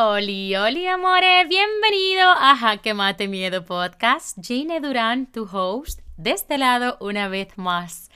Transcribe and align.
Oli, 0.00 0.54
oli, 0.54 0.86
amores, 0.86 1.48
bienvenido 1.48 2.30
a 2.30 2.54
Jaque 2.54 2.94
Mate 2.94 3.26
Miedo 3.26 3.64
Podcast. 3.64 4.38
Jane 4.40 4.78
Durán, 4.80 5.26
tu 5.26 5.48
host, 5.50 6.02
de 6.16 6.30
este 6.30 6.56
lado 6.56 6.96
una 7.00 7.26
vez 7.26 7.48
más. 7.58 8.08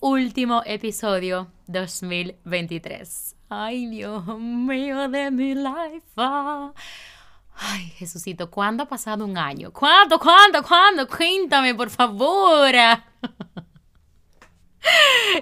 Último 0.00 0.62
episodio 0.64 1.52
2023. 1.66 3.36
Ay, 3.50 3.84
Dios 3.88 4.26
mío 4.38 5.10
de 5.10 5.30
mi 5.30 5.54
life. 5.54 6.06
Ay, 6.16 7.90
Jesucito, 7.98 8.50
¿cuándo 8.50 8.84
ha 8.84 8.88
pasado 8.88 9.26
un 9.26 9.36
año? 9.36 9.72
¿Cuándo, 9.74 10.18
cuándo, 10.18 10.62
cuándo? 10.62 11.06
Cuéntame, 11.06 11.74
por 11.74 11.90
favor. 11.90 12.74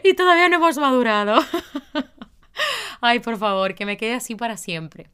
y 0.03 0.15
todavía 0.15 0.49
no 0.49 0.57
hemos 0.57 0.77
madurado. 0.77 1.39
Ay, 3.01 3.21
por 3.21 3.39
favor, 3.39 3.77
que 3.77 3.87
me 3.87 3.97
quede 3.97 4.15
así 4.15 4.35
para 4.35 4.57
siempre. 4.57 5.09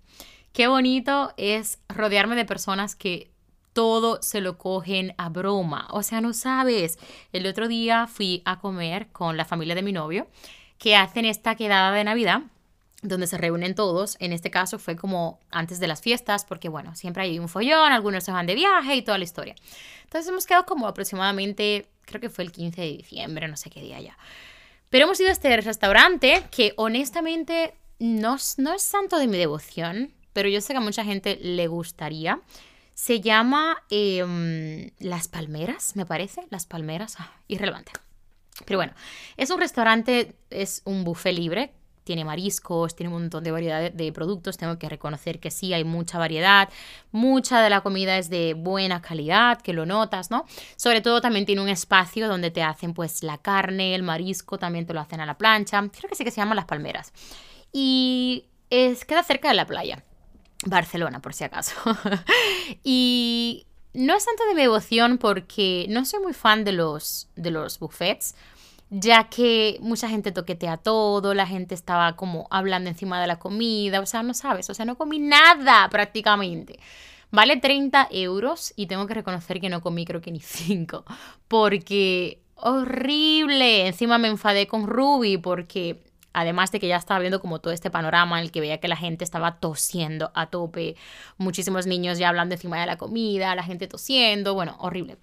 Qué 0.54 0.68
bonito 0.68 1.34
es 1.36 1.80
rodearme 1.88 2.36
de 2.36 2.44
personas 2.44 2.94
que 2.94 3.28
todo 3.72 4.22
se 4.22 4.40
lo 4.40 4.56
cogen 4.56 5.12
a 5.18 5.28
broma. 5.28 5.88
O 5.90 6.04
sea, 6.04 6.20
no 6.20 6.32
sabes. 6.32 6.96
El 7.32 7.48
otro 7.48 7.66
día 7.66 8.06
fui 8.06 8.40
a 8.44 8.60
comer 8.60 9.08
con 9.08 9.36
la 9.36 9.46
familia 9.46 9.74
de 9.74 9.82
mi 9.82 9.90
novio 9.90 10.28
que 10.78 10.94
hacen 10.94 11.24
esta 11.24 11.56
quedada 11.56 11.90
de 11.90 12.04
Navidad 12.04 12.42
donde 13.02 13.26
se 13.26 13.36
reúnen 13.36 13.74
todos. 13.74 14.16
En 14.20 14.32
este 14.32 14.52
caso 14.52 14.78
fue 14.78 14.94
como 14.94 15.40
antes 15.50 15.80
de 15.80 15.88
las 15.88 16.00
fiestas, 16.00 16.44
porque 16.44 16.68
bueno, 16.68 16.94
siempre 16.94 17.24
hay 17.24 17.40
un 17.40 17.48
follón, 17.48 17.90
algunos 17.90 18.22
se 18.22 18.30
van 18.30 18.46
de 18.46 18.54
viaje 18.54 18.94
y 18.94 19.02
toda 19.02 19.18
la 19.18 19.24
historia. 19.24 19.56
Entonces 20.04 20.30
hemos 20.30 20.46
quedado 20.46 20.66
como 20.66 20.86
aproximadamente, 20.86 21.88
creo 22.04 22.20
que 22.20 22.30
fue 22.30 22.44
el 22.44 22.52
15 22.52 22.80
de 22.80 22.96
diciembre, 22.96 23.48
no 23.48 23.56
sé 23.56 23.70
qué 23.70 23.80
día 23.80 24.00
ya. 24.00 24.16
Pero 24.88 25.06
hemos 25.06 25.18
ido 25.18 25.30
a 25.30 25.32
este 25.32 25.54
restaurante 25.60 26.44
que 26.52 26.74
honestamente 26.76 27.74
no, 27.98 28.36
no 28.58 28.72
es 28.72 28.82
santo 28.82 29.18
de 29.18 29.26
mi 29.26 29.36
devoción 29.36 30.14
pero 30.34 30.50
yo 30.50 30.60
sé 30.60 30.74
que 30.74 30.78
a 30.78 30.82
mucha 30.82 31.04
gente 31.04 31.38
le 31.40 31.66
gustaría. 31.68 32.40
Se 32.92 33.22
llama 33.22 33.78
em, 33.88 34.90
Las 34.98 35.28
Palmeras, 35.28 35.96
me 35.96 36.04
parece. 36.04 36.42
Las 36.50 36.66
Palmeras, 36.66 37.16
ah, 37.18 37.32
irrelevante. 37.48 37.92
Pero 38.66 38.78
bueno, 38.78 38.92
es 39.36 39.50
un 39.50 39.58
restaurante, 39.58 40.36
es 40.50 40.82
un 40.84 41.02
buffet 41.02 41.34
libre, 41.34 41.72
tiene 42.04 42.24
mariscos, 42.24 42.94
tiene 42.94 43.12
un 43.12 43.22
montón 43.22 43.42
de 43.42 43.50
variedad 43.50 43.90
de 43.90 44.12
productos, 44.12 44.56
tengo 44.56 44.78
que 44.78 44.88
reconocer 44.88 45.40
que 45.40 45.50
sí, 45.50 45.72
hay 45.72 45.84
mucha 45.84 46.18
variedad, 46.18 46.68
mucha 47.10 47.62
de 47.62 47.70
la 47.70 47.80
comida 47.80 48.18
es 48.18 48.30
de 48.30 48.54
buena 48.54 49.02
calidad, 49.02 49.60
que 49.60 49.72
lo 49.72 49.86
notas, 49.86 50.30
¿no? 50.30 50.44
Sobre 50.76 51.00
todo 51.00 51.20
también 51.20 51.46
tiene 51.46 51.62
un 51.62 51.68
espacio 51.68 52.28
donde 52.28 52.50
te 52.50 52.62
hacen 52.62 52.94
pues 52.94 53.22
la 53.22 53.38
carne, 53.38 53.94
el 53.94 54.02
marisco, 54.02 54.58
también 54.58 54.86
te 54.86 54.94
lo 54.94 55.00
hacen 55.00 55.20
a 55.20 55.26
la 55.26 55.36
plancha, 55.36 55.80
creo 55.80 56.08
que 56.08 56.14
sí 56.14 56.24
que 56.24 56.30
se 56.30 56.36
llama 56.36 56.54
Las 56.54 56.66
Palmeras. 56.66 57.12
Y 57.72 58.44
es, 58.70 59.04
queda 59.04 59.22
cerca 59.22 59.48
de 59.48 59.54
la 59.54 59.66
playa. 59.66 60.04
Barcelona, 60.66 61.20
por 61.20 61.34
si 61.34 61.44
acaso. 61.44 61.74
y 62.84 63.66
no 63.92 64.16
es 64.16 64.24
tanto 64.24 64.44
de 64.46 64.54
mi 64.54 64.62
devoción 64.62 65.18
porque 65.18 65.86
no 65.88 66.04
soy 66.04 66.20
muy 66.20 66.32
fan 66.32 66.64
de 66.64 66.72
los, 66.72 67.28
de 67.36 67.50
los 67.50 67.78
buffets, 67.78 68.34
ya 68.90 69.28
que 69.28 69.78
mucha 69.80 70.08
gente 70.08 70.32
toquetea 70.32 70.76
todo, 70.76 71.34
la 71.34 71.46
gente 71.46 71.74
estaba 71.74 72.16
como 72.16 72.46
hablando 72.50 72.90
encima 72.90 73.20
de 73.20 73.26
la 73.26 73.38
comida, 73.38 74.00
o 74.00 74.06
sea, 74.06 74.22
no 74.22 74.34
sabes, 74.34 74.68
o 74.70 74.74
sea, 74.74 74.84
no 74.84 74.96
comí 74.96 75.18
nada 75.18 75.88
prácticamente. 75.90 76.78
Vale 77.30 77.56
30 77.56 78.08
euros 78.12 78.72
y 78.76 78.86
tengo 78.86 79.06
que 79.06 79.14
reconocer 79.14 79.60
que 79.60 79.68
no 79.68 79.80
comí 79.80 80.04
creo 80.04 80.20
que 80.20 80.30
ni 80.30 80.40
5, 80.40 81.04
porque 81.48 82.44
horrible. 82.56 83.86
Encima 83.86 84.18
me 84.18 84.28
enfadé 84.28 84.66
con 84.66 84.86
Ruby 84.86 85.38
porque 85.38 86.02
Además 86.34 86.70
de 86.72 86.80
que 86.80 86.88
ya 86.88 86.96
estaba 86.96 87.20
viendo 87.20 87.40
como 87.40 87.60
todo 87.60 87.72
este 87.72 87.90
panorama 87.90 88.38
en 88.38 88.44
el 88.44 88.50
que 88.50 88.60
veía 88.60 88.80
que 88.80 88.88
la 88.88 88.96
gente 88.96 89.24
estaba 89.24 89.60
tosiendo 89.60 90.30
a 90.34 90.46
tope, 90.50 90.96
muchísimos 91.38 91.86
niños 91.86 92.18
ya 92.18 92.28
hablando 92.28 92.54
encima 92.54 92.78
de 92.78 92.86
la 92.86 92.98
comida, 92.98 93.54
la 93.54 93.62
gente 93.62 93.86
tosiendo, 93.86 94.52
bueno, 94.52 94.76
horrible. 94.80 95.16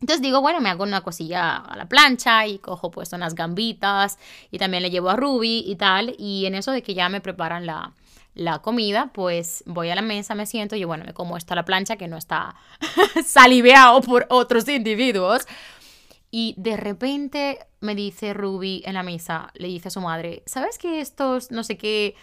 Entonces 0.00 0.22
digo, 0.22 0.40
bueno, 0.40 0.60
me 0.60 0.70
hago 0.70 0.84
una 0.84 1.02
cosilla 1.02 1.56
a 1.56 1.76
la 1.76 1.86
plancha 1.86 2.46
y 2.46 2.58
cojo 2.58 2.90
pues 2.90 3.12
unas 3.12 3.34
gambitas 3.34 4.18
y 4.50 4.58
también 4.58 4.82
le 4.82 4.90
llevo 4.90 5.10
a 5.10 5.16
Ruby 5.16 5.64
y 5.66 5.76
tal. 5.76 6.14
Y 6.18 6.46
en 6.46 6.54
eso 6.54 6.72
de 6.72 6.82
que 6.82 6.94
ya 6.94 7.08
me 7.08 7.20
preparan 7.20 7.66
la, 7.66 7.92
la 8.34 8.60
comida, 8.60 9.10
pues 9.12 9.64
voy 9.66 9.90
a 9.90 9.96
la 9.96 10.02
mesa, 10.02 10.36
me 10.36 10.46
siento 10.46 10.76
y 10.76 10.84
bueno, 10.84 11.04
me 11.04 11.14
como 11.14 11.36
esto 11.36 11.52
a 11.52 11.56
la 11.56 11.64
plancha 11.64 11.96
que 11.96 12.06
no 12.06 12.16
está 12.16 12.54
saliveado 13.26 14.00
por 14.00 14.26
otros 14.30 14.68
individuos. 14.68 15.46
Y 16.30 16.54
de 16.56 16.76
repente 16.76 17.58
me 17.80 17.94
dice 17.94 18.34
Ruby 18.34 18.82
en 18.84 18.94
la 18.94 19.02
mesa, 19.02 19.50
le 19.54 19.68
dice 19.68 19.88
a 19.88 19.90
su 19.90 20.00
madre, 20.00 20.42
¿sabes 20.46 20.78
que 20.78 21.00
estos, 21.00 21.50
no 21.50 21.64
sé 21.64 21.76
qué, 21.76 22.14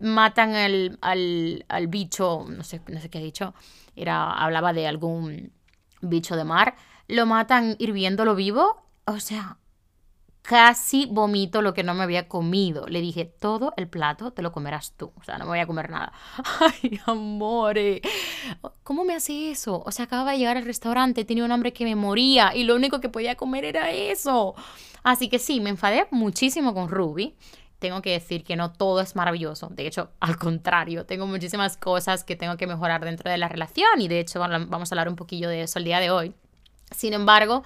matan 0.00 0.54
al, 0.54 0.98
al, 1.00 1.64
al, 1.68 1.86
bicho, 1.88 2.46
no 2.48 2.62
sé, 2.62 2.80
no 2.88 3.00
sé 3.00 3.08
qué 3.08 3.18
ha 3.18 3.22
dicho, 3.22 3.54
era, 3.96 4.32
hablaba 4.32 4.72
de 4.72 4.86
algún 4.86 5.52
bicho 6.00 6.36
de 6.36 6.44
mar, 6.44 6.76
lo 7.08 7.26
matan 7.26 7.76
hirviéndolo 7.78 8.34
vivo? 8.34 8.82
O 9.06 9.18
sea, 9.18 9.56
casi 10.42 11.06
vomito 11.06 11.62
lo 11.62 11.74
que 11.74 11.82
no 11.82 11.94
me 11.94 12.02
había 12.02 12.28
comido. 12.28 12.86
Le 12.86 13.00
dije, 13.00 13.24
todo 13.24 13.72
el 13.76 13.88
plato 13.88 14.32
te 14.32 14.42
lo 14.42 14.52
comerás 14.52 14.92
tú. 14.96 15.12
O 15.16 15.24
sea, 15.24 15.38
no 15.38 15.44
me 15.44 15.50
voy 15.50 15.58
a 15.60 15.66
comer 15.66 15.90
nada. 15.90 16.12
Ay, 16.60 17.00
amore. 17.06 18.02
¿Cómo 18.82 19.04
me 19.04 19.14
hace 19.14 19.50
eso? 19.50 19.82
O 19.84 19.92
sea, 19.92 20.06
acababa 20.06 20.32
de 20.32 20.38
llegar 20.38 20.56
al 20.56 20.64
restaurante, 20.64 21.24
tenía 21.24 21.44
un 21.44 21.52
hambre 21.52 21.72
que 21.72 21.84
me 21.84 21.94
moría 21.94 22.54
y 22.54 22.64
lo 22.64 22.74
único 22.74 23.00
que 23.00 23.08
podía 23.08 23.36
comer 23.36 23.64
era 23.64 23.90
eso. 23.90 24.54
Así 25.02 25.28
que 25.28 25.38
sí, 25.38 25.60
me 25.60 25.70
enfadé 25.70 26.06
muchísimo 26.10 26.74
con 26.74 26.88
Ruby. 26.88 27.36
Tengo 27.78 28.02
que 28.02 28.10
decir 28.10 28.44
que 28.44 28.56
no 28.56 28.72
todo 28.72 29.00
es 29.00 29.16
maravilloso. 29.16 29.68
De 29.70 29.86
hecho, 29.86 30.10
al 30.20 30.36
contrario, 30.36 31.06
tengo 31.06 31.26
muchísimas 31.26 31.78
cosas 31.78 32.24
que 32.24 32.36
tengo 32.36 32.58
que 32.58 32.66
mejorar 32.66 33.02
dentro 33.04 33.30
de 33.30 33.38
la 33.38 33.48
relación 33.48 34.00
y 34.00 34.08
de 34.08 34.20
hecho 34.20 34.38
vamos 34.38 34.92
a 34.92 34.94
hablar 34.94 35.08
un 35.08 35.16
poquillo 35.16 35.48
de 35.48 35.62
eso 35.62 35.78
el 35.78 35.86
día 35.86 35.98
de 35.98 36.10
hoy. 36.10 36.34
Sin 36.94 37.14
embargo, 37.14 37.62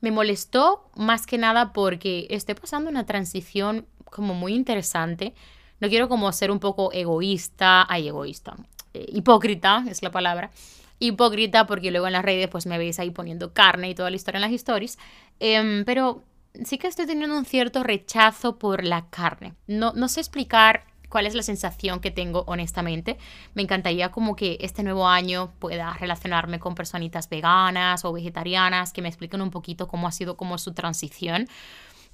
me 0.00 0.10
molestó 0.10 0.90
más 0.96 1.26
que 1.26 1.38
nada 1.38 1.72
porque 1.72 2.26
estoy 2.30 2.54
pasando 2.54 2.90
una 2.90 3.06
transición 3.06 3.86
como 4.04 4.34
muy 4.34 4.54
interesante. 4.54 5.34
No 5.80 5.88
quiero 5.88 6.08
como 6.08 6.30
ser 6.32 6.50
un 6.50 6.60
poco 6.60 6.92
egoísta, 6.92 7.86
ay, 7.88 8.08
egoísta, 8.08 8.56
eh, 8.94 9.06
hipócrita 9.08 9.84
es 9.88 10.02
la 10.02 10.10
palabra. 10.10 10.50
Hipócrita 10.98 11.66
porque 11.66 11.90
luego 11.90 12.06
en 12.06 12.12
las 12.12 12.24
redes 12.24 12.48
pues 12.48 12.66
me 12.66 12.78
veis 12.78 12.98
ahí 12.98 13.10
poniendo 13.10 13.52
carne 13.52 13.90
y 13.90 13.94
toda 13.94 14.10
la 14.10 14.16
historia 14.16 14.38
en 14.38 14.42
las 14.42 14.52
stories. 14.52 14.98
Em, 15.40 15.84
pero 15.84 16.22
sí 16.64 16.78
que 16.78 16.86
estoy 16.86 17.06
teniendo 17.06 17.36
un 17.36 17.44
cierto 17.44 17.82
rechazo 17.82 18.58
por 18.58 18.84
la 18.84 19.10
carne. 19.10 19.54
No, 19.66 19.92
no 19.94 20.08
sé 20.08 20.20
explicar 20.20 20.84
cuál 21.14 21.28
es 21.28 21.36
la 21.36 21.44
sensación 21.44 22.00
que 22.00 22.10
tengo 22.10 22.42
honestamente. 22.48 23.18
Me 23.54 23.62
encantaría 23.62 24.10
como 24.10 24.34
que 24.34 24.58
este 24.60 24.82
nuevo 24.82 25.06
año 25.06 25.52
pueda 25.60 25.92
relacionarme 25.92 26.58
con 26.58 26.74
personitas 26.74 27.28
veganas 27.28 28.04
o 28.04 28.12
vegetarianas 28.12 28.92
que 28.92 29.00
me 29.00 29.06
expliquen 29.06 29.40
un 29.40 29.52
poquito 29.52 29.86
cómo 29.86 30.08
ha 30.08 30.10
sido 30.10 30.36
como 30.36 30.58
su 30.58 30.74
transición. 30.74 31.46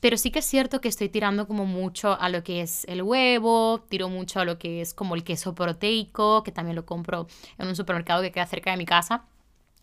Pero 0.00 0.18
sí 0.18 0.30
que 0.30 0.40
es 0.40 0.44
cierto 0.44 0.82
que 0.82 0.88
estoy 0.88 1.08
tirando 1.08 1.46
como 1.46 1.64
mucho 1.64 2.20
a 2.20 2.28
lo 2.28 2.44
que 2.44 2.60
es 2.60 2.84
el 2.88 3.02
huevo, 3.02 3.86
tiro 3.88 4.10
mucho 4.10 4.38
a 4.38 4.44
lo 4.44 4.58
que 4.58 4.82
es 4.82 4.92
como 4.92 5.14
el 5.14 5.24
queso 5.24 5.54
proteico, 5.54 6.42
que 6.42 6.52
también 6.52 6.76
lo 6.76 6.84
compro 6.84 7.26
en 7.56 7.68
un 7.68 7.76
supermercado 7.76 8.20
que 8.20 8.32
queda 8.32 8.44
cerca 8.44 8.70
de 8.70 8.76
mi 8.76 8.84
casa. 8.84 9.24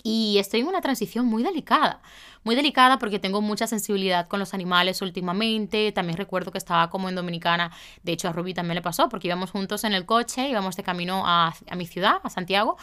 Y 0.09 0.37
estoy 0.37 0.61
en 0.61 0.67
una 0.67 0.79
transición 0.79 1.25
muy 1.25 1.43
delicada, 1.43 1.99
muy 2.45 2.55
delicada 2.55 2.97
porque 2.97 3.19
tengo 3.19 3.41
mucha 3.41 3.67
sensibilidad 3.67 4.29
con 4.29 4.39
los 4.39 4.53
animales 4.53 5.01
últimamente. 5.01 5.91
También 5.91 6.17
recuerdo 6.17 6.49
que 6.49 6.57
estaba 6.57 6.89
como 6.89 7.09
en 7.09 7.15
Dominicana, 7.15 7.73
de 8.03 8.13
hecho 8.13 8.29
a 8.29 8.31
Ruby 8.31 8.53
también 8.53 8.75
le 8.75 8.81
pasó 8.81 9.09
porque 9.09 9.27
íbamos 9.27 9.51
juntos 9.51 9.83
en 9.83 9.93
el 9.93 10.05
coche, 10.05 10.47
íbamos 10.47 10.77
de 10.77 10.83
camino 10.83 11.23
a, 11.25 11.53
a 11.69 11.75
mi 11.75 11.85
ciudad, 11.85 12.21
a 12.23 12.29
Santiago, 12.29 12.77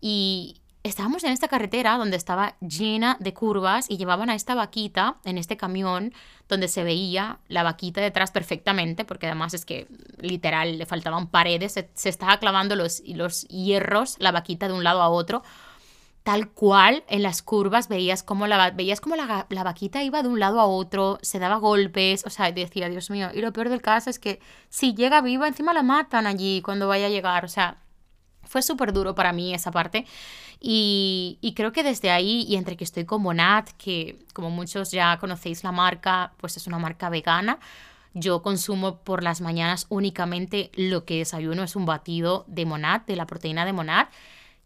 y 0.00 0.60
estábamos 0.84 1.24
en 1.24 1.32
esta 1.32 1.48
carretera 1.48 1.96
donde 1.96 2.16
estaba 2.16 2.54
llena 2.60 3.16
de 3.18 3.34
curvas 3.34 3.90
y 3.90 3.96
llevaban 3.96 4.30
a 4.30 4.36
esta 4.36 4.54
vaquita 4.54 5.16
en 5.24 5.38
este 5.38 5.56
camión 5.56 6.14
donde 6.48 6.68
se 6.68 6.84
veía 6.84 7.40
la 7.48 7.64
vaquita 7.64 8.00
detrás 8.00 8.30
perfectamente, 8.30 9.04
porque 9.04 9.26
además 9.26 9.54
es 9.54 9.64
que 9.64 9.88
literal 10.20 10.78
le 10.78 10.86
faltaban 10.86 11.26
paredes, 11.26 11.72
se, 11.72 12.08
estaba 12.08 12.38
clavando 12.38 12.76
los, 12.76 13.02
los 13.08 13.48
hierros, 13.48 14.14
la 14.20 14.30
vaquita 14.30 14.68
de 14.68 14.74
un 14.74 14.84
lado 14.84 15.02
a 15.02 15.08
otro 15.08 15.42
tal 16.22 16.50
cual 16.50 17.04
en 17.08 17.22
las 17.22 17.42
curvas 17.42 17.88
veías 17.88 18.22
como 18.22 18.46
la, 18.46 18.70
veías 18.70 19.00
como 19.00 19.16
la, 19.16 19.46
la, 19.48 19.64
vaquita 19.64 20.02
iba 20.02 20.22
de 20.22 20.28
un 20.28 20.38
lado 20.38 20.60
a 20.60 20.66
otro, 20.66 21.18
se 21.22 21.38
daba 21.38 21.56
golpes, 21.56 22.24
o 22.26 22.30
sea, 22.30 22.52
decía, 22.52 22.88
Dios 22.88 23.10
mío, 23.10 23.30
y 23.34 23.40
lo 23.40 23.52
peor 23.52 23.68
del 23.68 23.80
caso 23.80 24.10
es 24.10 24.18
que 24.18 24.40
si 24.68 24.94
llega 24.94 25.22
viva, 25.22 25.48
encima 25.48 25.72
la 25.72 25.82
matan 25.82 26.26
allí 26.26 26.60
cuando 26.62 26.88
vaya 26.88 27.06
a 27.06 27.10
llegar, 27.10 27.44
o 27.44 27.48
sea, 27.48 27.78
fue 28.44 28.62
súper 28.62 28.92
duro 28.92 29.14
para 29.14 29.32
mí 29.32 29.54
esa 29.54 29.70
parte. 29.70 30.06
Y, 30.62 31.38
y, 31.40 31.54
creo 31.54 31.72
que 31.72 31.82
desde 31.82 32.10
ahí, 32.10 32.44
y 32.46 32.56
entre 32.56 32.76
que 32.76 32.84
estoy 32.84 33.06
con 33.06 33.22
Monat, 33.22 33.70
que 33.78 34.18
como 34.34 34.50
muchos 34.50 34.90
ya 34.90 35.16
conocéis 35.18 35.64
la 35.64 35.72
marca, 35.72 36.34
pues 36.36 36.58
es 36.58 36.66
una 36.66 36.78
marca 36.78 37.08
vegana, 37.08 37.58
yo 38.12 38.42
consumo 38.42 38.98
por 38.98 39.22
las 39.22 39.40
mañanas 39.40 39.86
únicamente 39.88 40.70
lo 40.74 41.04
que 41.06 41.18
desayuno 41.18 41.62
es 41.62 41.76
un 41.76 41.86
batido 41.86 42.44
de 42.46 42.66
Monat, 42.66 43.06
de 43.06 43.16
la 43.16 43.26
proteína 43.26 43.64
de 43.64 43.72
Monat 43.72 44.10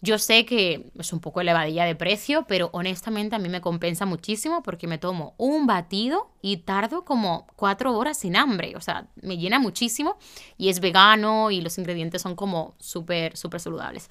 Yo 0.01 0.19
sé 0.19 0.45
que 0.45 0.91
es 0.99 1.13
un 1.13 1.21
poco 1.21 1.41
elevadilla 1.41 1.85
de 1.85 1.95
precio, 1.95 2.45
pero 2.47 2.69
honestamente 2.73 3.37
a 3.37 3.39
mí 3.39 3.49
me 3.49 3.61
compensa 3.61 4.05
muchísimo 4.05 4.63
porque 4.63 4.87
me 4.87 4.99
tomo 4.99 5.35
un 5.39 5.67
batido 5.67 6.31
y 6.43 6.59
tardo 6.59 7.05
como 7.05 7.47
cuatro 7.57 7.97
horas 7.97 8.19
sin 8.19 8.37
hambre. 8.37 8.75
O 8.77 8.81
sea, 8.81 9.07
me 9.23 9.39
llena 9.39 9.59
muchísimo 9.59 10.19
y 10.59 10.69
es 10.69 10.81
vegano 10.81 11.51
y 11.51 11.61
los 11.61 11.79
ingredientes 11.79 12.21
son 12.23 12.37
como 12.37 12.75
súper, 12.79 13.37
súper 13.37 13.61
saludables. 13.61 14.11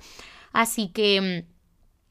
Así 0.51 0.87
que 0.87 1.45
mm, 1.45 1.53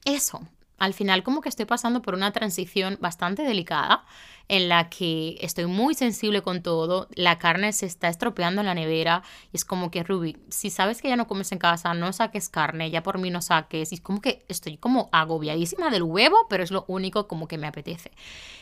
eso, 0.05 0.47
al 0.79 0.95
final 0.95 1.23
como 1.23 1.41
que 1.41 1.49
estoy 1.49 1.67
pasando 1.67 2.03
por 2.03 2.15
una 2.15 2.33
transición 2.33 2.99
bastante 3.01 3.43
delicada 3.43 4.05
en 4.49 4.69
la 4.69 4.89
que 4.89 5.39
estoy 5.41 5.67
muy 5.67 5.95
sensible 5.95 6.43
con 6.43 6.63
todo, 6.63 7.09
la 7.15 7.39
carne 7.39 7.73
se 7.73 7.87
está 7.87 8.09
estropeando 8.09 8.61
en 8.61 8.67
la 8.67 8.75
nevera 8.75 9.23
y 9.53 9.57
es 9.57 9.65
como 9.65 9.91
que 9.91 10.03
Ruby, 10.03 10.37
si 10.49 10.71
sabes 10.71 11.01
que 11.01 11.09
ya 11.09 11.17
no 11.17 11.27
comes 11.27 11.53
en 11.53 11.59
casa, 11.59 11.95
no 11.95 12.13
saques 12.13 12.49
carne, 12.49 12.91
ya 12.91 13.03
por 13.03 13.19
mí 13.19 13.31
no 13.31 13.43
saques 13.43 13.93
y 13.93 13.97
es 13.97 14.01
como 14.01 14.21
que 14.21 14.45
estoy 14.49 14.77
como 14.77 15.09
agobiadísima 15.13 15.91
del 15.91 16.03
huevo, 16.03 16.47
pero 16.49 16.63
es 16.63 16.71
lo 16.71 16.85
único 16.89 17.29
como 17.29 17.49
que 17.49 17.59
me 17.59 17.67
apetece. 17.67 18.13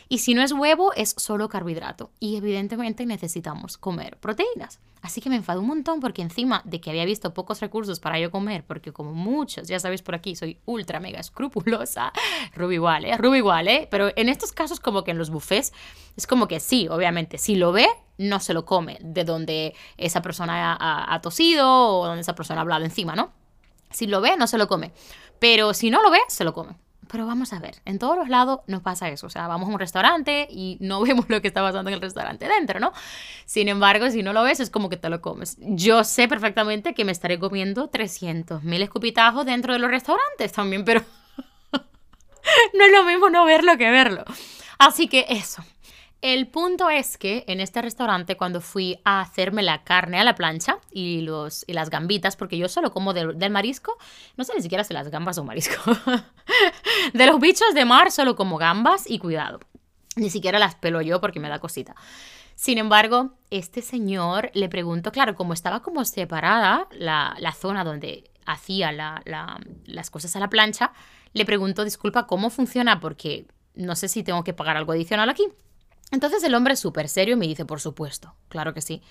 Y 0.09 0.19
si 0.19 0.33
no 0.33 0.43
es 0.43 0.51
huevo, 0.51 0.93
es 0.93 1.15
solo 1.17 1.49
carbohidrato 1.49 2.11
y 2.19 2.35
evidentemente 2.35 3.05
necesitamos 3.05 3.77
comer 3.77 4.17
proteínas. 4.17 4.79
Así 5.01 5.19
que 5.19 5.29
me 5.29 5.35
enfado 5.35 5.61
un 5.61 5.67
montón 5.67 5.99
porque 5.99 6.21
encima 6.21 6.61
de 6.63 6.79
que 6.79 6.91
había 6.91 7.05
visto 7.05 7.33
pocos 7.33 7.59
recursos 7.59 7.99
para 7.99 8.19
yo 8.19 8.29
comer, 8.29 8.63
porque 8.63 8.91
como 8.91 9.13
muchos, 9.13 9.67
ya 9.67 9.79
sabéis 9.79 10.03
por 10.03 10.13
aquí, 10.13 10.35
soy 10.35 10.59
ultra 10.65 10.99
mega 10.99 11.19
escrupulosa, 11.19 12.13
Ruby 12.55 12.75
igual, 12.75 13.05
¿eh? 13.05 13.17
Ruby 13.17 13.39
igual, 13.39 13.67
¿eh? 13.67 13.87
Pero 13.89 14.11
en 14.15 14.29
estos 14.29 14.51
casos 14.51 14.79
como 14.79 15.03
que 15.03 15.11
en 15.11 15.17
los 15.17 15.31
buffets 15.31 15.73
es 16.15 16.27
como 16.27 16.47
que 16.47 16.59
sí, 16.59 16.87
obviamente, 16.87 17.39
si 17.39 17.55
lo 17.55 17.71
ve, 17.71 17.87
no 18.17 18.39
se 18.39 18.53
lo 18.53 18.65
come 18.65 18.99
de 19.01 19.23
donde 19.23 19.73
esa 19.97 20.21
persona 20.21 20.77
ha, 20.79 21.21
tosido 21.21 21.99
o 21.99 22.05
donde 22.05 22.21
esa 22.21 22.35
persona 22.35 22.59
ha 22.59 22.63
hablado 22.63 22.85
encima, 22.85 23.15
¿no? 23.15 23.31
Si 23.89 24.05
lo 24.05 24.21
ve, 24.21 24.37
no 24.37 24.45
se 24.45 24.57
lo 24.57 24.67
come. 24.67 24.93
Pero 25.39 25.73
si 25.73 25.89
no 25.89 26.03
lo 26.03 26.11
ve, 26.11 26.19
se 26.27 26.43
lo 26.43 26.53
come. 26.53 26.75
Pero 27.11 27.27
vamos 27.27 27.51
a 27.51 27.59
ver, 27.59 27.75
en 27.83 27.99
todos 27.99 28.15
los 28.15 28.29
lados 28.29 28.61
nos 28.67 28.81
pasa 28.81 29.09
eso. 29.09 29.27
O 29.27 29.29
sea, 29.29 29.45
vamos 29.47 29.67
a 29.67 29.73
un 29.73 29.79
restaurante 29.79 30.47
y 30.49 30.77
no 30.79 31.01
vemos 31.03 31.25
lo 31.27 31.41
que 31.41 31.49
está 31.49 31.61
pasando 31.61 31.89
en 31.89 31.95
el 31.95 32.01
restaurante 32.01 32.47
dentro, 32.47 32.79
¿no? 32.79 32.93
Sin 33.45 33.67
embargo, 33.67 34.09
si 34.09 34.23
no 34.23 34.31
lo 34.31 34.43
ves, 34.43 34.61
es 34.61 34.69
como 34.69 34.89
que 34.89 34.95
te 34.95 35.09
lo 35.09 35.21
comes. 35.21 35.57
Yo 35.59 36.05
sé 36.05 36.29
perfectamente 36.29 36.93
que 36.93 37.03
me 37.03 37.11
estaré 37.11 37.37
comiendo 37.37 37.91
300.000 37.91 38.81
escupitajos 38.81 39.45
dentro 39.45 39.73
de 39.73 39.79
los 39.79 39.91
restaurantes 39.91 40.53
también, 40.53 40.85
pero 40.85 41.01
no 41.73 42.85
es 42.85 42.91
lo 42.91 43.03
mismo 43.03 43.29
no 43.29 43.43
verlo 43.43 43.77
que 43.77 43.91
verlo. 43.91 44.23
Así 44.79 45.09
que 45.09 45.25
eso. 45.29 45.63
El 46.21 46.47
punto 46.47 46.87
es 46.91 47.17
que 47.17 47.43
en 47.47 47.59
este 47.59 47.81
restaurante, 47.81 48.37
cuando 48.37 48.61
fui 48.61 48.99
a 49.03 49.21
hacerme 49.21 49.63
la 49.63 49.83
carne 49.83 50.19
a 50.19 50.23
la 50.23 50.35
plancha 50.35 50.77
y, 50.91 51.21
los, 51.21 51.65
y 51.67 51.73
las 51.73 51.89
gambitas, 51.89 52.35
porque 52.35 52.59
yo 52.59 52.69
solo 52.69 52.91
como 52.91 53.13
del, 53.13 53.49
marisco, 53.49 53.97
no 54.37 54.43
sé 54.43 54.53
ni 54.55 54.61
siquiera 54.61 54.83
si 54.83 54.93
las 54.93 55.09
gambas 55.09 55.37
son 55.37 55.47
marisco. 55.47 55.81
de 57.13 57.25
los 57.25 57.39
bichos 57.39 57.73
de 57.73 57.85
mar, 57.85 58.11
solo 58.11 58.35
como 58.35 58.57
gambas 58.57 59.09
y 59.09 59.17
cuidado. 59.17 59.61
Ni 60.15 60.29
siquiera 60.29 60.59
las 60.59 60.75
pelo 60.75 61.01
yo 61.01 61.19
porque 61.21 61.39
me 61.39 61.49
da 61.49 61.57
cosita. 61.57 61.95
Sin 62.53 62.77
embargo, 62.77 63.33
este 63.49 63.81
señor 63.81 64.51
le 64.53 64.69
preguntó, 64.69 65.11
claro, 65.11 65.33
como 65.33 65.53
estaba 65.53 65.81
como 65.81 66.05
separada 66.05 66.87
la, 66.91 67.55
zona 67.59 67.83
donde 67.83 68.29
hacía 68.45 68.91
las 68.91 70.11
cosas 70.11 70.35
a 70.35 70.39
la 70.39 70.49
plancha, 70.49 70.91
le 71.33 71.45
preguntó, 71.45 71.83
disculpa, 71.83 72.27
¿cómo 72.27 72.51
funciona? 72.51 72.99
Porque 72.99 73.47
no 73.73 73.95
sé 73.95 74.07
si 74.07 74.21
tengo 74.21 74.43
que 74.43 74.53
pagar 74.53 74.77
algo 74.77 74.91
adicional 74.91 75.27
aquí. 75.27 75.47
Entonces 76.11 76.43
el 76.43 76.53
hombre 76.53 76.75
súper 76.75 77.09
serio 77.09 77.37
me 77.37 77.47
dice, 77.47 77.65
por 77.65 77.79
supuesto, 77.79 78.35
claro 78.49 78.73
que 78.73 78.81
sí. 78.81 79.01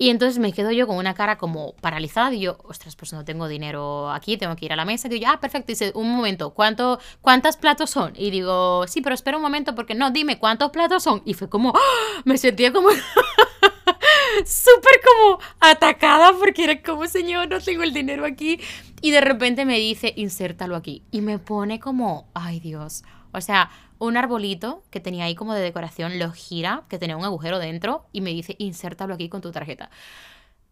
Y 0.00 0.10
entonces 0.10 0.38
me 0.38 0.52
quedo 0.52 0.70
yo 0.70 0.86
con 0.86 0.96
una 0.96 1.12
cara 1.12 1.38
como 1.38 1.74
paralizada 1.80 2.32
y 2.32 2.40
yo, 2.40 2.58
ostras, 2.62 2.94
pues 2.94 3.12
no 3.12 3.24
tengo 3.24 3.48
dinero 3.48 4.12
aquí, 4.12 4.36
tengo 4.36 4.54
que 4.54 4.66
ir 4.66 4.72
a 4.72 4.76
la 4.76 4.84
mesa. 4.84 5.08
Y 5.08 5.10
digo, 5.10 5.26
ah, 5.28 5.40
perfecto. 5.40 5.72
Y 5.72 5.74
dice, 5.74 5.90
un 5.96 6.08
momento, 6.14 6.50
¿cuánto, 6.50 7.00
¿cuántos 7.20 7.56
platos 7.56 7.90
son? 7.90 8.12
Y 8.16 8.30
digo, 8.30 8.86
sí, 8.86 9.00
pero 9.00 9.16
espera 9.16 9.36
un 9.36 9.42
momento 9.42 9.74
porque 9.74 9.96
no, 9.96 10.12
dime, 10.12 10.38
¿cuántos 10.38 10.70
platos 10.70 11.02
son? 11.02 11.20
Y 11.24 11.34
fue 11.34 11.48
como, 11.48 11.72
¡ah! 11.74 12.22
me 12.24 12.38
sentía 12.38 12.72
como 12.72 12.90
súper 14.46 15.00
como 15.04 15.40
atacada 15.58 16.32
porque 16.38 16.62
era 16.62 16.80
como, 16.80 17.08
señor, 17.08 17.48
no 17.48 17.60
tengo 17.60 17.82
el 17.82 17.92
dinero 17.92 18.24
aquí. 18.24 18.60
Y 19.00 19.10
de 19.10 19.20
repente 19.20 19.64
me 19.64 19.80
dice, 19.80 20.12
insértalo 20.16 20.76
aquí. 20.76 21.02
Y 21.10 21.22
me 21.22 21.40
pone 21.40 21.80
como, 21.80 22.28
ay 22.34 22.60
Dios. 22.60 23.02
O 23.32 23.40
sea, 23.40 23.70
un 23.98 24.16
arbolito 24.16 24.82
que 24.90 25.00
tenía 25.00 25.24
ahí 25.24 25.34
como 25.34 25.54
de 25.54 25.60
decoración 25.60 26.18
lo 26.18 26.32
gira, 26.32 26.84
que 26.88 26.98
tenía 26.98 27.16
un 27.16 27.24
agujero 27.24 27.58
dentro, 27.58 28.06
y 28.12 28.20
me 28.20 28.30
dice, 28.30 28.56
insértalo 28.58 29.14
aquí 29.14 29.28
con 29.28 29.40
tu 29.40 29.52
tarjeta. 29.52 29.90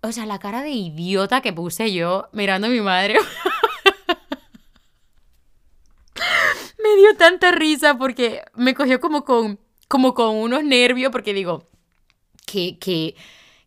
O 0.02 0.12
sea, 0.12 0.26
la 0.26 0.38
cara 0.38 0.62
de 0.62 0.70
idiota 0.70 1.40
que 1.40 1.52
puse 1.52 1.92
yo 1.92 2.28
mirando 2.32 2.66
a 2.68 2.70
mi 2.70 2.80
madre. 2.80 3.16
me 6.14 6.96
dio 6.96 7.16
tanta 7.16 7.50
risa 7.50 7.98
porque 7.98 8.42
me 8.54 8.74
cogió 8.74 9.00
como 9.00 9.24
con, 9.24 9.58
como 9.88 10.14
con 10.14 10.36
unos 10.36 10.62
nervios, 10.62 11.10
porque 11.10 11.34
digo, 11.34 11.68
que, 12.46 12.78
que, 12.78 13.16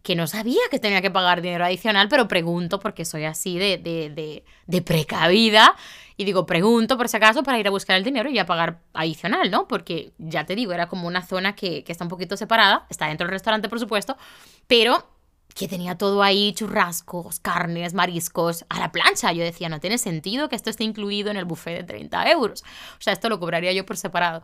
que 0.09 0.15
no 0.15 0.25
sabía 0.25 0.61
que 0.71 0.79
tenía 0.79 1.03
que 1.03 1.11
pagar 1.11 1.39
dinero 1.39 1.63
adicional, 1.63 2.07
pero 2.09 2.27
pregunto 2.27 2.79
porque 2.79 3.05
soy 3.05 3.25
así 3.25 3.59
de, 3.59 3.77
de, 3.77 4.43
de, 4.65 4.81
precavida. 4.81 5.75
Y 6.17 6.25
digo, 6.25 6.47
pregunto 6.47 6.97
por 6.97 7.07
si 7.07 7.17
acaso 7.17 7.43
para 7.43 7.59
ir 7.59 7.67
a 7.67 7.69
buscar 7.69 7.95
el 7.95 8.03
dinero 8.03 8.27
y 8.27 8.39
a 8.39 8.47
pagar 8.47 8.81
adicional, 8.93 9.51
¿no? 9.51 9.67
Porque 9.67 10.11
ya 10.17 10.47
te 10.47 10.55
digo, 10.55 10.73
era 10.73 10.87
como 10.87 11.07
una 11.07 11.21
zona 11.21 11.53
que, 11.53 11.85
está 11.87 12.05
un 12.05 12.09
poquito 12.09 12.37
separada, 12.37 12.87
está 12.89 13.05
dentro 13.05 13.27
del 13.27 13.33
restaurante, 13.33 13.69
por 13.69 13.79
supuesto, 13.79 14.17
pero 14.65 15.07
que 15.53 15.67
tenía 15.67 15.95
todo 15.95 16.23
ahí, 16.23 16.53
churrascos, 16.53 17.39
carnes, 17.39 17.93
mariscos, 17.93 18.65
a 18.67 18.79
la 18.79 18.91
plancha. 18.91 19.31
Yo 19.31 19.43
decía, 19.43 19.69
no 19.69 19.79
tiene 19.79 19.99
sentido 19.99 20.49
que 20.49 20.55
esto 20.55 20.71
esté 20.71 20.85
incluido 20.85 21.29
en 21.29 21.37
el 21.37 21.45
buffet 21.45 21.77
de 21.77 21.83
30 21.83 22.31
euros. 22.31 22.63
O 22.97 23.01
sea, 23.01 23.13
esto 23.13 23.29
lo 23.29 23.39
cobraría 23.39 23.73
yo 23.73 23.85
por 23.85 23.95
separado. 23.95 24.41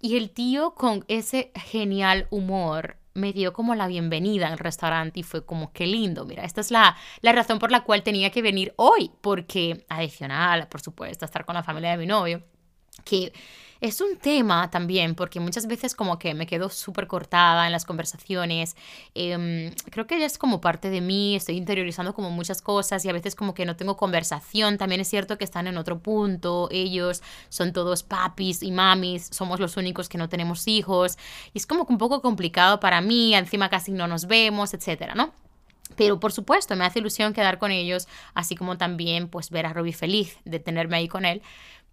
Y 0.00 0.16
el 0.16 0.30
tío 0.30 0.74
con 0.74 1.04
ese 1.06 1.52
genial 1.54 2.26
humor 2.30 2.96
me 3.14 3.32
dio 3.32 3.52
como 3.52 3.74
la 3.74 3.86
bienvenida 3.86 4.48
al 4.48 4.58
restaurante 4.58 5.20
y 5.20 5.22
fue 5.22 5.46
como, 5.46 5.72
qué 5.72 5.86
lindo, 5.86 6.24
mira, 6.24 6.44
esta 6.44 6.60
es 6.60 6.70
la, 6.70 6.96
la 7.20 7.32
razón 7.32 7.58
por 7.58 7.70
la 7.70 7.84
cual 7.84 8.02
tenía 8.02 8.30
que 8.30 8.42
venir 8.42 8.74
hoy, 8.76 9.10
porque 9.20 9.86
adicional, 9.88 10.68
por 10.68 10.80
supuesto, 10.80 11.24
estar 11.24 11.44
con 11.44 11.54
la 11.54 11.62
familia 11.62 11.90
de 11.92 11.96
mi 11.98 12.06
novio, 12.06 12.42
que 13.04 13.32
es 13.84 14.00
un 14.00 14.16
tema 14.16 14.70
también, 14.70 15.14
porque 15.14 15.40
muchas 15.40 15.66
veces 15.66 15.94
como 15.94 16.18
que 16.18 16.32
me 16.32 16.46
quedo 16.46 16.70
súper 16.70 17.06
cortada 17.06 17.66
en 17.66 17.72
las 17.72 17.84
conversaciones. 17.84 18.76
Em, 19.14 19.72
creo 19.90 20.06
que 20.06 20.24
es 20.24 20.38
como 20.38 20.62
parte 20.62 20.88
de 20.88 21.02
mí, 21.02 21.36
estoy 21.36 21.58
interiorizando 21.58 22.14
como 22.14 22.30
muchas 22.30 22.62
cosas 22.62 23.04
y 23.04 23.10
a 23.10 23.12
veces 23.12 23.34
como 23.34 23.52
que 23.52 23.66
no 23.66 23.76
tengo 23.76 23.98
conversación. 23.98 24.78
También 24.78 25.02
es 25.02 25.08
cierto 25.08 25.36
que 25.36 25.44
están 25.44 25.66
en 25.66 25.76
otro 25.76 25.98
punto, 25.98 26.68
ellos 26.70 27.22
son 27.50 27.74
todos 27.74 28.02
papis 28.02 28.62
y 28.62 28.70
mamis, 28.70 29.28
somos 29.30 29.60
los 29.60 29.76
únicos 29.76 30.08
que 30.08 30.16
no 30.16 30.30
tenemos 30.30 30.66
hijos. 30.66 31.18
Y 31.52 31.58
es 31.58 31.66
como 31.66 31.84
un 31.86 31.98
poco 31.98 32.22
complicado 32.22 32.80
para 32.80 33.02
mí, 33.02 33.34
encima 33.34 33.68
casi 33.68 33.92
no 33.92 34.06
nos 34.06 34.26
vemos, 34.26 34.72
etcétera, 34.72 35.14
¿no? 35.14 35.34
Pero 35.96 36.18
por 36.18 36.32
supuesto, 36.32 36.74
me 36.76 36.84
hace 36.84 36.98
ilusión 36.98 37.34
quedar 37.34 37.58
con 37.58 37.70
ellos, 37.70 38.08
así 38.34 38.56
como 38.56 38.78
también 38.78 39.28
pues 39.28 39.50
ver 39.50 39.66
a 39.66 39.72
Robbie 39.72 39.92
feliz 39.92 40.38
de 40.44 40.58
tenerme 40.58 40.96
ahí 40.96 41.08
con 41.08 41.24
él. 41.24 41.42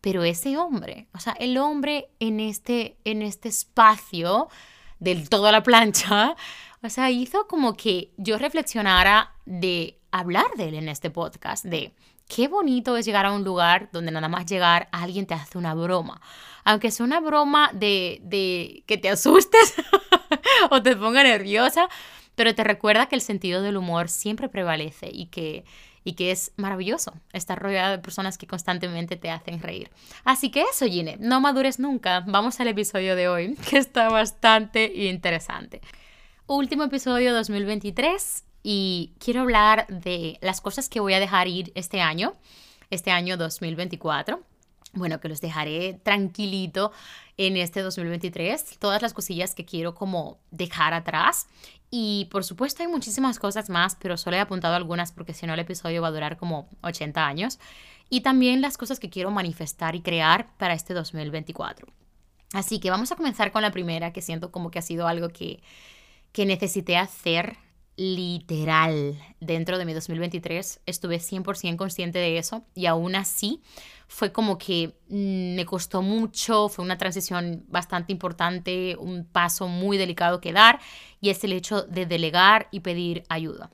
Pero 0.01 0.24
ese 0.24 0.58
hombre, 0.58 1.08
o 1.13 1.20
sea, 1.20 1.34
el 1.34 1.58
hombre 1.58 2.10
en 2.20 2.39
este, 2.39 2.98
en 3.05 3.22
este 3.22 3.50
espacio 3.50 4.50
del 5.00 5.29
todo 5.29 5.48
a 5.48 5.51
la 5.51 5.63
plancha, 5.63 6.36
o 6.84 6.89
sea, 6.89 7.12
hizo 7.12 7.48
como 7.48 7.77
que 7.77 8.12
yo 8.17 8.39
reflexionara 8.39 9.36
de 9.46 10.00
hablar 10.12 10.48
de 10.58 10.70
él 10.70 10.75
en 10.75 10.89
este 10.89 11.12
podcast, 11.12 11.63
de 11.63 11.93
qué 12.27 12.48
bonito 12.48 12.98
es 12.98 13.05
llegar 13.05 13.25
a 13.25 13.31
un 13.31 13.43
lugar 13.43 13.89
donde 13.91 14.12
nada 14.12 14.27
más 14.27 14.46
llegar 14.46 14.88
alguien 14.91 15.27
te 15.27 15.36
hace 15.36 15.58
una 15.58 15.75
broma. 15.75 16.22
Aunque 16.63 16.89
sea 16.89 17.05
una 17.05 17.20
broma 17.20 17.70
de, 17.74 18.20
de 18.24 18.84
que 18.88 18.98
te 18.98 19.10
asustes 19.10 19.75
o 20.72 20.81
te 20.81 20.96
ponga 20.96 21.24
nerviosa, 21.24 21.88
pero 22.36 22.55
te 22.55 22.63
recuerda 22.63 23.08
que 23.08 23.15
el 23.15 23.22
sentido 23.22 23.62
del 23.62 23.77
humor 23.77 24.10
siempre 24.10 24.50
prevalece 24.50 25.10
y 25.12 25.27
que 25.27 25.65
y 26.03 26.13
que 26.13 26.31
es 26.31 26.51
maravilloso 26.58 27.13
estar 27.34 27.60
rodeado 27.60 27.91
de 27.91 28.00
personas 28.00 28.38
que 28.38 28.48
constantemente 28.48 29.17
te 29.17 29.29
hacen 29.29 29.62
reír. 29.62 29.89
Así 30.24 30.50
que 30.50 30.63
eso, 30.63 30.86
Gine, 30.86 31.17
no 31.20 31.41
madures 31.41 31.79
nunca. 31.79 32.24
Vamos 32.27 32.60
al 32.60 32.67
episodio 32.67 33.15
de 33.15 33.27
hoy, 33.27 33.55
que 33.70 33.77
está 33.77 34.10
bastante 34.10 34.91
interesante. 35.08 35.81
Último 36.48 36.84
episodio 36.84 37.34
2023 37.34 38.43
y 38.63 39.13
quiero 39.20 39.41
hablar 39.41 39.88
de 39.88 40.38
las 40.41 40.62
cosas 40.62 40.89
que 40.89 41.00
voy 41.00 41.13
a 41.13 41.20
dejar 41.20 41.48
ir 41.48 41.72
este 41.75 42.01
año, 42.01 42.36
este 42.89 43.12
año 43.12 43.38
2024 43.38 44.50
bueno, 44.94 45.20
que 45.20 45.30
los 45.30 45.42
dejaré 45.42 46.00
tranquilito 46.04 46.92
en 47.38 47.58
este 47.58 47.82
2023, 47.82 48.78
todas 48.80 49.02
las 49.02 49.14
cosillas 49.14 49.56
que 49.56 49.66
quiero 49.66 49.96
como 49.96 50.40
dejar 50.52 50.94
atrás 50.94 51.48
y 51.94 52.30
por 52.32 52.46
supuesto 52.46 52.82
hay 52.82 52.88
muchísimas 52.88 53.38
cosas 53.38 53.70
más, 53.70 53.98
pero 54.00 54.16
solo 54.16 54.38
he 54.38 54.40
apuntado 54.40 54.76
algunas 54.76 55.12
porque 55.12 55.34
si 55.34 55.46
no 55.46 55.54
el 55.54 55.60
episodio 55.60 56.02
va 56.02 56.08
a 56.08 56.12
durar 56.12 56.38
como 56.38 56.70
80 56.82 57.28
años. 57.28 57.60
Y 58.10 58.22
también 58.22 58.62
las 58.62 58.78
cosas 58.78 59.00
que 59.00 59.10
quiero 59.10 59.30
manifestar 59.30 59.96
y 59.96 60.02
crear 60.02 60.48
para 60.58 60.74
este 60.74 60.94
2024. 60.94 61.88
Así 62.54 62.80
que 62.80 62.90
vamos 62.90 63.12
a 63.12 63.16
comenzar 63.18 63.52
con 63.52 63.62
la 63.62 63.72
primera, 63.72 64.14
que 64.14 64.22
siento 64.22 64.52
como 64.52 64.72
que 64.72 64.80
ha 64.80 64.82
sido 64.82 65.08
algo 65.08 65.30
que, 65.30 65.62
que 66.32 66.46
necesité 66.46 66.98
hacer 66.98 67.58
literal 67.96 69.18
dentro 69.40 69.78
de 69.78 69.86
mi 69.86 69.94
2023. 69.94 70.82
Estuve 70.86 71.18
100% 71.18 71.76
consciente 71.76 72.20
de 72.20 72.38
eso 72.38 72.64
y 72.74 72.86
aún 72.86 73.16
así 73.16 73.62
fue 74.08 74.32
como 74.32 74.58
que 74.58 74.96
mm, 75.10 75.56
me 75.56 75.66
costó 75.66 76.02
mucho, 76.02 76.70
fue 76.70 76.84
una 76.84 76.98
transición 76.98 77.66
bastante 77.68 78.12
importante, 78.12 78.96
un 78.98 79.26
paso 79.26 79.68
muy 79.68 79.98
delicado 79.98 80.42
que 80.42 80.54
dar 80.54 80.80
y 81.20 81.30
es 81.30 81.44
el 81.44 81.54
hecho 81.54 81.84
de 81.84 82.06
delegar 82.06 82.68
y 82.72 82.82
pedir 82.82 83.24
ayuda. 83.30 83.72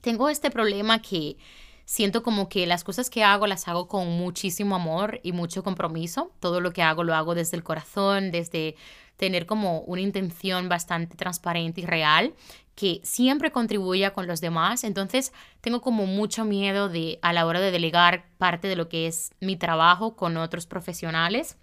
Tengo 0.00 0.28
este 0.28 0.50
problema 0.50 1.02
que 1.02 1.36
siento 1.84 2.22
como 2.22 2.48
que 2.48 2.66
las 2.66 2.84
cosas 2.84 3.10
que 3.10 3.24
hago 3.24 3.46
las 3.46 3.66
hago 3.66 3.88
con 3.88 4.08
muchísimo 4.08 4.76
amor 4.76 5.20
y 5.22 5.32
mucho 5.32 5.64
compromiso. 5.64 6.32
Todo 6.38 6.60
lo 6.60 6.72
que 6.72 6.82
hago 6.82 7.02
lo 7.02 7.14
hago 7.14 7.34
desde 7.34 7.56
el 7.56 7.64
corazón, 7.64 8.30
desde 8.30 8.76
tener 9.16 9.46
como 9.46 9.80
una 9.80 10.00
intención 10.00 10.68
bastante 10.68 11.16
transparente 11.16 11.80
y 11.80 11.86
real 11.86 12.34
que 12.78 13.00
siempre 13.02 13.50
contribuya 13.50 14.12
con 14.12 14.28
los 14.28 14.40
demás. 14.40 14.84
Entonces 14.84 15.32
tengo 15.60 15.80
como 15.80 16.06
mucho 16.06 16.44
miedo 16.44 16.88
de 16.88 17.18
a 17.22 17.32
la 17.32 17.44
hora 17.44 17.58
de 17.58 17.72
delegar 17.72 18.26
parte 18.38 18.68
de 18.68 18.76
lo 18.76 18.88
que 18.88 19.08
es 19.08 19.32
mi 19.40 19.56
trabajo 19.56 20.14
con 20.14 20.36
otros 20.36 20.66
profesionales, 20.66 21.56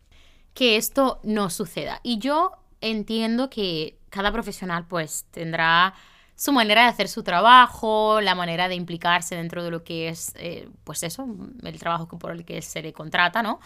que 0.53 0.75
esto 0.75 1.22
no 1.24 1.50
suceda. 1.50 2.01
Y 2.03 2.17
yo 2.17 2.51
entiendo 2.81 3.50
que 3.50 3.98
cada 4.10 4.34
profesional 4.34 4.88
pues 4.89 5.24
tendrá 5.31 5.93
su 6.36 6.51
manera 6.51 6.81
de 6.81 6.89
hacer 6.89 7.07
su 7.07 7.24
trabajo, 7.24 8.19
la 8.19 8.36
manera 8.36 8.67
de 8.67 8.75
implicarse 8.75 9.38
dentro 9.38 9.63
de 9.63 9.72
lo 9.72 9.86
que 9.86 10.10
es, 10.10 10.34
eh, 10.36 10.67
pues 10.84 11.01
eso, 11.03 11.25
el 11.63 11.79
trabajo 11.79 12.10
por 12.19 12.31
el 12.31 12.43
que 12.43 12.62
se 12.62 12.81
le 12.81 12.91
contrata, 12.91 13.41
¿no? 13.41 13.62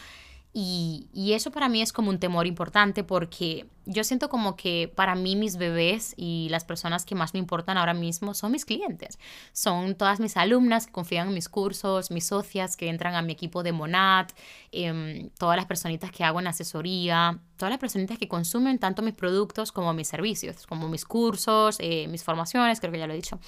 Y, 0.52 1.10
y, 1.14 1.34
eso 1.34 1.52
para 1.52 1.70
mí 1.70 1.82
es 1.82 1.94
como 1.94 2.10
un 2.10 2.20
temor 2.20 2.48
importante 2.48 3.04
porque 3.04 3.68
yo 3.86 4.04
siento 4.04 4.30
como 4.30 4.56
que 4.56 4.92
para 4.96 5.14
mí 5.14 5.36
mis 5.36 5.58
bebés 5.58 6.16
y 6.18 6.48
las 6.50 6.66
personas 6.66 7.06
que 7.06 7.14
más 7.14 7.34
me 7.34 7.40
importan 7.40 7.78
ahora 7.78 7.94
mismo 7.94 8.34
son 8.34 8.52
mis 8.52 8.66
clientes. 8.66 9.20
Son 9.52 9.94
todas 9.96 10.20
mis 10.20 10.38
alumnas 10.38 10.88
que 10.88 10.92
confían 10.92 11.28
en 11.28 11.36
mis 11.36 11.50
cursos, 11.50 12.10
mis 12.10 12.26
socias 12.26 12.78
que 12.78 12.90
entran 12.90 13.14
a 13.14 13.22
mi 13.22 13.34
equipo 13.34 13.62
de 13.62 13.74
Monad, 13.74 14.28
eh, 14.72 15.30
todas 15.38 15.56
las 15.56 15.68
personitas 15.68 16.12
que 16.12 16.24
hago 16.24 16.40
en 16.40 16.48
asesoría, 16.48 17.40
todas 17.56 17.72
las 17.72 17.80
personitas 17.80 18.18
que 18.18 18.28
consumen 18.28 18.80
tanto 18.80 19.04
mis 19.04 19.14
productos 19.14 19.72
como 19.72 19.94
mis 19.94 20.08
servicios, 20.08 20.66
como 20.66 20.88
mis 20.88 21.06
cursos, 21.06 21.78
eh, 21.80 22.08
mis 22.08 22.24
formaciones, 22.24 22.80
creo 22.80 22.92
que 22.92 23.00
ya 23.00 23.08
lo 23.08 23.14
he 23.14 23.18
dicho. 23.18 23.40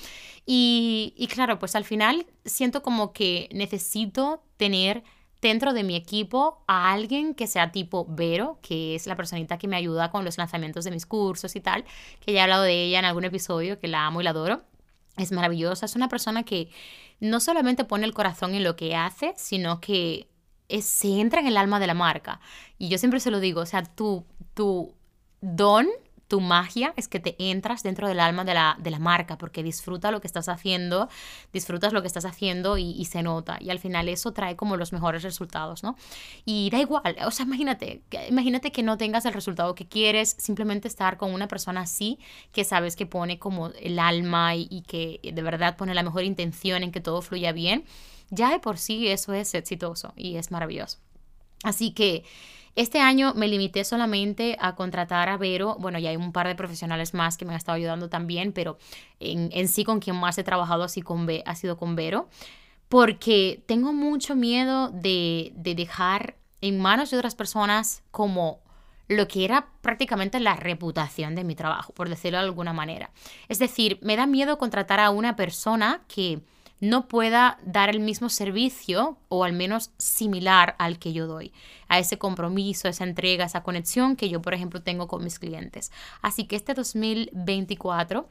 Y, 0.46 1.14
y 1.18 1.28
claro, 1.28 1.58
pues 1.58 1.76
al 1.76 1.84
final 1.84 2.28
siento 2.46 2.84
como 2.84 3.12
que 3.14 3.50
necesito 3.54 4.44
tener 4.58 5.04
dentro 5.42 5.74
de 5.74 5.84
mi 5.84 5.96
equipo 5.96 6.64
a 6.68 6.92
alguien 6.92 7.34
que 7.34 7.48
sea 7.48 7.72
tipo 7.72 8.06
Vero, 8.08 8.60
que 8.62 8.96
es 8.96 9.08
la 9.08 9.16
personita 9.16 9.58
que 9.58 9.68
me 9.68 9.76
ayuda 9.76 10.12
con 10.12 10.24
los 10.24 10.38
lanzamientos 10.38 10.86
de 10.86 10.92
mis 10.92 11.06
cursos 11.06 11.56
y 11.56 11.62
tal, 11.62 11.84
que 12.20 12.34
ya 12.34 12.40
he 12.40 12.44
hablado 12.44 12.64
de 12.64 12.86
ella 12.86 13.00
en 13.00 13.06
algún 13.06 13.26
episodio, 13.26 13.80
que 13.80 13.88
la 13.88 14.06
amo 14.06 14.22
y 14.22 14.24
la 14.24 14.30
adoro. 14.30 14.62
Es 15.18 15.32
maravillosa, 15.32 15.86
es 15.86 15.96
una 15.96 16.08
persona 16.08 16.44
que 16.44 16.70
no 17.20 17.40
solamente 17.40 17.84
pone 17.84 18.06
el 18.06 18.14
corazón 18.14 18.56
en 18.56 18.64
lo 18.64 18.76
que 18.76 18.96
hace, 18.96 19.34
sino 19.36 19.82
que 19.82 20.28
se 20.80 21.20
entra 21.20 21.42
en 21.42 21.48
el 21.48 21.58
alma 21.58 21.80
de 21.80 21.88
la 21.88 21.94
marca. 21.94 22.40
Y 22.78 22.88
yo 22.88 22.98
siempre 22.98 23.20
se 23.20 23.32
lo 23.32 23.40
digo, 23.40 23.62
o 23.62 23.66
sea, 23.66 23.84
tu, 23.84 24.26
tu 24.54 24.94
don 25.42 25.88
tu 26.32 26.40
magia 26.40 26.94
es 26.96 27.10
que 27.10 27.20
te 27.20 27.36
entras 27.38 27.84
dentro 27.84 28.08
del 28.08 28.22
alma 28.22 28.46
de 28.46 28.54
la, 28.54 28.78
de 28.80 28.90
la 28.90 29.00
marca, 29.00 29.38
porque 29.38 29.64
disfruta 29.64 30.12
lo 30.12 30.22
que 30.22 30.28
estás 30.28 30.48
haciendo, 30.48 31.10
disfrutas 31.52 31.92
lo 31.92 32.00
que 32.00 32.08
estás 32.08 32.24
haciendo 32.24 32.78
y, 32.78 33.04
se 33.04 33.22
nota. 33.22 33.58
Y 33.60 33.70
al 33.70 33.80
final 33.80 34.08
eso 34.08 34.32
trae 34.32 34.56
como 34.56 34.78
los 34.78 34.94
mejores 34.94 35.24
resultados, 35.24 35.84
¿no? 35.84 35.98
Y 36.46 36.70
da 36.70 36.80
igual, 36.80 37.18
o 37.26 37.32
sea, 37.32 37.46
imagínate, 37.46 38.02
imagínate 38.30 38.72
que 38.72 38.82
no 38.82 38.98
tengas 38.98 39.26
el 39.26 39.34
resultado 39.34 39.76
que 39.76 39.86
quieres, 39.86 40.38
simplemente 40.40 40.88
estar 40.88 41.18
con 41.18 41.34
una 41.34 41.50
persona 41.50 41.82
así, 41.82 42.18
que 42.54 42.64
sabes 42.64 42.96
que 42.96 43.06
pone 43.06 43.38
como 43.38 43.68
el 43.68 44.00
alma 44.00 44.56
y, 44.56 44.70
y 44.72 44.84
que 44.84 45.20
de 45.22 45.42
verdad 45.42 45.76
pone 45.76 45.94
la 45.94 46.02
mejor 46.02 46.24
intención 46.24 46.82
en 46.82 46.94
que 46.94 47.02
todo 47.02 47.22
fluya 47.22 47.52
bien, 47.52 47.84
ya 48.30 48.52
de 48.52 48.60
por 48.60 48.78
sí 48.78 49.10
eso 49.10 49.34
es 49.34 49.54
exitoso 49.54 50.14
y 50.16 50.38
es 50.38 50.50
maravilloso. 50.50 50.98
Así 51.62 51.92
que 51.92 52.24
este 52.76 53.00
año 53.00 53.34
me 53.36 53.48
limité 53.48 53.84
solamente 53.84 54.58
a 54.60 54.76
contratar 54.76 55.30
a 55.30 55.38
Vero, 55.38 55.76
bueno, 55.80 56.00
ya 56.00 56.10
hay 56.10 56.16
un 56.16 56.32
par 56.32 56.48
de 56.48 56.56
profesionales 56.56 57.14
más 57.14 57.38
que 57.38 57.46
me 57.46 57.52
han 57.52 57.58
estado 57.58 57.76
ayudando 57.76 58.10
también, 58.10 58.54
pero 58.54 58.78
en, 59.20 59.68
sí 59.68 59.84
con 59.84 60.00
quien 60.00 60.16
más 60.16 60.38
he 60.38 60.44
trabajado 60.44 60.84
así 60.84 61.04
ha 61.46 61.56
sido 61.56 61.78
con 61.78 61.96
Vero, 61.96 62.30
porque 62.88 63.64
tengo 63.66 63.94
mucho 63.94 64.36
miedo 64.36 64.90
de, 64.90 65.52
de 65.56 65.76
dejar 65.76 66.36
en 66.62 66.80
manos 66.80 67.12
de 67.12 67.18
otras 67.18 67.36
personas 67.36 68.04
como 68.12 68.60
lo 69.08 69.28
que 69.28 69.44
era 69.44 69.68
prácticamente 69.82 70.40
la 70.40 70.56
reputación 70.56 71.36
de 71.36 71.44
mi 71.44 71.56
trabajo, 71.56 71.94
por 71.94 72.08
decirlo 72.08 72.38
de 72.40 72.46
alguna 72.46 72.72
manera. 72.72 73.12
Es 73.50 73.60
decir, 73.60 74.00
me 74.02 74.16
da 74.16 74.26
miedo 74.26 74.58
contratar 74.58 75.02
a 75.02 75.10
una 75.10 75.36
persona 75.36 76.02
que 76.08 76.42
no 76.82 77.08
pueda 77.08 77.60
dar 77.64 77.90
el 77.90 78.00
mismo 78.00 78.28
servicio 78.28 79.18
o 79.30 79.44
al 79.46 79.54
menos 79.54 79.92
similar 79.98 80.76
al 80.80 81.00
que 81.00 81.14
yo 81.14 81.28
doy, 81.28 81.54
a 81.88 82.00
ese 82.00 82.18
compromiso, 82.18 82.90
esa 82.90 83.04
entrega, 83.04 83.46
esa 83.46 83.64
conexión 83.64 84.16
que 84.16 84.30
yo, 84.30 84.42
por 84.42 84.54
ejemplo, 84.54 84.82
tengo 84.82 85.08
con 85.08 85.24
mis 85.24 85.40
clientes. 85.40 85.92
Así 86.22 86.46
que 86.46 86.56
este 86.56 86.74
2024 86.74 88.28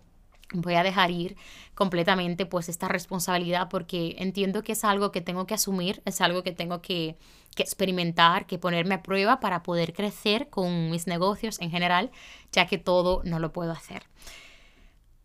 voy 0.52 0.74
a 0.74 0.82
dejar 0.82 1.12
ir 1.12 1.36
completamente 1.76 2.44
pues 2.44 2.68
esta 2.68 2.88
responsabilidad 2.88 3.68
porque 3.68 4.16
entiendo 4.18 4.64
que 4.64 4.72
es 4.72 4.82
algo 4.84 5.12
que 5.12 5.20
tengo 5.20 5.46
que 5.46 5.54
asumir, 5.54 6.02
es 6.04 6.20
algo 6.20 6.42
que 6.42 6.50
tengo 6.50 6.82
que, 6.82 7.16
que, 7.54 7.62
experimentar, 7.62 8.46
que 8.46 8.58
ponerme 8.58 8.96
a 8.96 9.02
prueba 9.04 9.38
para 9.38 9.62
poder 9.62 9.92
crecer 9.92 10.50
con 10.50 10.90
mis 10.90 11.06
negocios 11.06 11.60
en 11.60 11.70
general, 11.70 12.10
ya 12.50 12.66
que 12.66 12.78
todo 12.78 13.22
no 13.24 13.38
lo 13.38 13.52
puedo 13.52 13.70
hacer. 13.70 14.02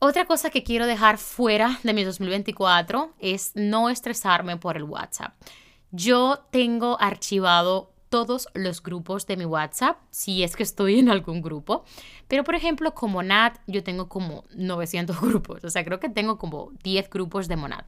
Otra 0.08 0.26
cosa 0.26 0.52
que 0.52 0.62
quiero 0.62 0.86
dejar 0.86 1.18
fuera 1.18 1.80
de 1.82 1.92
mi 1.92 2.04
2024 2.04 3.16
es 3.18 3.54
no 3.56 3.90
estresarme 3.90 4.56
por 4.56 4.78
el 4.78 4.84
WhatsApp. 4.84 5.34
Yo 5.90 6.46
tengo 6.52 7.02
archivado 7.02 7.92
todos 8.10 8.48
los 8.54 8.84
grupos 8.84 9.26
de 9.26 9.36
mi 9.36 9.46
WhatsApp, 9.46 9.98
si 10.12 10.44
es 10.44 10.56
que 10.56 10.62
estoy 10.62 11.00
en 11.00 11.10
algún 11.10 11.42
grupo. 11.42 11.86
Pero, 12.28 12.44
por 12.44 12.54
ejemplo, 12.54 12.94
como 12.94 13.24
Nat, 13.24 13.58
yo 13.66 13.84
tengo 13.84 14.08
como 14.08 14.44
900 14.54 15.20
grupos. 15.22 15.64
O 15.64 15.72
sea, 15.72 15.84
creo 15.84 16.00
que 16.00 16.10
tengo 16.10 16.38
como 16.38 16.72
10 16.84 17.10
grupos 17.10 17.48
de 17.48 17.56
Monad. 17.56 17.86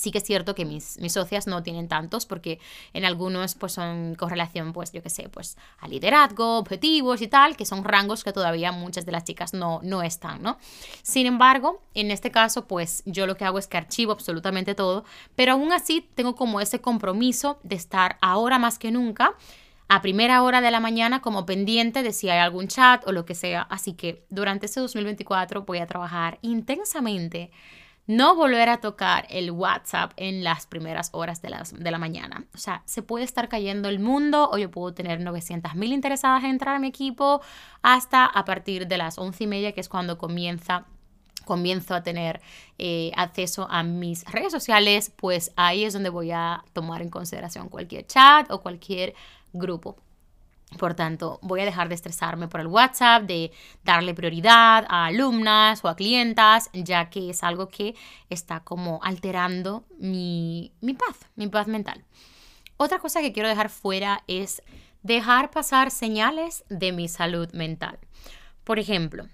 Sí 0.00 0.10
que 0.10 0.18
es 0.18 0.24
cierto 0.24 0.54
que 0.54 0.64
mis, 0.64 0.98
mis 0.98 1.12
socias 1.12 1.46
no 1.46 1.62
tienen 1.62 1.86
tantos 1.86 2.24
porque 2.24 2.58
en 2.94 3.04
algunos 3.04 3.54
pues 3.54 3.72
son 3.72 4.14
con 4.14 4.30
relación 4.30 4.72
pues 4.72 4.92
yo 4.92 5.02
qué 5.02 5.10
sé 5.10 5.28
pues 5.28 5.58
a 5.78 5.88
liderazgo, 5.88 6.58
objetivos 6.58 7.20
y 7.20 7.28
tal, 7.28 7.56
que 7.56 7.66
son 7.66 7.84
rangos 7.84 8.24
que 8.24 8.32
todavía 8.32 8.72
muchas 8.72 9.04
de 9.04 9.12
las 9.12 9.24
chicas 9.24 9.52
no, 9.52 9.80
no 9.82 10.02
están, 10.02 10.42
¿no? 10.42 10.56
Sin 11.02 11.26
embargo, 11.26 11.82
en 11.92 12.10
este 12.10 12.30
caso 12.30 12.66
pues 12.66 13.02
yo 13.04 13.26
lo 13.26 13.36
que 13.36 13.44
hago 13.44 13.58
es 13.58 13.66
que 13.66 13.76
archivo 13.76 14.12
absolutamente 14.12 14.74
todo, 14.74 15.04
pero 15.36 15.52
aún 15.52 15.70
así 15.72 16.08
tengo 16.14 16.34
como 16.34 16.62
ese 16.62 16.80
compromiso 16.80 17.60
de 17.62 17.76
estar 17.76 18.16
ahora 18.22 18.58
más 18.58 18.78
que 18.78 18.90
nunca 18.90 19.36
a 19.88 20.02
primera 20.02 20.42
hora 20.44 20.60
de 20.60 20.70
la 20.70 20.78
mañana 20.78 21.20
como 21.20 21.44
pendiente 21.44 22.04
de 22.04 22.12
si 22.12 22.30
hay 22.30 22.38
algún 22.38 22.68
chat 22.68 23.04
o 23.08 23.12
lo 23.12 23.26
que 23.26 23.34
sea. 23.34 23.62
Así 23.62 23.92
que 23.94 24.24
durante 24.30 24.66
este 24.66 24.78
2024 24.78 25.62
voy 25.62 25.78
a 25.78 25.86
trabajar 25.86 26.38
intensamente 26.42 27.50
no 28.06 28.34
volver 28.34 28.68
a 28.68 28.78
tocar 28.78 29.26
el 29.30 29.50
WhatsApp 29.50 30.12
en 30.16 30.42
las 30.42 30.66
primeras 30.66 31.10
horas 31.12 31.42
de, 31.42 31.54
de 31.78 31.90
la 31.90 31.98
mañana. 31.98 32.44
O 32.54 32.58
sea, 32.58 32.82
se 32.84 33.02
puede 33.02 33.24
estar 33.24 33.48
cayendo 33.48 33.88
el 33.88 34.00
mundo 34.00 34.50
o 34.50 34.58
yo 34.58 34.70
puedo 34.70 34.92
tener 34.92 35.20
900 35.20 35.74
mil 35.74 35.92
interesadas 35.92 36.44
en 36.44 36.50
entrar 36.50 36.76
a 36.76 36.78
mi 36.78 36.88
equipo 36.88 37.40
hasta 37.82 38.24
a 38.24 38.44
partir 38.44 38.88
de 38.88 38.98
las 38.98 39.18
once 39.18 39.44
y 39.44 39.46
media, 39.46 39.72
que 39.72 39.80
es 39.80 39.88
cuando 39.88 40.18
comienza 40.18 40.86
comienzo 41.44 41.94
a 41.94 42.02
tener 42.02 42.40
eh, 42.78 43.10
acceso 43.16 43.66
a 43.70 43.82
mis 43.82 44.24
redes 44.26 44.52
sociales, 44.52 45.12
pues 45.16 45.52
ahí 45.56 45.84
es 45.84 45.92
donde 45.92 46.08
voy 46.08 46.30
a 46.30 46.62
tomar 46.72 47.02
en 47.02 47.10
consideración 47.10 47.68
cualquier 47.68 48.06
chat 48.06 48.48
o 48.50 48.60
cualquier 48.60 49.14
grupo. 49.52 49.96
Por 50.78 50.94
tanto, 50.94 51.38
voy 51.42 51.60
a 51.60 51.64
dejar 51.64 51.88
de 51.88 51.96
estresarme 51.96 52.48
por 52.48 52.60
el 52.60 52.68
WhatsApp, 52.68 53.24
de 53.24 53.50
darle 53.84 54.14
prioridad 54.14 54.86
a 54.88 55.06
alumnas 55.06 55.84
o 55.84 55.88
a 55.88 55.96
clientas, 55.96 56.70
ya 56.72 57.10
que 57.10 57.30
es 57.30 57.42
algo 57.42 57.68
que 57.68 57.96
está 58.28 58.60
como 58.60 59.00
alterando 59.02 59.84
mi, 59.98 60.72
mi 60.80 60.94
paz, 60.94 61.16
mi 61.34 61.48
paz 61.48 61.66
mental. 61.66 62.04
Otra 62.76 62.98
cosa 62.98 63.20
que 63.20 63.32
quiero 63.32 63.48
dejar 63.48 63.68
fuera 63.68 64.22
es 64.26 64.62
dejar 65.02 65.50
pasar 65.50 65.90
señales 65.90 66.64
de 66.68 66.92
mi 66.92 67.08
salud 67.08 67.50
mental. 67.52 67.98
Por 68.64 68.78
ejemplo, 68.78 69.26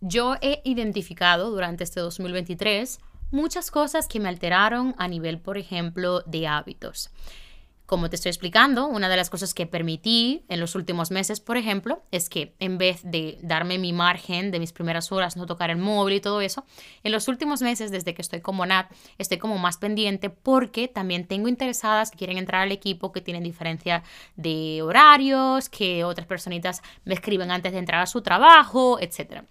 yo 0.00 0.34
he 0.42 0.60
identificado 0.64 1.50
durante 1.50 1.84
este 1.84 2.00
2023 2.00 3.00
muchas 3.30 3.70
cosas 3.70 4.06
que 4.06 4.20
me 4.20 4.28
alteraron 4.28 4.94
a 4.98 5.08
nivel, 5.08 5.40
por 5.40 5.56
ejemplo, 5.58 6.20
de 6.26 6.46
hábitos. 6.46 7.10
Como 7.86 8.08
te 8.08 8.16
estoy 8.16 8.30
explicando, 8.30 8.86
una 8.86 9.10
de 9.10 9.16
las 9.16 9.28
cosas 9.28 9.52
que 9.52 9.66
permití 9.66 10.46
en 10.48 10.58
los 10.58 10.74
últimos 10.74 11.10
meses, 11.10 11.40
por 11.40 11.58
ejemplo, 11.58 12.02
es 12.12 12.30
que 12.30 12.54
en 12.58 12.78
vez 12.78 13.02
de 13.04 13.38
darme 13.42 13.76
mi 13.76 13.92
margen 13.92 14.50
de 14.50 14.58
mis 14.58 14.72
primeras 14.72 15.12
horas, 15.12 15.36
no 15.36 15.44
tocar 15.44 15.68
el 15.68 15.76
móvil 15.76 16.14
y 16.14 16.20
todo 16.20 16.40
eso, 16.40 16.64
en 17.02 17.12
los 17.12 17.28
últimos 17.28 17.60
meses, 17.60 17.90
desde 17.90 18.14
que 18.14 18.22
estoy 18.22 18.40
como 18.40 18.64
Nat, 18.64 18.90
estoy 19.18 19.36
como 19.36 19.58
más 19.58 19.76
pendiente 19.76 20.30
porque 20.30 20.88
también 20.88 21.26
tengo 21.26 21.46
interesadas 21.46 22.10
que 22.10 22.16
quieren 22.16 22.38
entrar 22.38 22.62
al 22.62 22.72
equipo, 22.72 23.12
que 23.12 23.20
tienen 23.20 23.42
diferencia 23.42 24.02
de 24.34 24.80
horarios, 24.80 25.68
que 25.68 26.04
otras 26.04 26.26
personitas 26.26 26.80
me 27.04 27.12
escriben 27.12 27.50
antes 27.50 27.72
de 27.72 27.78
entrar 27.80 28.00
a 28.00 28.06
su 28.06 28.22
trabajo, 28.22 28.98
etc. 28.98 29.44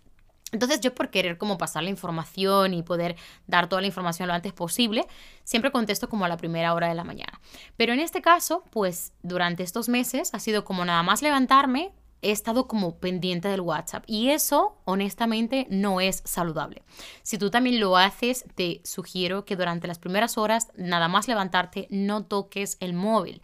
Entonces 0.54 0.80
yo 0.80 0.96
por 0.96 1.10
querer 1.10 1.38
como 1.38 1.58
pasar 1.58 1.84
la 1.84 1.90
información 1.90 2.74
y 2.74 2.84
poder 2.84 3.18
dar 3.48 3.68
toda 3.68 3.82
la 3.82 3.88
información 3.88 4.28
lo 4.28 4.34
antes 4.34 4.54
posible, 4.54 5.06
siempre 5.44 5.72
contesto 5.72 6.08
como 6.08 6.24
a 6.24 6.30
la 6.30 6.38
primera 6.38 6.74
hora 6.74 6.88
de 6.88 6.96
la 6.96 7.04
mañana. 7.04 7.42
Pero 7.76 7.92
en 7.92 8.00
este 8.00 8.22
caso, 8.22 8.64
pues 8.72 9.12
durante 9.24 9.64
estos 9.64 9.90
meses 9.90 10.34
ha 10.34 10.40
sido 10.40 10.64
como 10.64 10.86
nada 10.86 11.04
más 11.04 11.22
levantarme, 11.22 11.92
he 12.22 12.32
estado 12.32 12.68
como 12.68 13.00
pendiente 13.00 13.50
del 13.50 13.62
WhatsApp 13.62 14.06
y 14.08 14.30
eso 14.30 14.78
honestamente 14.86 15.68
no 15.70 16.00
es 16.00 16.22
saludable. 16.24 16.84
Si 17.22 17.38
tú 17.38 17.50
también 17.50 17.80
lo 17.80 17.98
haces, 17.98 18.46
te 18.56 18.80
sugiero 18.86 19.44
que 19.44 19.58
durante 19.58 19.88
las 19.88 20.00
primeras 20.00 20.38
horas, 20.38 20.70
nada 20.76 21.10
más 21.10 21.28
levantarte, 21.28 21.88
no 21.90 22.24
toques 22.24 22.78
el 22.80 22.94
móvil 22.94 23.42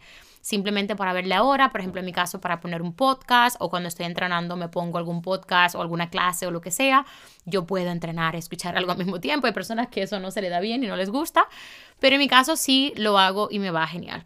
simplemente 0.50 0.96
para 0.96 1.12
ver 1.12 1.28
la 1.28 1.44
hora, 1.44 1.70
por 1.70 1.80
ejemplo 1.80 2.00
en 2.00 2.06
mi 2.06 2.12
caso 2.12 2.40
para 2.40 2.60
poner 2.60 2.82
un 2.82 2.92
podcast 2.92 3.56
o 3.60 3.70
cuando 3.70 3.88
estoy 3.88 4.06
entrenando 4.06 4.56
me 4.56 4.68
pongo 4.68 4.98
algún 4.98 5.22
podcast 5.22 5.76
o 5.76 5.80
alguna 5.80 6.10
clase 6.10 6.44
o 6.44 6.50
lo 6.50 6.60
que 6.60 6.72
sea, 6.72 7.06
yo 7.44 7.66
puedo 7.66 7.88
entrenar, 7.88 8.34
escuchar 8.34 8.76
algo 8.76 8.90
al 8.90 8.98
mismo 8.98 9.20
tiempo, 9.20 9.46
hay 9.46 9.52
personas 9.52 9.88
que 9.88 10.02
eso 10.02 10.18
no 10.18 10.32
se 10.32 10.42
le 10.42 10.48
da 10.48 10.58
bien 10.58 10.82
y 10.82 10.88
no 10.88 10.96
les 10.96 11.08
gusta, 11.08 11.46
pero 12.00 12.16
en 12.16 12.18
mi 12.18 12.28
caso 12.28 12.56
sí 12.56 12.92
lo 12.96 13.16
hago 13.16 13.46
y 13.50 13.60
me 13.60 13.70
va 13.70 13.86
genial. 13.86 14.24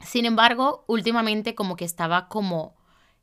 Sin 0.00 0.24
embargo, 0.24 0.84
últimamente 0.86 1.56
como 1.56 1.74
que 1.74 1.84
estaba 1.84 2.28
como 2.28 2.76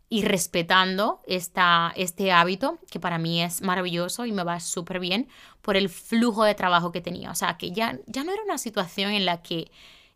irrespetando 0.10 1.22
esta, 1.26 1.94
este 1.96 2.34
hábito 2.34 2.78
que 2.92 3.00
para 3.00 3.18
mí 3.20 3.42
es 3.42 3.62
maravilloso 3.62 4.26
y 4.26 4.34
me 4.34 4.44
va 4.44 4.60
súper 4.60 5.00
bien 5.00 5.30
por 5.62 5.78
el 5.78 5.88
flujo 5.88 6.44
de 6.44 6.56
trabajo 6.56 6.92
que 6.92 7.00
tenía. 7.00 7.32
O 7.32 7.36
sea, 7.36 7.58
que 7.58 7.72
ya, 7.72 7.98
ya 8.06 8.26
no 8.26 8.34
era 8.34 8.44
una 8.44 8.58
situación 8.58 9.12
en 9.12 9.26
la 9.26 9.42
que 9.42 9.72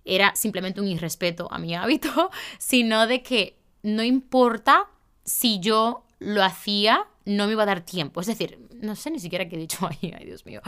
era 0.08 0.36
simplemente 0.36 0.82
un 0.82 0.88
irrespeto 0.88 1.48
a 1.52 1.60
mi 1.60 1.76
hábito, 1.76 2.32
sino 2.58 3.08
de 3.08 3.22
que 3.24 3.58
no 3.84 4.04
importa 4.04 4.88
si 5.24 5.60
yo 5.60 6.04
lo 6.20 6.44
hacía, 6.44 7.06
no 7.26 7.46
me 7.46 7.54
iba 7.54 7.64
a 7.64 7.68
dar 7.68 7.82
tiempo. 7.82 8.22
Es 8.22 8.28
decir, 8.28 8.60
no 8.82 8.96
sé 8.96 9.12
ni 9.12 9.20
siquiera 9.20 9.48
qué 9.48 9.56
he 9.56 9.60
dicho 9.60 9.88
ahí, 9.90 10.14
ay 10.18 10.26
Dios 10.26 10.46
mío. 10.46 10.62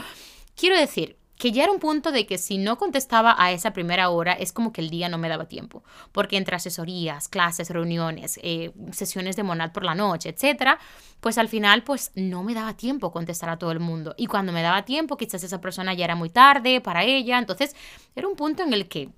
Quiero 0.54 0.76
decir 0.76 1.16
que 1.40 1.52
ya 1.52 1.62
era 1.62 1.72
un 1.72 1.78
punto 1.78 2.12
de 2.12 2.26
que 2.26 2.36
si 2.36 2.58
no 2.58 2.76
contestaba 2.76 3.34
a 3.38 3.50
esa 3.50 3.72
primera 3.72 4.10
hora 4.10 4.34
es 4.34 4.52
como 4.52 4.74
que 4.74 4.82
el 4.82 4.90
día 4.90 5.08
no 5.08 5.16
me 5.16 5.30
daba 5.30 5.48
tiempo, 5.48 5.82
porque 6.12 6.36
entre 6.36 6.54
asesorías, 6.54 7.28
clases, 7.28 7.70
reuniones, 7.70 8.38
eh, 8.42 8.72
sesiones 8.92 9.36
de 9.36 9.42
monad 9.42 9.72
por 9.72 9.82
la 9.82 9.94
noche, 9.94 10.28
etcétera, 10.28 10.78
pues 11.20 11.38
al 11.38 11.48
final 11.48 11.82
pues 11.82 12.12
no 12.14 12.44
me 12.44 12.52
daba 12.52 12.76
tiempo 12.76 13.10
contestar 13.10 13.48
a 13.48 13.58
todo 13.58 13.72
el 13.72 13.80
mundo 13.80 14.14
y 14.18 14.26
cuando 14.26 14.52
me 14.52 14.60
daba 14.60 14.84
tiempo 14.84 15.16
quizás 15.16 15.42
esa 15.42 15.62
persona 15.62 15.94
ya 15.94 16.04
era 16.04 16.14
muy 16.14 16.28
tarde 16.28 16.82
para 16.82 17.04
ella, 17.04 17.38
entonces 17.38 17.74
era 18.14 18.28
un 18.28 18.36
punto 18.36 18.62
en 18.62 18.74
el 18.74 18.86
que 18.86 19.08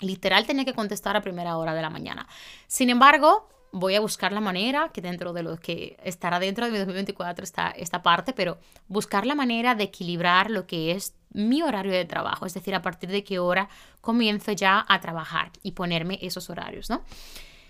Literal 0.00 0.46
tenía 0.46 0.64
que 0.64 0.74
contestar 0.74 1.16
a 1.16 1.22
primera 1.22 1.56
hora 1.56 1.74
de 1.74 1.82
la 1.82 1.90
mañana. 1.90 2.28
Sin 2.66 2.90
embargo, 2.90 3.48
voy 3.72 3.94
a 3.94 4.00
buscar 4.00 4.32
la 4.32 4.40
manera, 4.40 4.90
que 4.92 5.00
dentro 5.00 5.32
de 5.32 5.42
lo 5.42 5.56
que 5.58 5.96
estará 6.02 6.38
dentro 6.38 6.64
de 6.64 6.70
mi 6.70 6.78
2024 6.78 7.44
está 7.44 7.70
esta 7.70 8.02
parte, 8.02 8.32
pero 8.32 8.58
buscar 8.86 9.26
la 9.26 9.34
manera 9.34 9.74
de 9.74 9.84
equilibrar 9.84 10.50
lo 10.50 10.66
que 10.66 10.92
es 10.92 11.14
mi 11.30 11.62
horario 11.62 11.92
de 11.92 12.04
trabajo, 12.04 12.46
es 12.46 12.54
decir, 12.54 12.74
a 12.74 12.82
partir 12.82 13.10
de 13.10 13.24
qué 13.24 13.38
hora 13.38 13.68
comienzo 14.00 14.52
ya 14.52 14.84
a 14.88 15.00
trabajar 15.00 15.50
y 15.62 15.72
ponerme 15.72 16.18
esos 16.22 16.48
horarios, 16.48 16.88
¿no? 16.88 17.02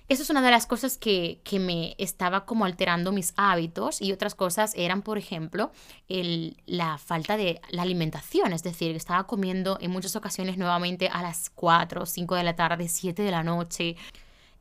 Eso 0.08 0.22
es 0.22 0.30
una 0.30 0.40
de 0.40 0.50
las 0.50 0.66
cosas 0.66 0.96
que, 0.96 1.42
me 1.60 1.94
estaba 1.98 2.46
como 2.46 2.64
alterando 2.64 3.12
mis 3.12 3.34
hábitos 3.36 4.00
y 4.00 4.12
otras 4.12 4.34
cosas 4.34 4.72
eran, 4.74 5.02
por 5.02 5.18
ejemplo, 5.18 5.70
el, 6.08 6.56
la 6.64 6.96
falta 6.96 7.36
de 7.36 7.60
la 7.68 7.82
alimentación, 7.82 8.54
es 8.54 8.62
decir, 8.62 8.96
estaba 8.96 9.26
comiendo 9.26 9.76
en 9.82 9.90
muchas 9.90 10.16
ocasiones 10.16 10.56
nuevamente 10.56 11.08
a 11.08 11.20
las 11.20 11.50
4, 11.50 12.06
5 12.06 12.34
de 12.36 12.42
la 12.42 12.56
tarde, 12.56 12.88
7 12.88 13.22
de 13.22 13.30
la 13.30 13.42
noche. 13.42 13.96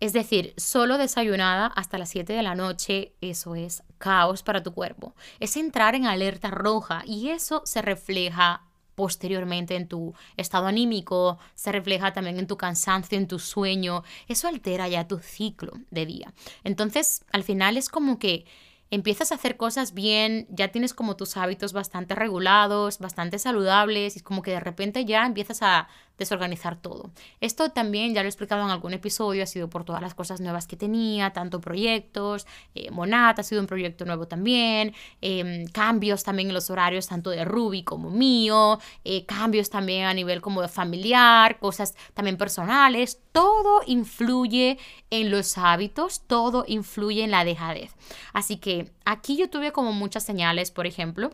Es 0.01 0.11
decir, 0.11 0.53
solo 0.57 0.97
desayunada 0.97 1.67
hasta 1.67 1.97
las 1.97 2.09
7 2.09 2.33
de 2.33 2.43
la 2.43 2.53
noche, 2.53 3.13
eso 3.21 3.55
es 3.55 3.83
caos 3.99 4.43
para 4.43 4.63
tu 4.63 4.73
cuerpo. 4.73 5.15
Es 5.39 5.55
entrar 5.55 5.95
en 5.95 6.07
alerta 6.07 6.51
roja 6.51 7.03
y 7.05 7.29
eso 7.29 7.61
se 7.65 7.81
refleja 7.81 8.63
posteriormente 8.97 9.75
en 9.75 9.87
tu 9.87 10.15
estado 10.37 10.65
anímico, 10.65 11.37
se 11.53 11.71
refleja 11.71 12.13
también 12.13 12.39
en 12.39 12.47
tu 12.47 12.57
cansancio, 12.57 13.15
en 13.15 13.27
tu 13.27 13.37
sueño, 13.37 14.03
eso 14.27 14.47
altera 14.47 14.87
ya 14.87 15.07
tu 15.07 15.19
ciclo 15.19 15.73
de 15.91 16.07
día. 16.07 16.33
Entonces, 16.63 17.23
al 17.31 17.43
final 17.43 17.77
es 17.77 17.89
como 17.89 18.17
que 18.17 18.45
empiezas 18.89 19.31
a 19.31 19.35
hacer 19.35 19.55
cosas 19.55 19.93
bien, 19.93 20.47
ya 20.49 20.69
tienes 20.69 20.95
como 20.95 21.15
tus 21.15 21.37
hábitos 21.37 21.73
bastante 21.73 22.15
regulados, 22.15 22.97
bastante 22.97 23.37
saludables 23.37 24.15
y 24.15 24.17
es 24.17 24.23
como 24.23 24.41
que 24.41 24.51
de 24.51 24.61
repente 24.61 25.05
ya 25.05 25.27
empiezas 25.27 25.61
a 25.61 25.89
desorganizar 26.17 26.81
todo. 26.81 27.11
Esto 27.41 27.69
también 27.71 28.13
ya 28.13 28.21
lo 28.21 28.27
he 28.27 28.29
explicado 28.29 28.63
en 28.63 28.71
algún 28.71 28.93
episodio, 28.93 29.43
ha 29.43 29.45
sido 29.45 29.69
por 29.69 29.83
todas 29.83 30.01
las 30.01 30.13
cosas 30.13 30.41
nuevas 30.41 30.67
que 30.67 30.75
tenía, 30.75 31.31
tanto 31.31 31.61
proyectos, 31.61 32.47
eh, 32.75 32.91
Monat 32.91 33.39
ha 33.39 33.43
sido 33.43 33.61
un 33.61 33.67
proyecto 33.67 34.05
nuevo 34.05 34.27
también, 34.27 34.93
em, 35.21 35.65
cambios 35.67 36.23
también 36.23 36.49
en 36.49 36.53
los 36.53 36.69
horarios 36.69 37.07
tanto 37.07 37.29
de 37.29 37.45
Ruby 37.45 37.83
como 37.83 38.09
mío, 38.09 38.79
eh, 39.03 39.25
cambios 39.25 39.69
también 39.69 40.05
a 40.05 40.13
nivel 40.13 40.41
como 40.41 40.61
de 40.61 40.67
familiar, 40.67 41.59
cosas 41.59 41.95
también 42.13 42.37
personales, 42.37 43.19
todo 43.31 43.81
influye 43.85 44.77
en 45.09 45.31
los 45.31 45.57
hábitos, 45.57 46.21
todo 46.27 46.65
influye 46.67 47.23
en 47.23 47.31
la 47.31 47.45
dejadez. 47.45 47.93
Así 48.33 48.57
que 48.57 48.91
aquí 49.05 49.37
yo 49.37 49.49
tuve 49.49 49.71
como 49.71 49.93
muchas 49.93 50.23
señales, 50.23 50.71
por 50.71 50.87
ejemplo, 50.87 51.31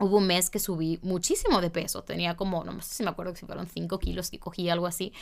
Hubo 0.00 0.18
un 0.18 0.26
mes 0.26 0.48
que 0.50 0.58
subí 0.58 0.98
muchísimo 1.02 1.60
de 1.60 1.70
peso, 1.70 2.04
tenía 2.04 2.36
como, 2.36 2.62
no 2.64 2.80
sé 2.82 2.94
si 2.94 3.02
me 3.02 3.10
acuerdo 3.10 3.34
si 3.34 3.46
fueron 3.46 3.66
5 3.66 3.98
kilos 3.98 4.30
que 4.30 4.38
cogí 4.38 4.68
algo 4.68 4.86
así. 4.86 5.12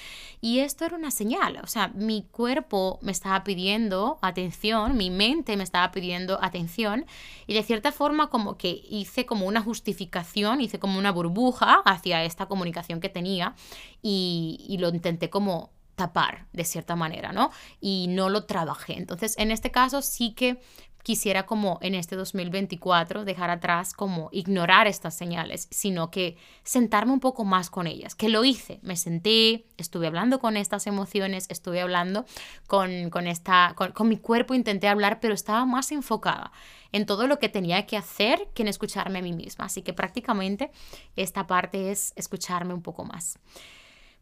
Y 0.41 0.59
esto 0.59 0.85
era 0.85 0.97
una 0.97 1.11
señal, 1.11 1.59
o 1.63 1.67
sea, 1.67 1.89
mi 1.89 2.27
cuerpo 2.31 2.99
me 3.01 3.13
estaba 3.13 3.43
pidiendo 3.43 4.19
atención, 4.21 4.97
mi 4.97 5.11
mente 5.11 5.57
me 5.57 5.65
estaba 5.65 5.91
pidiendo 5.93 6.39
atención 6.43 7.07
y 7.47 7.55
de 7.55 7.63
cierta 7.63 7.91
forma 7.91 8.29
como 8.29 8.59
que 8.59 8.83
hice 8.91 9.25
como 9.25 9.47
una 9.47 9.63
justificación, 9.63 10.61
hice 10.61 10.79
como 10.79 10.99
una 10.99 11.11
burbuja 11.11 11.83
hacia 11.85 12.25
esta 12.25 12.47
comunicación 12.47 13.01
que 13.01 13.09
tenía 13.09 13.55
y 14.03 14.77
lo 14.79 14.91
intenté 14.91 15.31
como 15.31 15.71
tapar 15.97 16.47
de 16.53 16.65
cierta 16.65 16.95
manera, 16.95 17.33
¿no? 17.33 17.51
Y 17.81 18.07
no 18.09 18.29
lo 18.29 18.45
trabajé. 18.45 18.99
Entonces, 18.99 19.35
en 19.39 19.51
este 19.51 19.71
caso 19.71 20.03
sí 20.03 20.33
que 20.35 20.61
quisiera 21.07 21.47
como 21.47 21.79
en 21.83 21.95
este 21.95 22.17
2024 22.17 23.25
dejar 23.25 23.49
atrás 23.49 23.93
como 23.93 24.29
ignorar 24.33 24.89
estas 24.89 25.15
señales, 25.15 25.69
sino 25.71 26.11
que 26.11 26.37
sentarme 26.65 27.13
un 27.13 27.21
poco 27.21 27.45
más 27.45 27.71
con 27.71 27.87
ellas, 27.87 28.17
que 28.17 28.29
lo 28.29 28.45
hice, 28.45 28.81
me 28.83 28.97
senté, 28.97 29.67
estuve 29.77 30.09
hablando 30.09 30.41
con 30.41 30.57
estas 30.57 30.89
emociones, 30.89 31.47
estuve 31.49 31.81
hablando 31.81 32.25
con, 32.67 33.11
con 33.11 33.29
esta, 33.29 33.75
con, 33.77 33.93
con 33.93 34.09
mi 34.09 34.17
cuerpo, 34.17 34.53
intenté 34.53 34.89
hablar, 34.89 35.21
pero 35.21 35.33
estaba 35.33 35.65
más 35.65 35.93
enfocada 35.93 36.51
en 36.91 37.07
todo 37.07 37.29
lo 37.29 37.39
que 37.39 37.49
tenía 37.49 37.87
que 37.87 37.97
hacer 37.97 38.49
que 38.53 38.63
en 38.63 38.69
escucharme 38.69 39.21
a 39.21 39.23
mí 39.23 39.33
misma. 39.33 39.67
Así 39.67 39.83
que 39.83 39.93
prácticamente 39.93 40.73
esta 41.15 41.47
parte 41.47 41.93
es 41.93 42.15
escucharme 42.17 42.75
un 42.75 42.83
poco 42.83 43.05
más. 43.05 43.39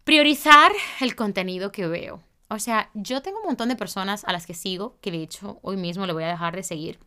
Priorizar 0.04 0.70
el 1.00 1.16
contenido 1.16 1.72
que 1.72 1.86
veo. 1.86 2.20
O 2.54 2.58
sea, 2.60 2.88
yo 2.94 3.20
tengo 3.20 3.38
un 3.40 3.46
montón 3.46 3.68
de 3.68 3.74
personas 3.74 4.24
a 4.24 4.32
las 4.32 4.46
que 4.46 4.54
sigo, 4.54 4.96
que 5.00 5.10
de 5.10 5.24
hecho 5.24 5.58
hoy 5.62 5.76
mismo 5.76 6.06
le 6.06 6.12
voy 6.12 6.22
a 6.22 6.28
dejar 6.28 6.54
de 6.54 6.62
seguir, 6.62 7.00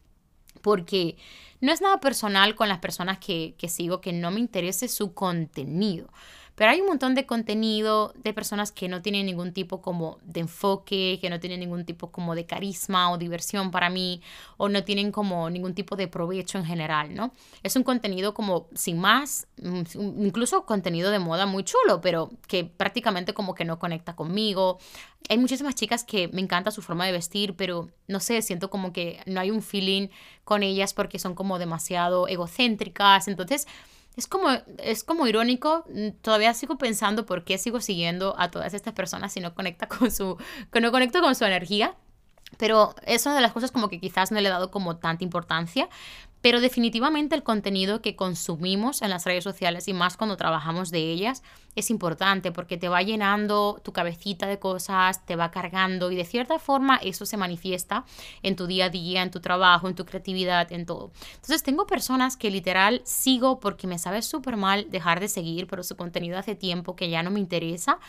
porque 0.62 1.16
no 1.62 1.72
es 1.72 1.80
nada 1.80 2.02
personal 2.02 2.54
con 2.54 2.68
las 2.68 2.80
personas 2.80 3.18
que, 3.20 3.56
que 3.58 3.70
sigo 3.70 4.02
que 4.02 4.12
no 4.12 4.30
me 4.30 4.42
interese 4.42 4.90
su 4.90 5.14
contenido. 5.14 6.10
Pero 6.58 6.72
hay 6.72 6.82
un 6.82 6.88
montón 6.88 7.14
de 7.14 7.28
contenido 7.28 8.14
de 8.24 8.34
personas 8.34 8.72
que 8.72 8.90
no 8.90 9.04
tienen 9.04 9.28
ningún 9.28 9.54
tipo 9.54 9.80
como 9.80 10.18
de 10.24 10.40
enfoque, 10.40 11.20
que 11.22 11.30
no 11.30 11.40
tienen 11.40 11.60
ningún 11.60 11.86
tipo 11.86 12.12
como 12.12 12.34
de 12.34 12.48
carisma 12.48 13.12
o 13.12 13.20
diversión 13.20 13.70
para 13.70 13.92
mí, 13.92 14.24
o 14.58 14.68
no 14.68 14.84
tienen 14.84 15.12
como 15.12 15.52
ningún 15.52 15.76
tipo 15.76 15.96
de 15.96 16.08
provecho 16.08 16.58
en 16.58 16.66
general, 16.66 17.14
¿no? 17.14 17.32
Es 17.62 17.76
un 17.76 17.84
contenido 17.84 18.34
como 18.34 18.70
sin 18.74 18.98
más, 18.98 19.48
mm, 19.62 20.26
incluso 20.26 20.66
contenido 20.66 21.12
de 21.12 21.20
moda 21.20 21.46
muy 21.46 21.64
chulo, 21.64 22.02
pero 22.02 22.32
que 22.48 22.66
prácticamente 22.66 23.36
como 23.36 23.54
que 23.54 23.64
no 23.64 23.78
conecta 23.78 24.16
conmigo. 24.16 24.80
Hay 25.30 25.38
muchísimas 25.38 25.76
chicas 25.76 26.04
que 26.04 26.28
me 26.30 26.42
encanta 26.42 26.72
su 26.72 26.82
forma 26.82 27.06
de 27.06 27.12
vestir, 27.12 27.56
pero 27.56 27.90
no 28.08 28.20
sé, 28.20 28.42
siento 28.42 28.72
como 28.72 28.94
que 28.94 29.20
no 29.28 29.40
hay 29.42 29.52
un 29.52 29.62
feeling 29.62 30.08
con 30.44 30.64
ellas 30.64 30.96
porque 30.96 31.20
son 31.20 31.36
como 31.36 31.60
demasiado 31.60 32.28
egocéntricas. 32.28 33.28
Entonces, 33.28 33.68
es 34.18 34.26
como, 34.28 34.50
es 34.80 35.04
como 35.04 35.28
irónico, 35.28 35.86
mm, 35.94 36.10
todavía 36.22 36.54
sigo 36.56 36.78
pensando 36.78 37.26
por 37.26 37.44
qué 37.46 37.60
sigo 37.60 37.80
siguiendo 37.80 38.36
a 38.40 38.50
todas 38.50 38.74
estas 38.74 38.94
personas 38.94 39.32
si 39.32 39.40
no 39.40 39.54
conecta 39.54 39.88
con 39.88 40.12
su, 40.12 40.38
que 40.74 40.82
no 40.82 40.92
conecto 40.92 41.22
con 41.22 41.36
su 41.36 41.46
energía. 41.46 41.96
Pero 42.58 42.96
es 43.06 43.26
una 43.26 43.36
de 43.36 43.42
las 43.42 43.52
cosas 43.52 43.72
como 43.72 43.90
que 43.90 44.00
quizás 44.00 44.32
no 44.32 44.40
le 44.40 44.48
he 44.48 44.52
dado 44.52 44.72
como 44.72 44.98
tanta 44.98 45.24
importancia. 45.24 45.90
Pero 46.42 46.62
definitivamente 46.62 47.36
el 47.36 47.44
contenido 47.44 48.02
que 48.02 48.16
consumimos 48.16 49.02
en 49.02 49.10
las 49.10 49.26
redes 49.26 49.44
sociales 49.44 49.88
y 49.88 49.94
más 49.94 50.18
cuando 50.18 50.38
trabajamos 50.38 50.92
de 50.92 51.00
ellas 51.12 51.44
es 51.78 51.92
importante 51.92 52.52
porque 52.52 52.78
te 52.78 52.90
va 52.90 53.04
llenando 53.04 53.80
tu 53.84 53.94
cabecita 53.94 54.48
de 54.48 54.58
cosas, 54.58 55.24
te 55.26 55.36
va 55.36 55.52
cargando 55.52 56.12
y 56.12 56.16
de 56.16 56.26
cierta 56.26 56.58
forma 56.58 56.98
eso 56.98 57.26
se 57.26 57.38
manifiesta 57.38 58.04
en 58.42 58.56
tu 58.56 58.66
día 58.66 58.86
a 58.86 58.90
día, 58.90 59.22
en 59.22 59.30
tu 59.30 59.42
trabajo, 59.42 59.88
en 59.88 59.94
tu 59.94 60.04
creatividad, 60.04 60.72
en 60.72 60.88
todo. 60.88 61.12
Entonces 61.36 61.62
tengo 61.62 61.86
personas 61.86 62.36
que 62.36 62.50
literal 62.50 63.02
sigo 63.04 63.60
porque 63.60 63.86
me 63.86 64.00
sabe 64.00 64.24
súper 64.24 64.58
mal 64.58 64.90
dejar 64.90 65.20
de 65.20 65.28
seguir, 65.28 65.68
pero 65.68 65.84
su 65.84 65.96
contenido 65.96 66.40
hace 66.40 66.56
tiempo 66.56 66.96
que 66.96 67.12
ya 67.12 67.22
no 67.22 67.30
me 67.30 67.40
interesa 67.40 68.00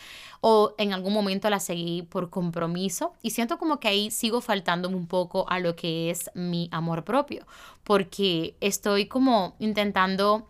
o 0.41 0.73
en 0.79 0.93
algún 0.93 1.13
momento 1.13 1.49
la 1.49 1.59
seguí 1.59 2.01
por 2.01 2.31
compromiso 2.31 3.13
y 3.21 3.31
siento 3.31 3.59
como 3.59 3.79
que 3.79 3.87
ahí 3.87 4.09
sigo 4.09 4.41
faltándome 4.41 4.95
un 4.95 5.07
poco 5.07 5.47
a 5.47 5.59
lo 5.59 5.75
que 5.75 6.09
es 6.09 6.31
mi 6.33 6.69
amor 6.71 7.03
propio 7.03 7.45
porque 7.83 8.18
porque 8.19 8.57
estoy 8.59 9.05
como 9.05 9.55
intentando 9.59 10.45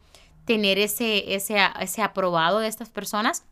tener 0.46 0.80
ese, 0.80 1.36
ese, 1.36 1.60
ese 1.80 2.02
aprobado 2.02 2.58
de 2.58 2.68
estas 2.68 2.90
personas. 2.90 3.46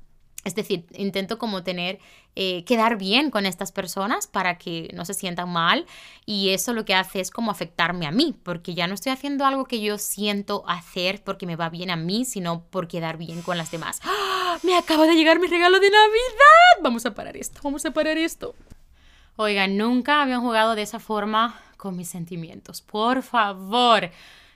Es 0.43 0.55
decir, 0.55 0.87
intento 0.95 1.37
como 1.37 1.61
tener, 1.61 1.99
eh, 2.35 2.63
quedar 2.63 2.97
bien 2.97 3.29
con 3.29 3.45
estas 3.45 3.71
personas 3.71 4.25
para 4.25 4.57
que 4.57 4.89
no 4.95 5.05
se 5.05 5.13
sientan 5.13 5.49
mal 5.49 5.85
y 6.25 6.49
eso 6.49 6.73
lo 6.73 6.83
que 6.83 6.95
hace 6.95 7.19
es 7.19 7.29
como 7.29 7.51
afectarme 7.51 8.07
a 8.07 8.11
mí, 8.11 8.35
porque 8.41 8.73
ya 8.73 8.87
no 8.87 8.95
estoy 8.95 9.11
haciendo 9.11 9.45
algo 9.45 9.65
que 9.65 9.81
yo 9.81 9.99
siento 9.99 10.63
hacer 10.67 11.23
porque 11.23 11.45
me 11.45 11.55
va 11.55 11.69
bien 11.69 11.91
a 11.91 11.95
mí, 11.95 12.25
sino 12.25 12.63
por 12.71 12.87
quedar 12.87 13.17
bien 13.17 13.43
con 13.43 13.57
las 13.57 13.69
demás. 13.69 13.99
¡Ah! 14.03 14.57
Me 14.63 14.75
acaba 14.75 15.05
de 15.05 15.13
llegar 15.13 15.39
mi 15.39 15.45
regalo 15.45 15.79
de 15.79 15.91
Navidad. 15.91 16.81
Vamos 16.81 17.05
a 17.05 17.13
parar 17.13 17.37
esto, 17.37 17.59
vamos 17.63 17.85
a 17.85 17.91
parar 17.91 18.17
esto. 18.17 18.55
Oigan, 19.39 19.77
nunca 19.77 20.23
habían 20.23 20.41
jugado 20.41 20.73
de 20.73 20.81
esa 20.81 20.99
forma 20.99 21.61
con 21.77 21.95
mis 21.95 22.09
sentimientos. 22.09 22.81
Por 22.81 23.21
favor. 23.21 24.09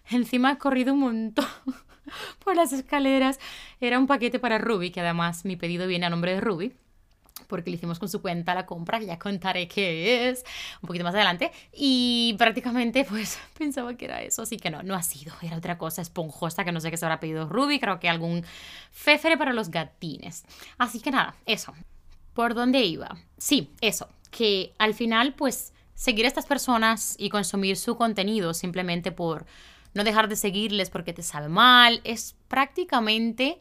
Encima 0.10 0.54
he 0.54 0.58
corrido 0.58 0.94
un 0.96 1.02
montón 1.02 1.46
por 2.44 2.56
las 2.56 2.74
escaleras. 2.74 3.40
Era 3.80 4.00
un 4.00 4.08
paquete 4.08 4.40
para 4.40 4.58
Ruby, 4.58 4.90
que 4.90 5.02
además 5.02 5.46
mi 5.46 5.56
pedido 5.56 5.86
viene 5.86 6.08
a 6.08 6.10
nombre 6.10 6.34
de 6.34 6.42
Ruby 6.42 6.74
porque 7.48 7.70
le 7.70 7.76
hicimos 7.76 8.00
con 8.00 8.08
su 8.08 8.22
cuenta 8.22 8.56
la 8.56 8.66
compra, 8.66 9.00
que 9.00 9.06
ya 9.06 9.20
contaré 9.20 9.68
qué 9.68 10.30
es 10.30 10.44
un 10.82 10.88
poquito 10.88 11.04
más 11.04 11.14
adelante. 11.14 11.52
Y 11.74 12.34
prácticamente 12.40 13.06
pues 13.06 13.40
pensaba 13.58 13.94
que 13.94 14.06
era 14.06 14.24
eso, 14.24 14.42
así 14.42 14.58
que 14.58 14.72
no, 14.72 14.82
no 14.82 14.96
ha 14.96 15.04
sido. 15.04 15.34
Era 15.44 15.58
otra 15.58 15.78
cosa 15.78 16.02
esponjosa 16.02 16.64
que 16.66 16.72
no 16.72 16.80
sé 16.80 16.90
qué 16.90 16.98
se 16.98 17.06
habrá 17.06 17.20
pedido 17.20 17.48
Ruby, 17.48 17.80
creo 17.80 18.00
que 18.00 18.10
algún 18.10 18.44
fefere 18.92 19.38
para 19.38 19.54
los 19.54 19.70
gatines. 19.70 20.44
Así 20.80 21.02
que 21.02 21.12
nada, 21.12 21.36
eso. 21.46 21.74
¿Por 22.34 22.56
dónde 22.56 22.80
iba? 22.80 23.18
Sí, 23.38 23.70
eso 23.82 24.08
que 24.32 24.74
al 24.80 24.94
final 24.94 25.36
pues 25.36 25.74
seguir 25.94 26.26
a 26.26 26.28
estas 26.28 26.48
personas 26.48 27.16
y 27.20 27.30
consumir 27.30 27.78
su 27.78 27.96
contenido 27.96 28.56
simplemente 28.56 29.12
por 29.12 29.46
no 29.94 30.04
dejar 30.04 30.30
de 30.30 30.36
seguirles 30.36 30.90
porque 30.90 31.14
te 31.14 31.22
sabe 31.22 31.50
mal, 31.50 32.02
es 32.04 32.36
prácticamente 32.48 33.60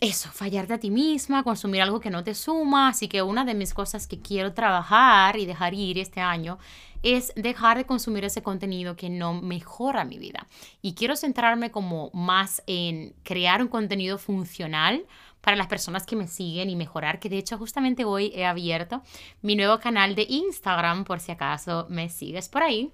eso, 0.00 0.30
fallarte 0.30 0.74
a 0.74 0.78
ti 0.78 0.90
misma, 0.90 1.42
consumir 1.42 1.82
algo 1.82 1.98
que 1.98 2.10
no 2.10 2.22
te 2.22 2.34
suma. 2.34 2.88
Así 2.88 3.08
que 3.08 3.22
una 3.22 3.44
de 3.44 3.54
mis 3.54 3.74
cosas 3.74 4.06
que 4.06 4.20
quiero 4.20 4.54
trabajar 4.54 5.36
y 5.36 5.44
dejar 5.44 5.74
ir 5.74 5.98
este 5.98 6.20
año 6.20 6.58
es 7.02 7.32
dejar 7.36 7.78
de 7.78 7.86
consumir 7.86 8.24
ese 8.24 8.42
contenido 8.42 8.96
que 8.96 9.10
no 9.10 9.34
mejora 9.34 10.04
mi 10.04 10.18
vida. 10.18 10.46
Y 10.82 10.94
quiero 10.94 11.16
centrarme 11.16 11.70
como 11.70 12.10
más 12.12 12.62
en 12.66 13.14
crear 13.22 13.60
un 13.62 13.68
contenido 13.68 14.18
funcional 14.18 15.04
para 15.40 15.56
las 15.56 15.66
personas 15.66 16.04
que 16.04 16.16
me 16.16 16.26
siguen 16.26 16.70
y 16.70 16.76
mejorar, 16.76 17.20
que 17.20 17.28
de 17.28 17.38
hecho 17.38 17.58
justamente 17.58 18.04
hoy 18.04 18.32
he 18.34 18.44
abierto 18.44 19.02
mi 19.42 19.56
nuevo 19.56 19.78
canal 19.78 20.14
de 20.14 20.26
Instagram 20.28 21.04
por 21.04 21.20
si 21.20 21.32
acaso 21.32 21.86
me 21.88 22.08
sigues 22.08 22.48
por 22.48 22.62
ahí 22.62 22.92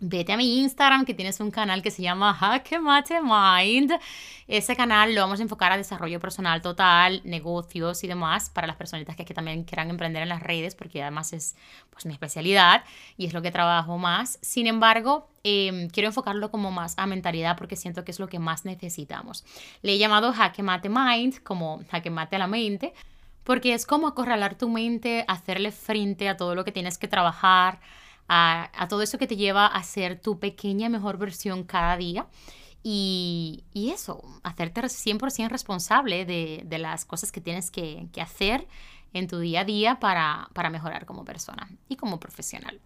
vete 0.00 0.32
a 0.32 0.36
mi 0.36 0.60
Instagram 0.60 1.04
que 1.04 1.14
tienes 1.14 1.40
un 1.40 1.50
canal 1.50 1.82
que 1.82 1.90
se 1.90 2.02
llama 2.02 2.32
Hackemate 2.34 3.20
Mind. 3.20 3.92
Ese 4.46 4.76
canal 4.76 5.14
lo 5.14 5.20
vamos 5.20 5.40
a 5.40 5.42
enfocar 5.42 5.72
a 5.72 5.76
desarrollo 5.76 6.20
personal 6.20 6.62
total, 6.62 7.20
negocios 7.24 8.04
y 8.04 8.06
demás 8.06 8.48
para 8.50 8.66
las 8.66 8.76
personitas 8.76 9.16
que, 9.16 9.24
que 9.24 9.34
también 9.34 9.64
quieran 9.64 9.90
emprender 9.90 10.22
en 10.22 10.28
las 10.28 10.42
redes 10.42 10.74
porque 10.74 11.02
además 11.02 11.32
es 11.32 11.56
pues 11.90 12.06
mi 12.06 12.12
especialidad 12.12 12.84
y 13.16 13.26
es 13.26 13.32
lo 13.34 13.42
que 13.42 13.50
trabajo 13.50 13.98
más. 13.98 14.38
Sin 14.40 14.66
embargo, 14.66 15.28
em, 15.42 15.88
quiero 15.88 16.08
enfocarlo 16.08 16.50
como 16.50 16.70
más 16.70 16.94
a 16.96 17.06
mentalidad 17.06 17.56
porque 17.56 17.76
siento 17.76 18.04
que 18.04 18.12
es 18.12 18.20
lo 18.20 18.28
que 18.28 18.38
más 18.38 18.64
necesitamos. 18.64 19.44
Le 19.82 19.94
he 19.94 19.98
llamado 19.98 20.32
Hackemate 20.32 20.88
Mind 20.88 21.42
como 21.42 21.82
Hackemate 21.90 22.36
a 22.36 22.38
la 22.38 22.46
mente 22.46 22.94
porque 23.42 23.74
es 23.74 23.86
como 23.86 24.06
acorralar 24.06 24.56
tu 24.56 24.68
mente, 24.68 25.24
hacerle 25.26 25.72
frente 25.72 26.28
a 26.28 26.36
todo 26.36 26.54
lo 26.54 26.64
que 26.64 26.72
tienes 26.72 26.98
que 26.98 27.08
trabajar 27.08 27.80
a, 28.28 28.86
todo 28.88 29.02
eso 29.02 29.18
que 29.18 29.26
te 29.26 29.36
lleva 29.36 29.66
a 29.66 29.82
ser 29.82 30.20
tu 30.20 30.38
pequeña 30.38 30.88
mejor 30.88 31.18
versión 31.18 31.64
cada 31.64 31.96
día. 31.96 32.26
Y, 32.82 33.64
eso, 33.74 34.22
hacerte 34.42 34.80
100% 34.80 35.48
responsable 35.48 36.24
de, 36.24 36.62
de, 36.64 36.78
las 36.78 37.04
cosas 37.04 37.32
que 37.32 37.40
tienes 37.40 37.70
que, 37.70 38.06
que, 38.12 38.20
hacer 38.20 38.66
en 39.12 39.26
tu 39.26 39.38
día 39.40 39.60
a 39.60 39.64
día 39.64 39.98
para, 39.98 40.48
para 40.54 40.70
mejorar 40.70 41.04
como 41.04 41.24
persona 41.24 41.68
y 41.88 41.96
como 41.96 42.20
profesional. 42.20 42.80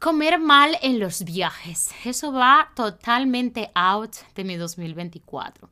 Comer 0.00 0.40
mal 0.40 0.76
en 0.82 0.98
los 0.98 1.22
viajes. 1.24 1.94
Eso 2.04 2.32
va 2.32 2.70
totalmente 2.74 3.70
out 3.74 4.16
de 4.34 4.44
mi 4.44 4.56
2024. 4.56 5.70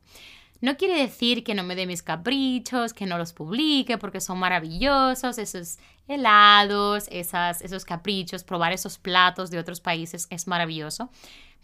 No 0.61 0.77
quiere 0.77 1.01
decir 1.01 1.43
que 1.43 1.55
no 1.55 1.63
me 1.63 1.75
dé 1.75 1.87
mis 1.87 2.03
caprichos, 2.03 2.93
que 2.93 3.07
no 3.07 3.17
los 3.17 3.33
publique 3.33 3.97
porque 3.97 4.21
son 4.21 4.37
maravillosos, 4.37 5.39
esos 5.39 5.79
helados, 6.07 7.07
esas, 7.09 7.61
esos 7.61 7.83
caprichos, 7.83 8.43
probar 8.43 8.71
esos 8.71 8.99
platos 8.99 9.49
de 9.49 9.57
otros 9.57 9.81
países 9.81 10.27
es 10.29 10.47
maravilloso. 10.47 11.09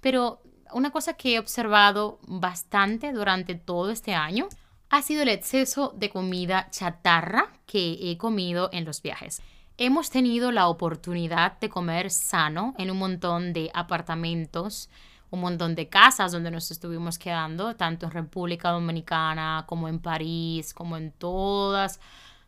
Pero 0.02 0.42
una 0.74 0.90
cosa 0.90 1.14
que 1.14 1.36
he 1.36 1.40
observado 1.40 2.20
bastante 2.24 3.14
durante 3.14 3.54
todo 3.54 3.92
este 3.92 4.16
año 4.16 4.50
ha 4.90 5.02
sido 5.04 5.22
el 5.22 5.30
exceso 5.30 5.94
de 5.96 6.10
comida 6.10 6.70
chatarra 6.72 7.52
que 7.68 8.00
he 8.02 8.18
comido 8.18 8.70
en 8.72 8.84
los 8.84 9.04
viajes. 9.04 9.42
Hemos 9.78 10.10
tenido 10.10 10.52
la 10.52 10.70
oportunidad 10.70 11.60
de 11.60 11.70
comer 11.70 12.10
sano 12.10 12.74
en 12.80 12.90
un 12.90 12.98
montón 12.98 13.54
de 13.54 13.70
apartamentos 13.76 14.90
un 15.30 15.42
montón 15.42 15.76
de 15.76 15.90
casas 15.90 16.32
donde 16.32 16.52
nos 16.52 16.72
estuvimos 16.72 17.18
quedando, 17.18 17.76
tanto 17.76 18.06
en 18.06 18.12
República 18.12 18.70
Dominicana 18.70 19.66
como 19.68 19.88
en 19.88 20.00
París, 20.00 20.74
como 20.74 20.98
en 20.98 21.12
todas, 21.12 22.00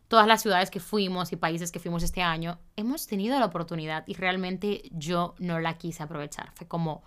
todas 0.08 0.26
las 0.26 0.42
ciudades 0.42 0.70
que 0.70 0.80
fuimos 0.80 1.32
y 1.32 1.36
países 1.36 1.70
que 1.70 1.78
fuimos 1.78 2.02
este 2.02 2.22
año. 2.22 2.58
Hemos 2.76 3.06
tenido 3.06 3.38
la 3.38 3.46
oportunidad 3.46 4.04
y 4.06 4.14
realmente 4.14 4.82
yo 4.92 5.34
no 5.38 5.60
la 5.60 5.76
quise 5.76 6.02
aprovechar. 6.02 6.52
Fue 6.54 6.66
como, 6.66 7.02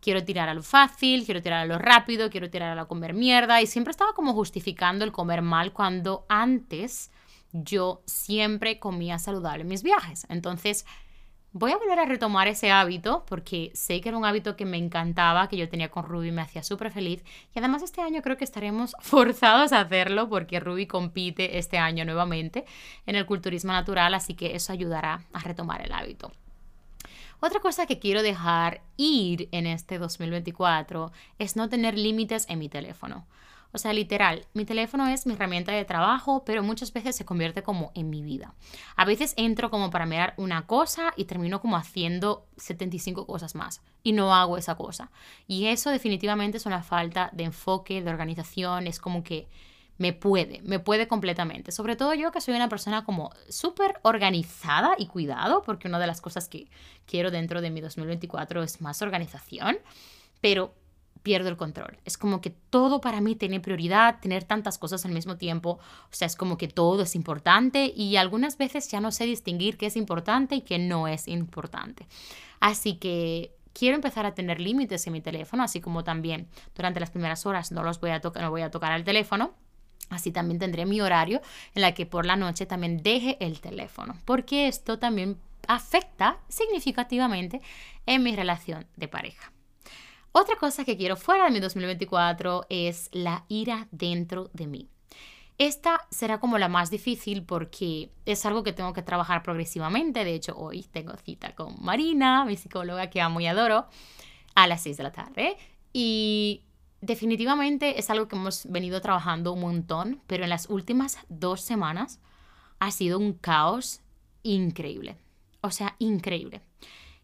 quiero 0.00 0.24
tirar 0.24 0.48
a 0.48 0.54
lo 0.54 0.62
fácil, 0.62 1.24
quiero 1.24 1.40
tirar 1.40 1.60
a 1.60 1.66
lo 1.66 1.78
rápido, 1.78 2.28
quiero 2.28 2.50
tirar 2.50 2.72
a 2.72 2.74
lo 2.74 2.88
comer 2.88 3.14
mierda 3.14 3.62
y 3.62 3.66
siempre 3.66 3.92
estaba 3.92 4.12
como 4.12 4.34
justificando 4.34 5.04
el 5.04 5.12
comer 5.12 5.40
mal 5.42 5.72
cuando 5.72 6.26
antes 6.28 7.10
yo 7.52 8.02
siempre 8.06 8.78
comía 8.80 9.18
saludable 9.18 9.62
en 9.62 9.68
mis 9.68 9.82
viajes. 9.82 10.26
Entonces, 10.28 10.84
Voy 11.54 11.70
a 11.70 11.76
volver 11.76 11.98
a 11.98 12.06
retomar 12.06 12.48
ese 12.48 12.70
hábito 12.70 13.26
porque 13.28 13.72
sé 13.74 14.00
que 14.00 14.08
era 14.08 14.16
un 14.16 14.24
hábito 14.24 14.56
que 14.56 14.64
me 14.64 14.78
encantaba, 14.78 15.48
que 15.48 15.58
yo 15.58 15.68
tenía 15.68 15.90
con 15.90 16.04
Ruby, 16.04 16.32
me 16.32 16.40
hacía 16.40 16.62
súper 16.62 16.90
feliz. 16.90 17.22
Y 17.54 17.58
además 17.58 17.82
este 17.82 18.00
año 18.00 18.22
creo 18.22 18.38
que 18.38 18.44
estaremos 18.44 18.96
forzados 19.00 19.72
a 19.72 19.80
hacerlo 19.80 20.30
porque 20.30 20.60
Ruby 20.60 20.86
compite 20.86 21.58
este 21.58 21.76
año 21.76 22.06
nuevamente 22.06 22.64
en 23.04 23.16
el 23.16 23.26
culturismo 23.26 23.72
natural, 23.72 24.14
así 24.14 24.32
que 24.32 24.56
eso 24.56 24.72
ayudará 24.72 25.24
a 25.34 25.40
retomar 25.40 25.82
el 25.82 25.92
hábito. 25.92 26.32
Otra 27.40 27.60
cosa 27.60 27.84
que 27.84 27.98
quiero 27.98 28.22
dejar 28.22 28.80
ir 28.96 29.48
en 29.52 29.66
este 29.66 29.98
2024 29.98 31.12
es 31.38 31.56
no 31.56 31.68
tener 31.68 31.98
límites 31.98 32.46
en 32.48 32.60
mi 32.60 32.70
teléfono. 32.70 33.26
O 33.72 33.78
sea, 33.78 33.92
literal, 33.92 34.46
mi 34.52 34.64
teléfono 34.64 35.08
es 35.08 35.26
mi 35.26 35.32
herramienta 35.32 35.72
de 35.72 35.84
trabajo, 35.84 36.44
pero 36.44 36.62
muchas 36.62 36.92
veces 36.92 37.16
se 37.16 37.24
convierte 37.24 37.62
como 37.62 37.90
en 37.94 38.10
mi 38.10 38.22
vida. 38.22 38.54
A 38.96 39.04
veces 39.04 39.32
entro 39.36 39.70
como 39.70 39.90
para 39.90 40.06
mirar 40.06 40.34
una 40.36 40.66
cosa 40.66 41.12
y 41.16 41.24
termino 41.24 41.60
como 41.60 41.76
haciendo 41.76 42.46
75 42.58 43.26
cosas 43.26 43.54
más 43.54 43.80
y 44.02 44.12
no 44.12 44.34
hago 44.34 44.58
esa 44.58 44.74
cosa. 44.74 45.10
Y 45.46 45.66
eso 45.66 45.90
definitivamente 45.90 46.58
es 46.58 46.66
una 46.66 46.82
falta 46.82 47.30
de 47.32 47.44
enfoque, 47.44 48.02
de 48.02 48.10
organización, 48.10 48.86
es 48.86 48.98
como 49.00 49.24
que 49.24 49.48
me 49.98 50.12
puede, 50.12 50.60
me 50.62 50.78
puede 50.78 51.06
completamente. 51.08 51.72
Sobre 51.72 51.96
todo 51.96 52.12
yo 52.14 52.32
que 52.32 52.40
soy 52.40 52.54
una 52.54 52.68
persona 52.68 53.04
como 53.04 53.30
súper 53.48 54.00
organizada 54.02 54.94
y 54.98 55.06
cuidado, 55.06 55.62
porque 55.62 55.88
una 55.88 55.98
de 55.98 56.06
las 56.06 56.20
cosas 56.20 56.48
que 56.48 56.68
quiero 57.06 57.30
dentro 57.30 57.60
de 57.60 57.70
mi 57.70 57.80
2024 57.80 58.62
es 58.62 58.80
más 58.80 59.00
organización, 59.00 59.78
pero 60.40 60.74
pierdo 61.22 61.48
el 61.48 61.56
control. 61.56 61.98
Es 62.04 62.18
como 62.18 62.40
que 62.40 62.50
todo 62.50 63.00
para 63.00 63.20
mí 63.20 63.36
tiene 63.36 63.60
prioridad, 63.60 64.20
tener 64.20 64.44
tantas 64.44 64.78
cosas 64.78 65.04
al 65.04 65.12
mismo 65.12 65.36
tiempo. 65.36 65.78
O 66.04 66.14
sea, 66.14 66.26
es 66.26 66.36
como 66.36 66.58
que 66.58 66.68
todo 66.68 67.02
es 67.02 67.14
importante 67.14 67.92
y 67.94 68.16
algunas 68.16 68.58
veces 68.58 68.88
ya 68.88 69.00
no 69.00 69.12
sé 69.12 69.24
distinguir 69.24 69.76
qué 69.76 69.86
es 69.86 69.96
importante 69.96 70.56
y 70.56 70.60
qué 70.62 70.78
no 70.78 71.08
es 71.08 71.28
importante. 71.28 72.06
Así 72.60 72.94
que 72.94 73.54
quiero 73.72 73.94
empezar 73.94 74.26
a 74.26 74.34
tener 74.34 74.60
límites 74.60 75.06
en 75.06 75.12
mi 75.12 75.20
teléfono, 75.20 75.62
así 75.62 75.80
como 75.80 76.04
también 76.04 76.48
durante 76.74 77.00
las 77.00 77.10
primeras 77.10 77.46
horas 77.46 77.72
no 77.72 77.82
los 77.82 78.00
voy 78.00 78.10
a 78.10 78.20
tocar, 78.20 78.42
no 78.42 78.50
voy 78.50 78.62
a 78.62 78.70
tocar 78.70 78.92
el 78.92 79.04
teléfono. 79.04 79.54
Así 80.10 80.30
también 80.30 80.58
tendré 80.58 80.84
mi 80.84 81.00
horario 81.00 81.40
en 81.74 81.82
la 81.82 81.94
que 81.94 82.04
por 82.04 82.26
la 82.26 82.36
noche 82.36 82.66
también 82.66 83.02
deje 83.02 83.38
el 83.40 83.60
teléfono, 83.60 84.18
porque 84.26 84.68
esto 84.68 84.98
también 84.98 85.38
afecta 85.68 86.38
significativamente 86.48 87.62
en 88.04 88.22
mi 88.22 88.36
relación 88.36 88.86
de 88.96 89.08
pareja. 89.08 89.52
Otra 90.32 90.56
cosa 90.56 90.84
que 90.84 90.96
quiero 90.96 91.16
fuera 91.16 91.44
de 91.44 91.50
mi 91.50 91.60
2024 91.60 92.66
es 92.70 93.10
la 93.12 93.44
ira 93.48 93.86
dentro 93.90 94.50
de 94.54 94.66
mí. 94.66 94.88
Esta 95.58 96.06
será 96.10 96.40
como 96.40 96.58
la 96.58 96.68
más 96.68 96.90
difícil 96.90 97.44
porque 97.44 98.10
es 98.24 98.46
algo 98.46 98.62
que 98.62 98.72
tengo 98.72 98.94
que 98.94 99.02
trabajar 99.02 99.42
progresivamente. 99.42 100.24
De 100.24 100.34
hecho, 100.34 100.56
hoy 100.56 100.84
tengo 100.90 101.14
cita 101.18 101.54
con 101.54 101.76
Marina, 101.84 102.46
mi 102.46 102.56
psicóloga 102.56 103.10
que 103.10 103.20
amo 103.20 103.40
y 103.40 103.46
adoro, 103.46 103.86
a 104.54 104.66
las 104.66 104.82
6 104.82 104.96
de 104.96 105.02
la 105.02 105.12
tarde. 105.12 105.56
Y 105.92 106.62
definitivamente 107.02 107.98
es 107.98 108.08
algo 108.08 108.26
que 108.26 108.36
hemos 108.36 108.64
venido 108.70 109.02
trabajando 109.02 109.52
un 109.52 109.60
montón, 109.60 110.22
pero 110.26 110.44
en 110.44 110.50
las 110.50 110.70
últimas 110.70 111.18
dos 111.28 111.60
semanas 111.60 112.20
ha 112.78 112.90
sido 112.90 113.18
un 113.18 113.34
caos 113.34 114.00
increíble. 114.42 115.18
O 115.60 115.70
sea, 115.70 115.94
increíble. 115.98 116.62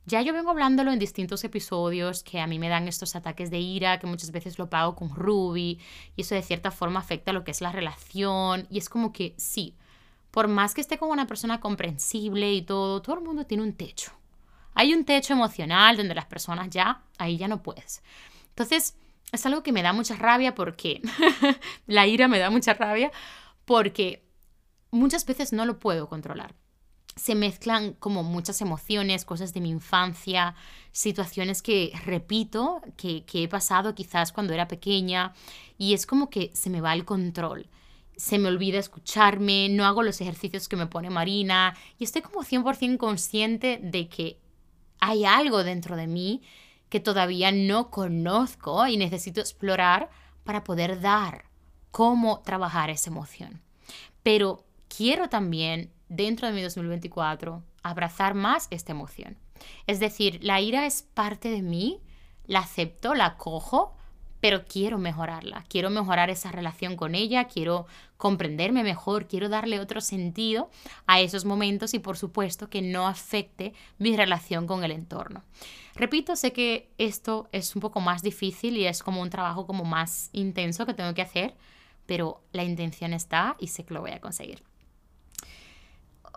Ya 0.09 0.23
yo 0.23 0.33
vengo 0.33 0.49
hablándolo 0.49 0.91
en 0.91 0.99
distintos 0.99 1.45
episodios 1.45 2.23
que 2.23 2.41
a 2.41 2.47
mí 2.47 2.59
me 2.59 2.71
dan 2.71 2.89
estos 2.89 3.15
ataques 3.15 3.51
de 3.51 3.59
ira, 3.59 3.99
que 3.99 4.07
muchas 4.07 4.31
veces 4.31 4.59
lo 4.59 4.71
pago 4.71 4.95
con 4.95 5.15
Ruby, 5.15 5.79
y 6.17 6.23
eso 6.23 6.35
de 6.35 6.41
cierta 6.41 6.71
forma 6.71 7.01
afecta 7.01 7.35
lo 7.35 7.45
que 7.45 7.51
es 7.51 7.61
la 7.61 7.73
relación, 7.73 8.67
y 8.71 8.79
es 8.79 8.89
como 8.89 9.13
que 9.13 9.35
sí, 9.37 9.75
por 10.31 10.49
más 10.49 10.73
que 10.73 10.81
esté 10.81 10.97
con 10.97 11.11
una 11.11 11.27
persona 11.27 11.61
comprensible 11.61 12.55
y 12.55 12.63
todo, 12.63 13.03
todo 13.03 13.17
el 13.17 13.23
mundo 13.23 13.45
tiene 13.45 13.65
un 13.65 13.75
techo. 13.75 14.11
Hay 14.73 14.95
un 14.95 15.05
techo 15.05 15.35
emocional 15.35 15.99
donde 15.99 16.15
las 16.15 16.25
personas 16.25 16.71
ya, 16.71 17.03
ahí 17.19 17.37
ya 17.37 17.47
no 17.47 17.63
puedes. 17.63 18.03
Entonces, 18.49 18.97
es 19.31 19.45
algo 19.45 19.63
que 19.63 19.73
me 19.73 19.83
da 19.83 19.93
mucha 19.93 20.17
rabia 20.17 20.55
porque 20.55 21.03
la 21.87 22.07
ira 22.07 22.29
me 22.29 22.39
da 22.39 22.49
mucha 22.49 22.73
rabia 22.73 23.13
porque 23.67 24.25
muchas 24.91 25.27
veces 25.27 25.53
no 25.53 25.67
lo 25.67 25.79
puedo 25.79 26.09
controlar 26.09 26.55
se 27.19 27.35
mezclan 27.35 27.95
como 27.95 28.23
muchas 28.23 28.61
emociones, 28.61 29.25
cosas 29.25 29.53
de 29.53 29.61
mi 29.61 29.71
infancia, 29.71 30.55
situaciones 30.93 31.63
que 31.63 31.93
repito, 32.05 32.81
que, 32.97 33.25
he 33.33 33.49
pasado 33.49 33.95
quizás 33.95 34.33
cuando 34.33 34.55
era 34.55 34.69
pequeña, 34.69 35.35
y 35.77 35.95
es 35.95 36.07
como 36.07 36.31
que 36.31 36.51
se 36.55 36.71
me 36.71 36.81
va 36.81 36.95
el 36.95 37.05
control. 37.05 37.69
Se 38.17 38.39
me 38.39 38.49
olvida 38.49 38.79
escucharme, 38.79 39.69
no 39.69 39.85
hago 39.85 40.03
los 40.03 40.21
ejercicios 40.21 40.69
que 40.69 40.77
me 40.77 40.87
pone 40.87 41.11
Marina, 41.11 41.77
y 41.99 42.05
estoy 42.05 42.23
como 42.23 42.43
100% 42.43 42.97
consciente 42.97 43.81
de 43.83 44.09
que 44.09 44.39
hay 45.01 45.25
algo 45.25 45.65
dentro 45.65 45.97
de 45.97 46.07
mí 46.07 46.43
que 46.89 47.01
todavía 47.01 47.53
no 47.53 47.91
conozco 47.91 48.87
y 48.87 48.97
necesito 48.97 49.41
explorar 49.41 50.09
para 50.45 50.65
poder 50.65 51.01
dar 51.01 51.45
cómo 51.91 52.41
trabajar 52.41 52.91
esa 52.91 53.11
emoción. 53.11 53.61
Pero 54.23 54.65
quiero 54.89 55.29
también 55.29 55.93
dentro 56.09 56.47
de 56.47 56.55
mi 56.55 56.63
2024 56.63 57.63
abrazar 57.83 58.35
más 58.35 58.69
esta 58.71 58.93
emoción. 58.93 59.37
Es 59.87 60.01
decir, 60.01 60.39
la 60.43 60.61
ira 60.61 60.87
es 60.87 61.03
parte 61.03 61.51
de 61.51 61.63
mí, 61.63 62.01
la 62.47 62.61
acepto, 62.61 63.15
la 63.15 63.37
cojo, 63.37 63.95
pero 64.41 64.65
quiero 64.65 64.99
mejorarla, 64.99 65.65
quiero 65.69 65.91
mejorar 65.91 66.31
esa 66.31 66.53
relación 66.53 66.97
con 66.97 67.15
ella, 67.15 67.45
quiero 67.45 67.87
comprenderme 68.17 68.85
mejor, 68.85 69.27
quiero 69.27 69.49
darle 69.49 69.81
otro 69.81 70.01
sentido 70.01 70.71
a 71.07 71.21
esos 71.21 71.45
momentos 71.45 71.93
y 71.95 71.99
por 71.99 72.17
supuesto 72.17 72.71
que 72.71 72.83
no 72.83 73.09
afecte 73.09 73.73
mi 73.99 74.17
relación 74.17 74.67
con 74.67 74.85
el 74.85 74.93
entorno. 74.93 75.43
Repito, 75.95 76.37
sé 76.37 76.53
que 76.53 76.89
esto 76.99 77.49
es 77.51 77.75
un 77.75 77.81
poco 77.81 78.01
más 78.01 78.23
difícil 78.23 78.77
y 78.77 78.87
es 78.87 79.03
como 79.03 79.21
un 79.21 79.31
trabajo 79.31 79.67
como 79.67 79.85
más 79.85 80.31
intenso 80.33 80.87
que 80.87 80.95
tengo 80.95 81.15
que 81.15 81.23
hacer, 81.23 81.57
pero 82.07 82.41
la 82.53 82.63
intención 82.63 83.13
está 83.13 83.57
y 83.59 83.69
sé 83.69 83.85
que 83.85 83.95
lo 83.95 84.01
voy 84.01 84.13
a 84.13 84.21
conseguir. 84.21 84.68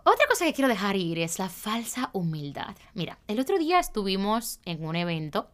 Otra 0.04 0.26
cosa 0.28 0.46
que 0.46 0.54
quiero 0.54 0.68
dejar 0.68 0.96
ir 0.96 1.20
es 1.20 1.38
la 1.38 1.48
falsa 1.48 2.10
humildad. 2.14 2.76
Mira, 2.96 3.20
el 3.28 3.40
otro 3.40 3.60
día 3.60 3.80
estuvimos 3.80 4.60
en 4.66 4.84
un 4.84 4.96
evento 4.96 5.52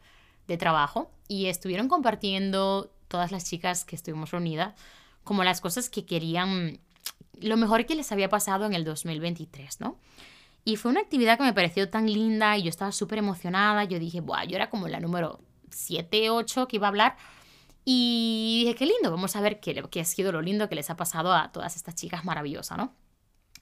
de 0.48 0.58
trabajo 0.58 1.12
y 1.28 1.48
estuvieron 1.48 1.90
compartiendo 1.90 2.90
todas 3.10 3.32
las 3.32 3.46
chicas 3.46 3.84
que 3.84 3.96
estuvimos 3.96 4.32
reunidas 4.32 4.74
como 5.26 5.44
las 5.44 5.60
cosas 5.60 5.90
que 5.90 6.06
querían, 6.06 6.80
lo 7.42 7.58
mejor 7.58 7.86
que 7.86 7.96
les 7.96 8.14
había 8.14 8.30
pasado 8.30 8.66
en 8.66 8.74
el 8.74 8.86
2023, 8.86 9.82
¿no? 9.82 9.98
Y 10.64 10.78
fue 10.78 10.92
una 10.92 11.02
actividad 11.02 11.38
que 11.38 11.44
me 11.44 11.54
pareció 11.54 11.90
tan 11.90 12.06
linda 12.06 12.58
y 12.58 12.64
yo 12.64 12.70
estaba 12.70 12.94
súper 12.94 13.20
emocionada. 13.20 13.84
Yo 13.84 14.00
dije, 14.00 14.22
Buah, 14.22 14.46
yo 14.46 14.56
era 14.56 14.70
como 14.70 14.88
la 14.88 15.02
número 15.02 15.40
7, 15.70 16.30
8 16.30 16.68
que 16.68 16.78
iba 16.78 16.88
a 16.88 16.90
hablar. 16.90 17.18
Y 17.84 18.64
dije, 18.64 18.76
qué 18.76 18.86
lindo, 18.86 19.12
vamos 19.12 19.36
a 19.36 19.42
ver 19.42 19.60
qué, 19.62 19.82
qué 19.90 20.02
ha 20.02 20.06
sido 20.06 20.32
lo 20.34 20.42
lindo 20.42 20.68
que 20.68 20.76
les 20.76 20.90
ha 20.90 20.98
pasado 20.98 21.34
a 21.34 21.52
todas 21.54 21.78
estas 21.78 21.96
chicas 21.96 22.26
maravillosas, 22.26 22.78
¿no? 22.78 22.94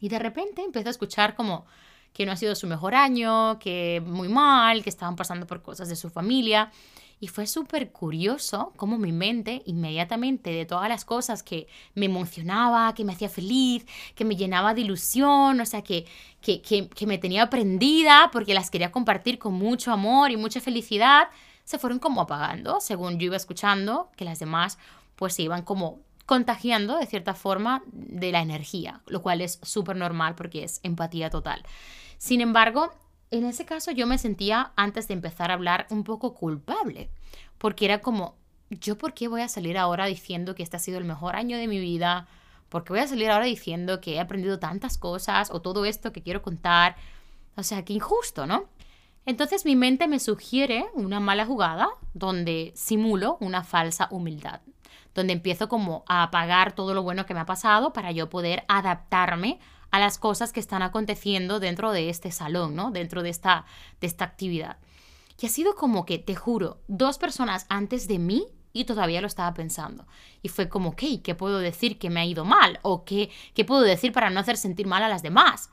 Y 0.06 0.10
de 0.10 0.20
repente 0.20 0.62
empezó 0.62 0.90
a 0.90 0.92
escuchar 0.92 1.34
como 1.34 1.66
que 2.14 2.28
no 2.28 2.32
ha 2.32 2.36
sido 2.36 2.54
su 2.54 2.68
mejor 2.68 2.94
año, 2.94 3.58
que 3.58 4.04
muy 4.06 4.30
mal, 4.30 4.84
que 4.84 4.90
estaban 4.92 5.16
pasando 5.16 5.48
por 5.48 5.64
cosas 5.64 5.90
de 5.90 5.96
su 5.96 6.12
familia. 6.12 6.72
Y 7.20 7.28
fue 7.28 7.48
súper 7.48 7.92
curioso 7.92 8.72
cómo 8.76 9.00
mi 9.00 9.12
mente 9.12 9.64
inmediatamente 9.66 10.52
de 10.52 10.68
todas 10.68 10.90
las 10.90 11.06
cosas 11.06 11.42
que 11.42 11.68
me 11.96 12.06
emocionaba, 12.06 12.94
que 12.94 13.04
me 13.04 13.14
hacía 13.14 13.30
feliz, 13.30 13.84
que 14.14 14.26
me 14.26 14.36
llenaba 14.36 14.76
de 14.76 14.82
ilusión, 14.82 15.60
o 15.60 15.66
sea, 15.66 15.82
que, 15.82 16.06
que, 16.40 16.62
que, 16.62 16.88
que 16.88 17.08
me 17.08 17.18
tenía 17.18 17.50
prendida 17.50 18.30
porque 18.32 18.54
las 18.54 18.70
quería 18.70 18.92
compartir 18.92 19.40
con 19.40 19.56
mucho 19.56 19.92
amor 19.92 20.30
y 20.30 20.38
mucha 20.38 20.62
felicidad, 20.62 21.30
se 21.64 21.80
fueron 21.80 21.98
como 21.98 22.22
apagando, 22.22 22.80
según 22.80 23.18
yo 23.18 23.26
iba 23.26 23.38
escuchando, 23.38 24.12
que 24.16 24.24
las 24.24 24.38
demás 24.38 24.78
pues 25.16 25.34
se 25.34 25.42
iban 25.42 25.64
como 25.64 26.05
contagiando 26.26 26.98
de 26.98 27.06
cierta 27.06 27.34
forma 27.34 27.84
de 27.92 28.32
la 28.32 28.42
energía, 28.42 29.02
lo 29.08 29.22
cual 29.22 29.42
es 29.42 29.60
súper 29.62 29.96
normal 29.96 30.36
porque 30.36 30.64
es 30.64 30.80
empatía 30.84 31.30
total. 31.30 31.64
Sin 32.18 32.42
embargo, 32.42 32.92
en 33.32 33.46
ese 33.46 33.66
caso 33.66 33.92
yo 33.92 34.08
me 34.08 34.18
sentía, 34.18 34.72
antes 34.76 35.08
de 35.08 35.14
empezar 35.14 35.52
a 35.52 35.56
hablar, 35.56 35.86
un 35.90 36.04
poco 36.04 36.34
culpable, 36.34 37.10
porque 37.58 37.86
era 37.86 38.02
como, 38.02 38.36
¿yo 38.70 38.98
por 38.98 39.14
qué 39.14 39.28
voy 39.28 39.42
a 39.42 39.48
salir 39.48 39.78
ahora 39.78 40.06
diciendo 40.06 40.56
que 40.56 40.64
este 40.64 40.78
ha 40.78 40.80
sido 40.80 40.98
el 40.98 41.06
mejor 41.06 41.36
año 41.36 41.58
de 41.58 41.68
mi 41.68 41.80
vida? 41.80 42.28
¿Por 42.70 42.84
qué 42.84 42.94
voy 42.94 43.02
a 43.02 43.08
salir 43.08 43.30
ahora 43.30 43.46
diciendo 43.46 44.02
que 44.02 44.16
he 44.16 44.20
aprendido 44.20 44.60
tantas 44.60 44.98
cosas 44.98 45.52
o 45.52 45.62
todo 45.62 45.86
esto 45.86 46.12
que 46.12 46.24
quiero 46.24 46.42
contar? 46.42 46.96
O 47.56 47.64
sea, 47.64 47.86
qué 47.86 47.94
injusto, 47.94 48.48
¿no? 48.48 48.66
Entonces 49.28 49.66
mi 49.66 49.76
mente 49.76 50.08
me 50.08 50.20
sugiere 50.20 50.86
una 50.94 51.20
mala 51.20 51.46
jugada 51.46 51.88
donde 52.14 52.74
simulo 52.76 53.38
una 53.40 53.64
falsa 53.64 54.08
humildad 54.12 54.62
donde 55.16 55.34
empiezo 55.34 55.68
como 55.68 56.04
a 56.08 56.22
apagar 56.22 56.74
todo 56.76 56.94
lo 56.94 57.02
bueno 57.02 57.26
que 57.26 57.34
me 57.34 57.40
ha 57.40 57.46
pasado 57.46 57.94
para 57.94 58.12
yo 58.12 58.30
poder 58.30 58.66
adaptarme 58.68 59.60
a 59.90 60.00
las 60.00 60.20
cosas 60.20 60.52
que 60.52 60.60
están 60.60 60.82
aconteciendo 60.82 61.60
dentro 61.60 61.92
de 61.92 62.10
este 62.10 62.32
salón, 62.32 62.76
¿no? 62.76 62.92
Dentro 62.92 63.24
de 63.24 63.30
esta, 63.30 63.66
de 64.02 64.08
esta 64.08 64.26
actividad. 64.26 64.78
Y 65.42 65.46
ha 65.46 65.50
sido 65.50 65.76
como 65.76 66.06
que, 66.06 66.20
te 66.20 66.36
juro, 66.36 66.82
dos 66.88 67.18
personas 67.18 67.66
antes 67.70 68.08
de 68.08 68.20
mí 68.20 68.46
y 68.74 68.84
todavía 68.84 69.22
lo 69.22 69.28
estaba 69.28 69.54
pensando. 69.54 70.06
Y 70.42 70.50
fue 70.50 70.68
como, 70.68 70.90
ok, 70.90 71.04
¿qué 71.24 71.34
puedo 71.34 71.60
decir 71.60 71.98
que 71.98 72.10
me 72.10 72.20
ha 72.20 72.26
ido 72.26 72.44
mal? 72.44 72.80
¿O 72.82 73.06
qué, 73.06 73.32
qué 73.54 73.64
puedo 73.64 73.82
decir 73.82 74.12
para 74.12 74.30
no 74.30 74.42
hacer 74.42 74.58
sentir 74.58 74.86
mal 74.86 75.02
a 75.02 75.10
las 75.10 75.24
demás? 75.24 75.70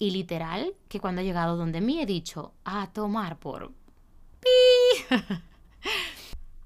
Y 0.00 0.10
literal, 0.10 0.74
que 0.88 0.98
cuando 0.98 1.20
ha 1.20 1.24
llegado 1.24 1.56
donde 1.56 1.80
mí 1.80 2.00
he 2.00 2.06
dicho, 2.06 2.54
a 2.64 2.88
tomar 2.92 3.38
por... 3.38 3.72
¡Pi! 4.40 5.14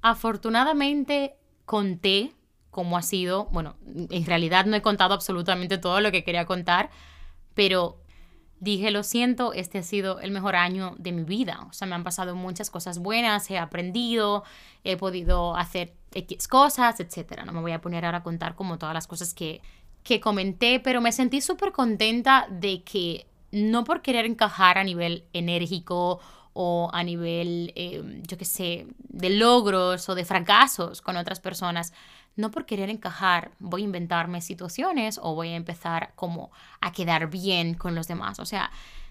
Afortunadamente 0.00 1.36
conté 1.64 2.32
cómo 2.70 2.96
ha 2.96 3.02
sido, 3.02 3.46
bueno, 3.46 3.76
en 3.86 4.26
realidad 4.26 4.66
no 4.66 4.76
he 4.76 4.82
contado 4.82 5.14
absolutamente 5.14 5.78
todo 5.78 6.00
lo 6.00 6.10
que 6.10 6.24
quería 6.24 6.44
contar, 6.44 6.90
pero 7.54 8.00
dije, 8.58 8.90
lo 8.90 9.02
siento, 9.02 9.52
este 9.52 9.78
ha 9.78 9.82
sido 9.82 10.18
el 10.20 10.30
mejor 10.30 10.56
año 10.56 10.94
de 10.98 11.12
mi 11.12 11.22
vida. 11.22 11.66
O 11.70 11.72
sea, 11.72 11.86
me 11.86 11.94
han 11.94 12.02
pasado 12.02 12.34
muchas 12.34 12.70
cosas 12.70 12.98
buenas, 12.98 13.50
he 13.50 13.58
aprendido, 13.58 14.42
he 14.82 14.96
podido 14.96 15.54
hacer 15.56 15.94
X 16.12 16.48
cosas, 16.48 16.98
etc. 16.98 17.42
No 17.44 17.52
me 17.52 17.60
voy 17.60 17.72
a 17.72 17.80
poner 17.80 18.04
ahora 18.04 18.18
a 18.18 18.22
contar 18.22 18.56
como 18.56 18.78
todas 18.78 18.94
las 18.94 19.06
cosas 19.06 19.34
que, 19.34 19.60
que 20.02 20.20
comenté, 20.20 20.80
pero 20.80 21.00
me 21.00 21.12
sentí 21.12 21.40
súper 21.40 21.72
contenta 21.72 22.46
de 22.50 22.82
que 22.82 23.26
no 23.52 23.84
por 23.84 24.02
querer 24.02 24.24
encajar 24.24 24.78
a 24.78 24.84
nivel 24.84 25.24
enérgico 25.32 26.20
o 26.54 26.88
a 26.92 27.02
nivel, 27.02 27.72
eh, 27.76 28.22
yo 28.26 28.38
qué 28.38 28.44
sé, 28.44 28.86
de 28.98 29.30
logros 29.30 30.08
o 30.08 30.14
de 30.14 30.24
fracasos 30.24 31.02
con 31.02 31.16
otras 31.16 31.40
personas. 31.40 31.92
No 32.36 32.50
por 32.50 32.64
querer 32.64 32.90
encajar 32.90 33.50
voy 33.58 33.82
a 33.82 33.84
inventarme 33.84 34.40
situaciones 34.40 35.20
o 35.22 35.34
voy 35.34 35.50
a 35.50 35.56
empezar 35.56 36.12
como 36.14 36.50
a 36.80 36.92
quedar 36.92 37.28
bien 37.28 37.74
con 37.74 37.94
los 37.94 38.08
demás. 38.08 38.38
O 38.38 38.46
sea, 38.46 38.70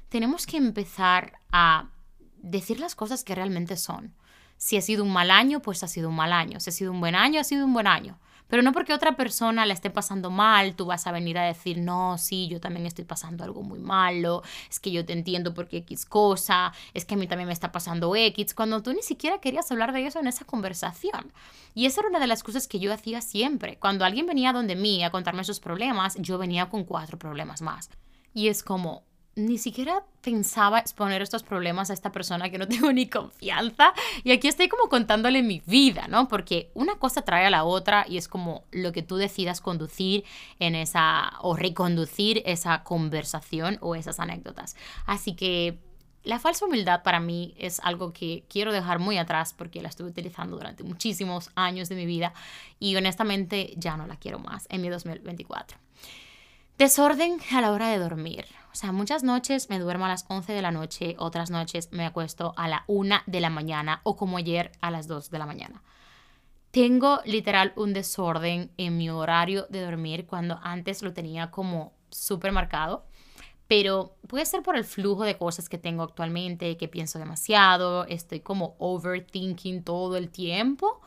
tenemos 0.10 0.46
que 0.46 0.58
empezar 0.58 1.40
a 1.52 1.90
decir 2.38 2.80
las 2.80 2.96
cosas 2.96 3.24
que 3.24 3.36
realmente 3.36 3.78
son. 3.78 4.14
Si 4.58 4.78
ha 4.78 4.82
sido 4.82 5.04
un 5.04 5.12
mal 5.12 5.32
año, 5.32 5.62
pues 5.62 5.84
ha 5.84 5.88
sido 5.88 6.10
un 6.10 6.16
mal 6.16 6.32
año. 6.32 6.60
Si 6.60 6.70
ha 6.70 6.74
sido 6.74 6.92
un 6.92 7.02
buen 7.02 7.16
año, 7.16 7.42
ha 7.42 7.44
sido 7.44 7.66
un 7.66 7.74
buen 7.74 7.88
año. 7.88 8.18
Pero 8.54 8.62
no 8.62 8.72
porque 8.72 8.94
otra 8.94 9.16
persona 9.16 9.66
la 9.66 9.74
esté 9.74 9.90
pasando 9.90 10.30
mal, 10.30 10.76
tú 10.76 10.86
vas 10.86 11.08
a 11.08 11.12
venir 11.12 11.40
a 11.40 11.44
decir, 11.44 11.80
no, 11.80 12.20
sí, 12.20 12.48
yo 12.48 12.60
también 12.60 12.86
estoy 12.86 13.04
pasando 13.04 13.44
algo 13.44 13.64
muy 13.64 13.80
malo, 13.80 14.44
es 14.70 14.80
que 14.80 14.92
yo 14.92 15.04
te 15.04 15.14
entiendo 15.14 15.56
porque 15.56 15.78
X 15.78 16.06
cosa, 16.06 16.72
es 16.94 17.04
que 17.04 17.16
a 17.16 17.18
mí 17.18 17.26
también 17.26 17.48
me 17.48 17.54
está 17.54 17.72
pasando 17.72 18.16
X, 18.16 18.54
cuando 18.54 18.84
tú 18.84 18.94
ni 18.94 19.02
siquiera 19.02 19.40
querías 19.40 19.72
hablar 19.72 19.92
de 19.92 20.06
eso 20.06 20.20
en 20.20 20.28
esa 20.28 20.46
conversación. 20.46 21.34
Y 21.74 21.88
esa 21.88 22.02
era 22.02 22.10
una 22.12 22.20
de 22.20 22.28
las 22.28 22.44
cosas 22.44 22.68
que 22.68 22.78
yo 22.78 22.94
hacía 22.94 23.22
siempre. 23.22 23.80
Cuando 23.80 24.06
alguien 24.06 24.28
venía 24.28 24.54
donde 24.54 24.76
mí 24.76 25.04
a 25.04 25.10
contarme 25.10 25.44
sus 25.44 25.60
problemas, 25.60 26.14
yo 26.20 26.38
venía 26.38 26.70
con 26.70 26.84
cuatro 26.84 27.18
problemas 27.18 27.64
más. 27.64 27.90
Y 28.36 28.50
es 28.50 28.62
como, 28.62 29.02
ni 29.36 29.58
siquiera 29.58 30.04
pensaba 30.22 30.80
exponer 30.80 31.22
estos 31.22 31.44
problemas 31.44 31.90
a 31.90 31.94
esta 31.94 32.12
persona 32.12 32.50
que 32.50 32.58
no 32.58 32.68
tengo 32.70 32.92
ni 32.94 33.08
confianza. 33.08 33.94
Y 34.24 34.32
aquí 34.32 34.48
estoy 34.48 34.68
como 34.68 34.90
contándole 34.90 35.42
mi 35.42 35.62
vida, 35.66 36.08
¿no? 36.08 36.28
Porque 36.28 36.70
una 36.74 36.96
cosa 36.96 37.24
trae 37.24 37.46
a 37.46 37.50
la 37.50 37.64
otra 37.64 38.06
y 38.08 38.18
es 38.18 38.28
como 38.28 38.64
lo 38.72 38.92
que 38.92 39.02
tú 39.02 39.18
decidas 39.18 39.62
conducir 39.62 40.24
en 40.60 40.76
esa 40.76 41.34
o 41.42 41.56
reconducir 41.56 42.44
esa 42.46 42.84
conversación 42.84 43.78
o 43.82 43.96
esas 43.96 44.20
anécdotas. 44.20 44.76
Así 45.06 45.36
que 45.36 45.80
la 46.24 46.40
falsa 46.40 46.66
humildad 46.66 47.04
para 47.04 47.20
mí 47.20 47.54
es 47.58 47.82
algo 47.82 48.14
que 48.14 48.46
quiero 48.48 48.72
dejar 48.72 49.00
muy 49.00 49.18
atrás 49.18 49.54
porque 49.54 49.82
la 49.82 49.90
estuve 49.90 50.10
utilizando 50.10 50.56
durante 50.56 50.84
muchísimos 50.84 51.52
años 51.56 51.90
de 51.90 51.96
mi 51.96 52.06
vida 52.06 52.34
y 52.80 52.96
honestamente 52.96 53.74
ya 53.76 53.98
no 53.98 54.08
la 54.08 54.16
quiero 54.16 54.40
más 54.40 54.66
en 54.70 54.82
mi 54.82 54.90
2024. 54.90 55.83
Desorden 56.78 57.38
a 57.52 57.62
la 57.62 57.72
hora 57.72 57.90
de 57.90 58.00
dormir. 58.00 58.46
O 58.72 58.76
sea, 58.76 58.92
muchas 58.92 59.22
noches 59.22 59.70
me 59.70 59.78
duermo 59.78 60.06
a 60.06 60.10
las 60.10 60.26
11 60.28 60.54
de 60.54 60.62
la 60.64 60.72
noche, 60.72 61.16
otras 61.20 61.52
noches 61.52 61.90
me 61.92 62.04
acuesto 62.04 62.56
a 62.58 62.68
la 62.68 62.84
1 62.88 63.18
de 63.28 63.40
la 63.42 63.52
mañana 63.52 64.02
o 64.02 64.16
como 64.16 64.38
ayer 64.38 64.72
a 64.82 64.90
las 64.90 65.08
2 65.08 65.30
de 65.30 65.38
la 65.38 65.46
mañana. 65.46 65.84
Tengo 66.72 67.20
literal 67.26 67.74
un 67.76 67.94
desorden 67.94 68.72
en 68.78 68.98
mi 68.98 69.12
horario 69.12 69.68
de 69.70 69.82
dormir 69.82 70.26
cuando 70.26 70.60
antes 70.64 71.04
lo 71.04 71.14
tenía 71.14 71.52
como 71.52 71.94
súper 72.10 72.52
marcado, 72.52 73.06
pero 73.68 74.16
puede 74.28 74.48
ser 74.48 74.64
por 74.64 74.76
el 74.76 74.84
flujo 74.84 75.26
de 75.26 75.38
cosas 75.38 75.70
que 75.70 75.78
tengo 75.78 76.02
actualmente, 76.02 76.76
que 76.78 76.88
pienso 76.88 77.20
demasiado, 77.20 78.06
estoy 78.08 78.40
como 78.40 78.76
overthinking 78.80 79.84
todo 79.84 80.18
el 80.18 80.32
tiempo. 80.32 81.02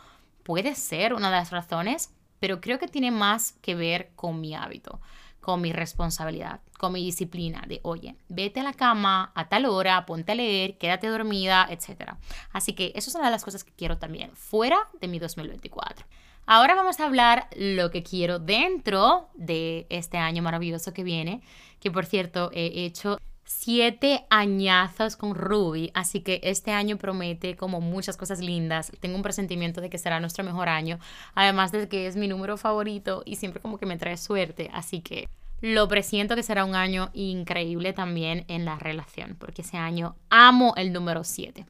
Puede 0.45 0.77
ser 0.77 1.13
una 1.13 1.29
de 1.29 1.37
las 1.39 1.51
razones, 1.51 2.15
pero 2.39 2.61
creo 2.61 2.79
que 2.79 2.87
tiene 2.87 3.11
más 3.11 3.55
que 3.63 3.75
ver 3.75 4.13
con 4.15 4.41
mi 4.41 4.55
hábito 4.55 5.01
con 5.47 5.61
mi 5.61 5.73
responsabilidad, 5.73 6.59
con 6.77 6.93
mi 6.93 7.05
disciplina 7.05 7.63
de, 7.69 7.79
oye, 7.85 8.17
vete 8.29 8.59
a 8.59 8.65
la 8.65 8.73
cama 8.73 9.31
a 9.33 9.49
tal 9.49 9.67
hora, 9.67 10.05
ponte 10.05 10.33
a 10.33 10.35
leer, 10.35 10.77
quédate 10.77 11.07
dormida, 11.07 11.69
etc. 11.71 12.15
Así 12.53 12.73
que 12.73 12.91
eso 12.97 13.11
es 13.11 13.15
una 13.15 13.27
de 13.27 13.31
las 13.31 13.45
cosas 13.45 13.63
que 13.63 13.71
quiero 13.71 13.97
también 13.97 14.33
fuera 14.35 14.77
de 15.01 15.07
mi 15.07 15.21
2024. 15.21 16.05
Ahora 16.47 16.75
vamos 16.75 16.99
a 16.99 17.07
hablar 17.07 17.47
lo 17.57 17.93
que 17.93 18.03
quiero 18.03 18.41
dentro 18.41 19.29
de 19.35 19.87
este 19.89 20.19
año 20.19 20.43
maravilloso 20.43 20.93
que 20.93 21.05
viene, 21.05 21.43
que 21.79 21.93
por 21.93 22.07
cierto 22.07 22.51
he 22.53 22.85
hecho 22.85 23.21
siete 23.47 24.27
añazos 24.29 25.17
con 25.17 25.35
Ruby, 25.35 25.91
así 25.95 26.21
que 26.21 26.41
este 26.43 26.73
año 26.73 26.99
promete 26.99 27.57
como 27.57 27.81
muchas 27.81 28.17
cosas 28.17 28.41
lindas. 28.41 28.91
Tengo 29.01 29.17
un 29.17 29.23
presentimiento 29.23 29.81
de 29.81 29.89
que 29.89 29.99
será 29.99 30.21
nuestro 30.21 30.45
mejor 30.45 30.69
año, 30.69 30.99
además 31.35 31.73
de 31.73 31.89
que 31.89 32.09
es 32.09 32.17
mi 32.17 32.27
número 32.29 32.57
favorito 32.57 33.23
y 33.25 33.37
siempre 33.37 33.63
como 33.63 33.79
que 33.79 33.87
me 33.87 33.97
trae 33.97 34.17
suerte, 34.17 34.69
así 34.75 35.01
que 35.01 35.29
lo 35.61 35.89
presiento 35.89 36.35
que 36.35 36.43
será 36.43 36.65
un 36.65 36.75
año 36.75 37.11
increíble 37.15 37.93
también 37.93 38.45
en 38.49 38.65
la 38.65 38.79
relación, 38.79 39.37
porque 39.39 39.63
ese 39.63 39.77
año 39.77 40.17
amo 40.29 40.75
el 40.77 40.93
número 40.93 41.25
7. 41.25 41.65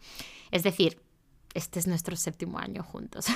Es 0.51 0.62
decir, 0.62 1.01
este 1.55 1.79
es 1.79 1.87
nuestro 1.87 2.17
séptimo 2.17 2.59
año 2.59 2.83
juntos. 2.83 3.27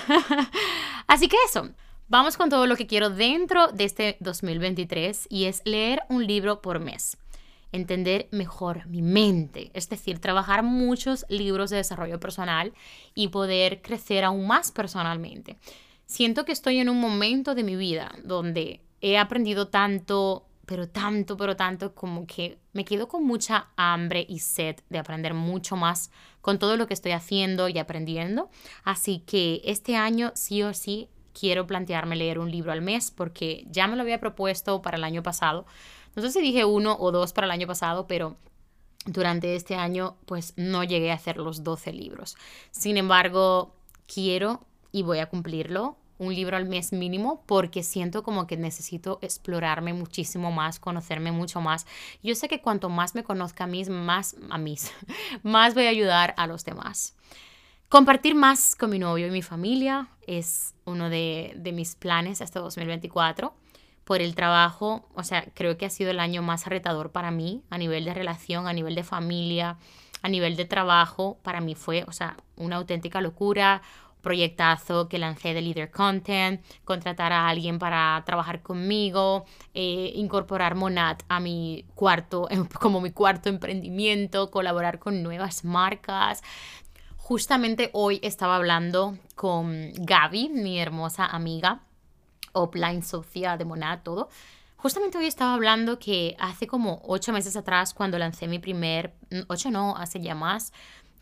Así 1.07 1.29
que 1.29 1.37
eso, 1.47 1.71
vamos 2.09 2.37
con 2.37 2.51
todo 2.51 2.67
lo 2.67 2.77
que 2.77 2.87
quiero 2.87 3.11
dentro 3.11 3.69
de 3.69 3.85
este 3.85 4.17
2023 4.21 5.27
y 5.31 5.45
es 5.45 5.63
leer 5.65 6.03
un 6.09 6.27
libro 6.27 6.63
por 6.63 6.81
mes 6.81 7.17
entender 7.73 8.29
mejor 8.31 8.87
mi 8.87 9.03
mente, 9.03 9.71
es 9.75 9.89
decir, 9.89 10.19
trabajar 10.19 10.63
muchos 10.63 11.25
libros 11.29 11.71
de 11.71 11.79
desarrollo 11.79 12.21
personal 12.21 12.73
y 13.15 13.29
poder 13.29 13.83
crecer 13.83 14.25
aún 14.25 14.47
más 14.47 14.73
personalmente. 14.73 15.57
Siento 16.07 16.45
que 16.45 16.53
estoy 16.53 16.79
en 16.79 16.89
un 16.89 17.01
momento 17.01 17.55
de 17.55 17.63
mi 17.63 17.77
vida 17.77 18.13
donde 18.25 18.81
he 19.01 19.17
aprendido 19.17 19.69
tanto, 19.69 20.47
pero 20.67 20.89
tanto, 20.89 21.37
pero 21.37 21.57
tanto, 21.57 21.95
como 21.95 22.27
que 22.27 22.59
me 22.73 22.85
quedo 22.85 23.09
con 23.09 23.25
mucha 23.25 23.69
hambre 23.77 24.27
y 24.29 24.41
sed 24.41 24.77
de 24.89 24.99
aprender 24.99 25.35
mucho 25.35 25.77
más 25.77 26.11
con 26.41 26.59
todo 26.59 26.77
lo 26.77 26.87
que 26.87 26.95
estoy 26.95 27.13
haciendo 27.13 27.69
y 27.69 27.79
aprendiendo. 27.79 28.51
Así 28.85 29.21
que 29.21 29.63
este 29.65 29.97
año 29.97 30.33
sí 30.35 30.63
o 30.63 30.75
sí 30.75 31.09
quiero 31.33 31.67
plantearme 31.67 32.17
leer 32.17 32.39
un 32.39 32.51
libro 32.51 32.73
al 32.73 32.83
mes 32.83 33.11
porque 33.11 33.65
ya 33.69 33.87
me 33.87 33.97
lo 33.97 34.03
había 34.03 34.21
propuesto 34.21 34.83
para 34.83 34.97
el 34.97 35.05
año 35.05 35.23
pasado. 35.23 35.67
No 36.17 36.23
sé 36.23 36.31
si 36.31 36.41
dije 36.41 36.65
uno 36.65 36.97
o 36.99 37.13
dos 37.13 37.33
para 37.33 37.47
el 37.47 37.51
año 37.51 37.67
pasado, 37.67 38.07
pero 38.07 38.37
durante 39.07 39.55
este 39.57 39.77
año 39.77 40.17
pues 40.27 40.55
no 40.57 40.85
llegué 40.85 41.11
a 41.11 41.15
hacer 41.15 41.37
los 41.37 41.65
12 41.65 41.93
libros. 41.93 42.37
Sin 42.71 42.97
embargo, 42.97 43.75
quiero 44.13 44.61
y 44.93 45.03
voy 45.03 45.19
a 45.19 45.29
cumplirlo 45.29 45.97
un 46.21 46.35
libro 46.35 46.57
al 46.57 46.67
mes 46.67 46.93
mínimo 46.93 47.43
porque 47.47 47.83
siento 47.83 48.23
como 48.23 48.47
que 48.47 48.59
necesito 48.59 49.19
explorarme 49.23 49.95
muchísimo 49.95 50.53
más, 50.53 50.79
conocerme 50.79 51.33
mucho 51.33 51.63
más. 51.63 51.87
Yo 52.23 52.35
sé 52.35 52.47
que 52.47 52.61
cuanto 52.61 52.91
más 52.91 53.15
me 53.15 53.25
conozca 53.25 53.65
a 53.65 53.67
mí, 53.67 53.85
más 53.87 54.37
a 54.51 54.59
mí, 54.59 54.77
más 55.43 55.75
voy 55.75 55.87
a 55.87 55.91
ayudar 55.91 56.35
a 56.37 56.47
los 56.47 56.65
demás. 56.65 57.17
Compartir 57.89 58.35
más 58.35 58.77
con 58.77 58.91
mi 58.91 58.99
novio 58.99 59.27
y 59.27 59.31
mi 59.31 59.43
familia 59.43 60.09
es 60.27 60.75
uno 60.85 61.09
de, 61.09 61.55
de 61.57 61.73
mis 61.73 61.97
planes 61.97 62.43
este 62.43 62.59
2024 62.59 63.55
por 64.05 64.21
el 64.21 64.35
trabajo, 64.35 65.09
o 65.15 65.23
sea, 65.23 65.47
creo 65.55 65.77
que 65.77 65.87
ha 65.87 65.91
sido 65.91 66.11
el 66.11 66.21
año 66.21 66.43
más 66.43 66.67
retador 66.67 67.13
para 67.13 67.31
mí 67.31 67.63
a 67.71 67.79
nivel 67.79 68.05
de 68.05 68.15
relación, 68.15 68.67
a 68.67 68.73
nivel 68.73 68.95
de 68.95 69.05
familia, 69.05 69.77
a 70.23 70.29
nivel 70.29 70.57
de 70.57 70.65
trabajo. 70.65 71.39
Para 71.43 71.61
mí 71.61 71.75
fue, 71.75 72.05
o 72.09 72.13
sea, 72.13 72.37
una 72.57 72.77
auténtica 72.77 73.21
locura, 73.21 73.83
proyectazo 74.21 75.09
que 75.09 75.19
lancé 75.19 75.55
de 75.55 75.63
Leader 75.63 75.91
Content, 75.91 76.63
contratar 76.85 77.33
a 77.33 77.49
alguien 77.49 77.79
para 77.79 78.23
trabajar 78.27 78.63
conmigo, 78.63 79.45
eh, 79.75 80.13
incorporar 80.15 80.75
Monat 80.75 81.23
a 81.29 81.41
mi 81.41 81.85
cuarto, 81.95 82.49
como 82.81 83.01
mi 83.01 83.11
cuarto 83.11 83.49
emprendimiento, 83.49 84.51
colaborar 84.51 84.99
con 84.99 85.23
nuevas 85.23 85.65
marcas. 85.65 86.43
Justamente 87.17 87.91
hoy 87.93 88.19
estaba 88.23 88.57
hablando 88.57 89.17
con 89.37 89.93
Gaby, 89.95 90.49
mi 90.49 90.81
hermosa 90.81 91.27
amiga, 91.27 91.81
offline 92.53 93.03
Sofía 93.03 93.57
de 93.57 93.65
Monat, 93.65 94.03
todo. 94.03 94.29
Justamente 94.77 95.19
hoy 95.19 95.27
estaba 95.27 95.55
hablando 95.55 95.99
que 95.99 96.37
hace 96.39 96.67
como 96.67 97.03
ocho 97.05 97.33
meses 97.33 97.57
atrás, 97.57 97.93
cuando 97.93 98.19
lancé 98.19 98.49
mi 98.49 98.59
primer, 98.59 99.15
ocho 99.49 99.71
no, 99.71 99.97
hace 99.97 100.21
ya 100.21 100.35
más, 100.35 100.73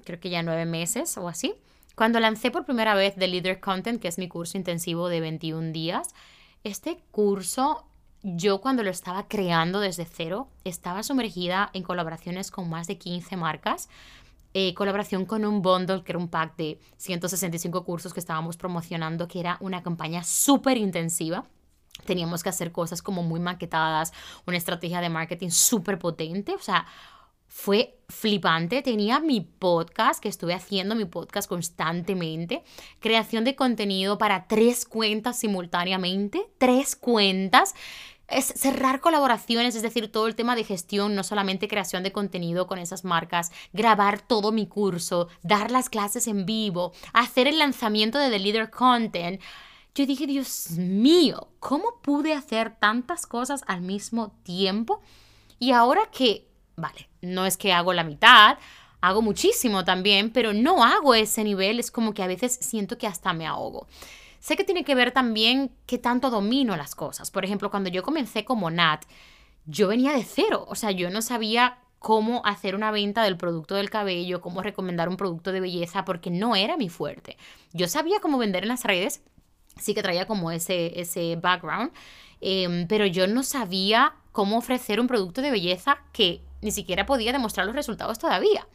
creo 0.04 0.20
que 0.20 0.30
ya 0.30 0.42
nueve 0.42 0.64
meses 0.64 1.18
o 1.18 1.28
así, 1.28 1.54
cuando 1.96 2.20
lancé 2.20 2.52
por 2.52 2.64
primera 2.64 2.94
vez 2.94 3.16
The 3.16 3.26
Leader 3.26 3.58
Content, 3.58 4.00
que 4.00 4.06
es 4.06 4.18
mi 4.18 4.28
curso 4.28 4.56
intensivo 4.56 5.08
de 5.08 5.20
21 5.20 5.72
días, 5.72 6.14
este 6.62 7.02
curso 7.10 7.84
yo 8.22 8.60
cuando 8.60 8.82
lo 8.82 8.90
estaba 8.90 9.26
creando 9.28 9.80
desde 9.80 10.04
cero, 10.04 10.48
estaba 10.64 11.02
sumergida 11.02 11.70
en 11.72 11.82
colaboraciones 11.82 12.50
con 12.50 12.68
más 12.68 12.86
de 12.86 12.98
15 12.98 13.36
marcas, 13.36 13.88
eh, 14.54 14.74
colaboración 14.74 15.26
con 15.26 15.44
un 15.44 15.62
bundle 15.62 16.02
que 16.02 16.12
era 16.12 16.18
un 16.18 16.28
pack 16.28 16.56
de 16.56 16.80
165 16.96 17.84
cursos 17.84 18.14
que 18.14 18.20
estábamos 18.20 18.56
promocionando, 18.56 19.28
que 19.28 19.40
era 19.40 19.58
una 19.60 19.82
campaña 19.82 20.24
súper 20.24 20.76
intensiva. 20.76 21.44
Teníamos 22.04 22.42
que 22.42 22.48
hacer 22.48 22.72
cosas 22.72 23.02
como 23.02 23.22
muy 23.22 23.40
maquetadas, 23.40 24.12
una 24.46 24.56
estrategia 24.56 25.00
de 25.00 25.08
marketing 25.08 25.50
súper 25.50 25.98
potente, 25.98 26.54
o 26.54 26.60
sea, 26.60 26.86
fue 27.48 27.98
flipante. 28.08 28.82
Tenía 28.82 29.20
mi 29.20 29.40
podcast, 29.40 30.22
que 30.22 30.28
estuve 30.28 30.54
haciendo 30.54 30.94
mi 30.94 31.06
podcast 31.06 31.48
constantemente. 31.48 32.62
Creación 33.00 33.44
de 33.44 33.56
contenido 33.56 34.18
para 34.18 34.46
tres 34.46 34.84
cuentas 34.84 35.38
simultáneamente. 35.38 36.46
Tres 36.58 36.94
cuentas 36.94 37.74
es 38.28 38.44
cerrar 38.44 39.00
colaboraciones, 39.00 39.74
es 39.74 39.82
decir, 39.82 40.12
todo 40.12 40.26
el 40.26 40.34
tema 40.34 40.54
de 40.54 40.64
gestión, 40.64 41.14
no 41.14 41.24
solamente 41.24 41.66
creación 41.66 42.02
de 42.02 42.12
contenido 42.12 42.66
con 42.66 42.78
esas 42.78 43.04
marcas, 43.04 43.50
grabar 43.72 44.20
todo 44.20 44.52
mi 44.52 44.66
curso, 44.66 45.28
dar 45.42 45.70
las 45.70 45.88
clases 45.88 46.26
en 46.26 46.44
vivo, 46.44 46.92
hacer 47.14 47.48
el 47.48 47.58
lanzamiento 47.58 48.18
de 48.18 48.30
The 48.30 48.38
Leader 48.38 48.70
Content. 48.70 49.40
Yo 49.94 50.06
dije, 50.06 50.26
Dios 50.26 50.70
mío, 50.72 51.48
¿cómo 51.58 52.00
pude 52.02 52.34
hacer 52.34 52.76
tantas 52.78 53.26
cosas 53.26 53.64
al 53.66 53.80
mismo 53.80 54.32
tiempo? 54.42 55.00
Y 55.58 55.72
ahora 55.72 56.02
que, 56.12 56.46
vale, 56.76 57.08
no 57.22 57.46
es 57.46 57.56
que 57.56 57.72
hago 57.72 57.92
la 57.94 58.04
mitad, 58.04 58.58
hago 59.00 59.22
muchísimo 59.22 59.84
también, 59.84 60.30
pero 60.30 60.52
no 60.52 60.84
hago 60.84 61.14
ese 61.14 61.44
nivel, 61.44 61.80
es 61.80 61.90
como 61.90 62.12
que 62.14 62.22
a 62.22 62.26
veces 62.26 62.58
siento 62.60 62.98
que 62.98 63.06
hasta 63.06 63.32
me 63.32 63.46
ahogo. 63.46 63.86
Sé 64.48 64.56
que 64.56 64.64
tiene 64.64 64.82
que 64.82 64.94
ver 64.94 65.12
también 65.12 65.72
qué 65.84 65.98
tanto 65.98 66.30
domino 66.30 66.74
las 66.74 66.94
cosas. 66.94 67.30
Por 67.30 67.44
ejemplo, 67.44 67.70
cuando 67.70 67.90
yo 67.90 68.02
comencé 68.02 68.46
como 68.46 68.70
Nat, 68.70 69.04
yo 69.66 69.88
venía 69.88 70.14
de 70.14 70.24
cero. 70.24 70.64
O 70.68 70.74
sea, 70.74 70.90
yo 70.90 71.10
no 71.10 71.20
sabía 71.20 71.80
cómo 71.98 72.40
hacer 72.46 72.74
una 72.74 72.90
venta 72.90 73.22
del 73.24 73.36
producto 73.36 73.74
del 73.74 73.90
cabello, 73.90 74.40
cómo 74.40 74.62
recomendar 74.62 75.10
un 75.10 75.18
producto 75.18 75.52
de 75.52 75.60
belleza, 75.60 76.06
porque 76.06 76.30
no 76.30 76.56
era 76.56 76.78
mi 76.78 76.88
fuerte. 76.88 77.36
Yo 77.74 77.88
sabía 77.88 78.20
cómo 78.20 78.38
vender 78.38 78.62
en 78.62 78.70
las 78.70 78.84
redes, 78.84 79.22
sí 79.76 79.92
que 79.92 80.02
traía 80.02 80.26
como 80.26 80.50
ese, 80.50 80.98
ese 80.98 81.36
background, 81.36 81.92
em, 82.40 82.88
pero 82.88 83.04
yo 83.04 83.26
no 83.26 83.42
sabía 83.42 84.14
cómo 84.32 84.56
ofrecer 84.56 84.98
un 84.98 85.08
producto 85.08 85.42
de 85.42 85.50
belleza 85.50 85.98
que 86.14 86.40
ni 86.62 86.70
siquiera 86.70 87.04
podía 87.04 87.32
demostrar 87.32 87.66
los 87.66 87.76
resultados 87.76 88.18
todavía. 88.18 88.66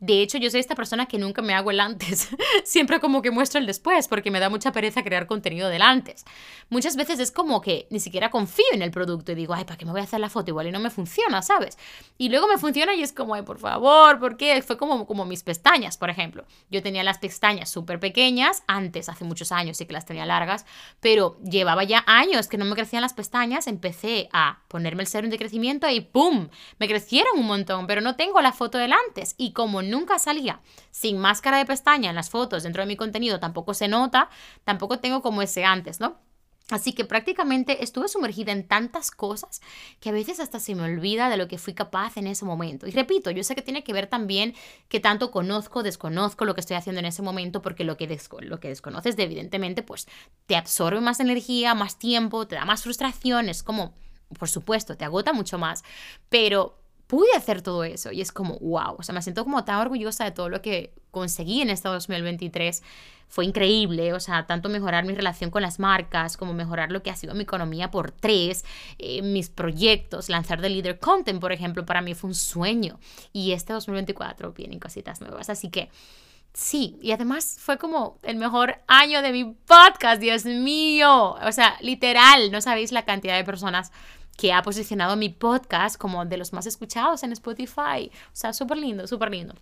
De 0.00 0.22
hecho, 0.22 0.38
yo 0.38 0.50
soy 0.50 0.60
esta 0.60 0.74
persona 0.74 1.04
que 1.04 1.18
nunca 1.18 1.42
me 1.42 1.52
hago 1.52 1.70
el 1.70 1.78
antes, 1.78 2.30
siempre 2.64 3.00
como 3.00 3.20
que 3.20 3.30
muestro 3.30 3.60
el 3.60 3.66
después, 3.66 4.08
porque 4.08 4.30
me 4.30 4.40
da 4.40 4.48
mucha 4.48 4.72
pereza 4.72 5.04
crear 5.04 5.26
contenido 5.26 5.68
del 5.68 5.82
antes. 5.82 6.24
Muchas 6.70 6.96
veces 6.96 7.20
es 7.20 7.30
como 7.30 7.60
que 7.60 7.86
ni 7.90 8.00
siquiera 8.00 8.30
confío 8.30 8.64
en 8.72 8.80
el 8.80 8.90
producto 8.90 9.32
y 9.32 9.34
digo, 9.34 9.52
ay, 9.52 9.64
¿para 9.64 9.76
qué 9.76 9.84
me 9.84 9.92
voy 9.92 10.00
a 10.00 10.04
hacer 10.04 10.20
la 10.20 10.30
foto? 10.30 10.50
Igual 10.50 10.68
y 10.68 10.72
no 10.72 10.80
me 10.80 10.88
funciona, 10.88 11.42
¿sabes? 11.42 11.76
Y 12.16 12.30
luego 12.30 12.48
me 12.48 12.56
funciona 12.56 12.94
y 12.94 13.02
es 13.02 13.12
como, 13.12 13.34
ay, 13.34 13.42
por 13.42 13.58
favor, 13.58 14.18
¿por 14.18 14.38
qué? 14.38 14.62
Fue 14.62 14.78
como, 14.78 15.06
como 15.06 15.26
mis 15.26 15.42
pestañas, 15.42 15.98
por 15.98 16.08
ejemplo. 16.08 16.46
Yo 16.70 16.82
tenía 16.82 17.04
las 17.04 17.18
pestañas 17.18 17.68
súper 17.68 18.00
pequeñas, 18.00 18.62
antes, 18.66 19.10
hace 19.10 19.24
muchos 19.24 19.52
años 19.52 19.76
sí 19.76 19.84
que 19.84 19.92
las 19.92 20.06
tenía 20.06 20.24
largas, 20.24 20.64
pero 21.00 21.38
llevaba 21.42 21.84
ya 21.84 22.04
años 22.06 22.48
que 22.48 22.56
no 22.56 22.64
me 22.64 22.74
crecían 22.74 23.02
las 23.02 23.12
pestañas, 23.12 23.66
empecé 23.66 24.30
a 24.32 24.62
ponerme 24.68 25.02
el 25.02 25.08
serum 25.08 25.30
de 25.30 25.38
crecimiento 25.38 25.88
y 25.90 26.00
¡pum! 26.00 26.48
Me 26.78 26.88
crecieron 26.88 27.38
un 27.38 27.46
montón, 27.46 27.86
pero 27.86 28.00
no 28.00 28.16
tengo 28.16 28.40
la 28.40 28.52
foto 28.52 28.78
del 28.78 28.92
antes. 28.92 29.34
Y 29.36 29.52
como 29.52 29.82
nunca 29.90 30.18
salía 30.18 30.60
sin 30.90 31.18
máscara 31.18 31.58
de 31.58 31.66
pestaña 31.66 32.10
en 32.10 32.16
las 32.16 32.30
fotos 32.30 32.62
dentro 32.62 32.82
de 32.82 32.86
mi 32.86 32.96
contenido, 32.96 33.40
tampoco 33.40 33.74
se 33.74 33.88
nota, 33.88 34.30
tampoco 34.64 34.98
tengo 35.00 35.22
como 35.22 35.42
ese 35.42 35.64
antes, 35.64 36.00
¿no? 36.00 36.18
Así 36.70 36.92
que 36.92 37.04
prácticamente 37.04 37.82
estuve 37.82 38.08
sumergida 38.08 38.52
en 38.52 38.66
tantas 38.66 39.10
cosas 39.10 39.60
que 39.98 40.10
a 40.10 40.12
veces 40.12 40.40
hasta 40.40 40.60
se 40.60 40.74
me 40.74 40.84
olvida 40.84 41.28
de 41.28 41.36
lo 41.36 41.48
que 41.48 41.58
fui 41.58 41.74
capaz 41.74 42.16
en 42.16 42.26
ese 42.26 42.44
momento. 42.44 42.86
Y 42.86 42.92
repito, 42.92 43.30
yo 43.30 43.42
sé 43.42 43.54
que 43.54 43.62
tiene 43.62 43.82
que 43.82 43.92
ver 43.92 44.06
también 44.06 44.54
que 44.88 45.00
tanto 45.00 45.30
conozco, 45.30 45.82
desconozco 45.82 46.44
lo 46.44 46.54
que 46.54 46.60
estoy 46.60 46.76
haciendo 46.76 47.00
en 47.00 47.06
ese 47.06 47.22
momento, 47.22 47.60
porque 47.60 47.84
lo 47.84 47.96
que, 47.96 48.06
lo 48.40 48.60
que 48.60 48.68
desconoces, 48.68 49.18
evidentemente, 49.18 49.82
pues 49.82 50.06
te 50.46 50.56
absorbe 50.56 51.00
más 51.00 51.18
energía, 51.20 51.74
más 51.74 51.98
tiempo, 51.98 52.46
te 52.46 52.54
da 52.54 52.64
más 52.64 52.84
frustración, 52.84 53.48
es 53.48 53.62
como, 53.62 53.94
por 54.38 54.48
supuesto, 54.48 54.96
te 54.96 55.04
agota 55.04 55.32
mucho 55.32 55.58
más, 55.58 55.82
pero 56.28 56.79
pude 57.10 57.36
hacer 57.36 57.60
todo 57.60 57.82
eso 57.82 58.12
y 58.12 58.20
es 58.20 58.30
como, 58.30 58.56
wow, 58.60 58.94
o 58.96 59.02
sea, 59.02 59.12
me 59.12 59.20
siento 59.20 59.42
como 59.42 59.64
tan 59.64 59.80
orgullosa 59.80 60.22
de 60.22 60.30
todo 60.30 60.48
lo 60.48 60.62
que 60.62 60.94
conseguí 61.10 61.60
en 61.60 61.68
este 61.70 61.88
2023 61.88 62.84
fue 63.26 63.46
increíble, 63.46 64.12
o 64.12 64.20
sea, 64.20 64.46
tanto 64.46 64.68
mejorar 64.68 65.04
mi 65.04 65.12
relación 65.12 65.50
con 65.50 65.62
las 65.62 65.80
marcas, 65.80 66.36
como 66.36 66.54
mejorar 66.54 66.92
lo 66.92 67.02
que 67.02 67.10
ha 67.10 67.16
sido 67.16 67.34
mi 67.34 67.42
economía 67.42 67.90
por 67.90 68.12
tres, 68.12 68.64
eh, 68.98 69.22
mis 69.22 69.50
proyectos, 69.50 70.28
lanzar 70.28 70.60
de 70.60 70.70
Leader 70.70 71.00
Content, 71.00 71.40
por 71.40 71.50
ejemplo, 71.50 71.84
para 71.84 72.00
mí 72.00 72.14
fue 72.14 72.28
un 72.28 72.34
sueño. 72.36 73.00
Y 73.32 73.52
este 73.52 73.72
2024 73.72 74.52
vienen 74.52 74.78
cositas 74.78 75.20
nuevas, 75.20 75.50
así 75.50 75.68
que... 75.68 75.90
Sí, 76.52 76.98
y 77.00 77.12
además 77.12 77.58
fue 77.60 77.78
como 77.78 78.18
el 78.24 78.34
mejor 78.34 78.80
año 78.88 79.22
de 79.22 79.30
mi 79.30 79.44
podcast, 79.44 80.20
Dios 80.20 80.44
mío. 80.44 81.36
O 81.44 81.52
sea, 81.52 81.76
literal, 81.80 82.50
no 82.50 82.60
sabéis 82.60 82.90
la 82.90 83.04
cantidad 83.04 83.36
de 83.36 83.44
personas 83.44 83.92
que 84.40 84.54
ha 84.54 84.62
posicionado 84.62 85.16
mi 85.16 85.28
podcast 85.28 85.98
como 85.98 86.24
de 86.24 86.38
los 86.38 86.54
más 86.54 86.64
escuchados 86.64 87.22
en 87.24 87.32
Spotify. 87.32 88.10
O 88.28 88.30
sea, 88.32 88.54
súper 88.54 88.78
lindo, 88.78 89.06
súper 89.06 89.30
lindo. 89.30 89.54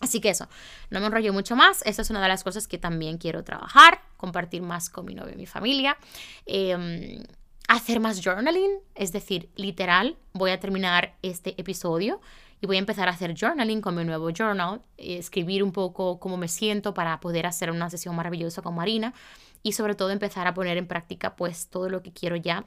Así 0.00 0.18
que 0.18 0.30
eso, 0.30 0.48
no 0.88 0.98
me 1.00 1.06
enrollo 1.06 1.34
mucho 1.34 1.56
más. 1.56 1.82
Esa 1.84 2.00
es 2.00 2.08
una 2.08 2.22
de 2.22 2.28
las 2.28 2.42
cosas 2.42 2.66
que 2.66 2.78
también 2.78 3.18
quiero 3.18 3.44
trabajar, 3.44 4.00
compartir 4.16 4.62
más 4.62 4.88
con 4.88 5.04
mi 5.04 5.14
novio 5.14 5.34
y 5.34 5.36
mi 5.36 5.44
familia. 5.44 5.98
Em, 6.46 7.22
hacer 7.68 8.00
más 8.00 8.22
journaling, 8.24 8.70
es 8.94 9.12
decir, 9.12 9.50
literal, 9.56 10.16
voy 10.32 10.52
a 10.52 10.58
terminar 10.58 11.16
este 11.20 11.60
episodio 11.60 12.22
y 12.62 12.66
voy 12.66 12.76
a 12.76 12.78
empezar 12.78 13.08
a 13.08 13.12
hacer 13.12 13.34
journaling 13.38 13.82
con 13.82 13.94
mi 13.94 14.06
nuevo 14.06 14.30
journal, 14.30 14.80
escribir 14.96 15.62
un 15.62 15.72
poco 15.72 16.18
cómo 16.18 16.38
me 16.38 16.48
siento 16.48 16.94
para 16.94 17.20
poder 17.20 17.44
hacer 17.44 17.70
una 17.70 17.90
sesión 17.90 18.16
maravillosa 18.16 18.62
con 18.62 18.74
Marina 18.74 19.12
y 19.62 19.72
sobre 19.72 19.94
todo 19.94 20.08
empezar 20.08 20.46
a 20.46 20.54
poner 20.54 20.78
en 20.78 20.86
práctica 20.86 21.36
pues 21.36 21.68
todo 21.68 21.90
lo 21.90 22.02
que 22.02 22.10
quiero 22.10 22.36
ya 22.36 22.64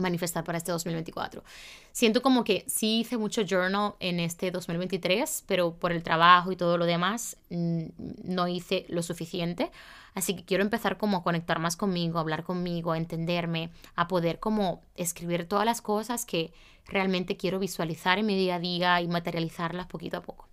manifestar 0.00 0.44
para 0.44 0.58
este 0.58 0.72
2024. 0.72 1.42
Siento 1.92 2.22
como 2.22 2.44
que 2.44 2.64
sí 2.66 3.00
hice 3.00 3.16
mucho 3.16 3.42
journal 3.42 3.94
en 4.00 4.20
este 4.20 4.50
2023, 4.50 5.44
pero 5.46 5.74
por 5.74 5.92
el 5.92 6.02
trabajo 6.02 6.52
y 6.52 6.56
todo 6.56 6.78
lo 6.78 6.86
demás 6.86 7.36
no 7.48 8.48
hice 8.48 8.86
lo 8.88 9.02
suficiente. 9.02 9.70
Así 10.14 10.34
que 10.34 10.44
quiero 10.44 10.62
empezar 10.62 10.96
como 10.96 11.18
a 11.18 11.22
conectar 11.22 11.58
más 11.58 11.76
conmigo, 11.76 12.18
a 12.18 12.22
hablar 12.22 12.42
conmigo, 12.42 12.92
a 12.92 12.98
entenderme, 12.98 13.70
a 13.94 14.08
poder 14.08 14.40
como 14.40 14.82
escribir 14.96 15.46
todas 15.46 15.64
las 15.64 15.80
cosas 15.80 16.24
que 16.24 16.52
realmente 16.86 17.36
quiero 17.36 17.58
visualizar 17.58 18.18
en 18.18 18.26
mi 18.26 18.36
día 18.36 18.56
a 18.56 18.58
día 18.58 19.00
y 19.00 19.08
materializarlas 19.08 19.86
poquito 19.86 20.16
a 20.16 20.22
poco. 20.22 20.48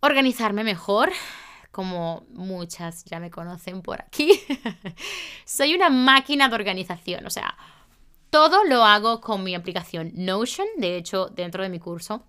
Organizarme 0.00 0.64
mejor, 0.64 1.10
como 1.70 2.24
muchas 2.30 3.04
ya 3.04 3.18
me 3.18 3.30
conocen 3.30 3.82
por 3.82 4.00
aquí. 4.00 4.40
Soy 5.44 5.74
una 5.74 5.90
máquina 5.90 6.48
de 6.48 6.54
organización, 6.54 7.26
o 7.26 7.30
sea, 7.30 7.56
todo 8.32 8.64
lo 8.64 8.82
hago 8.82 9.20
con 9.20 9.44
mi 9.44 9.54
aplicación 9.54 10.10
Notion, 10.14 10.66
de 10.78 10.96
hecho, 10.96 11.26
dentro 11.26 11.62
de 11.62 11.68
mi 11.68 11.78
curso 11.78 12.22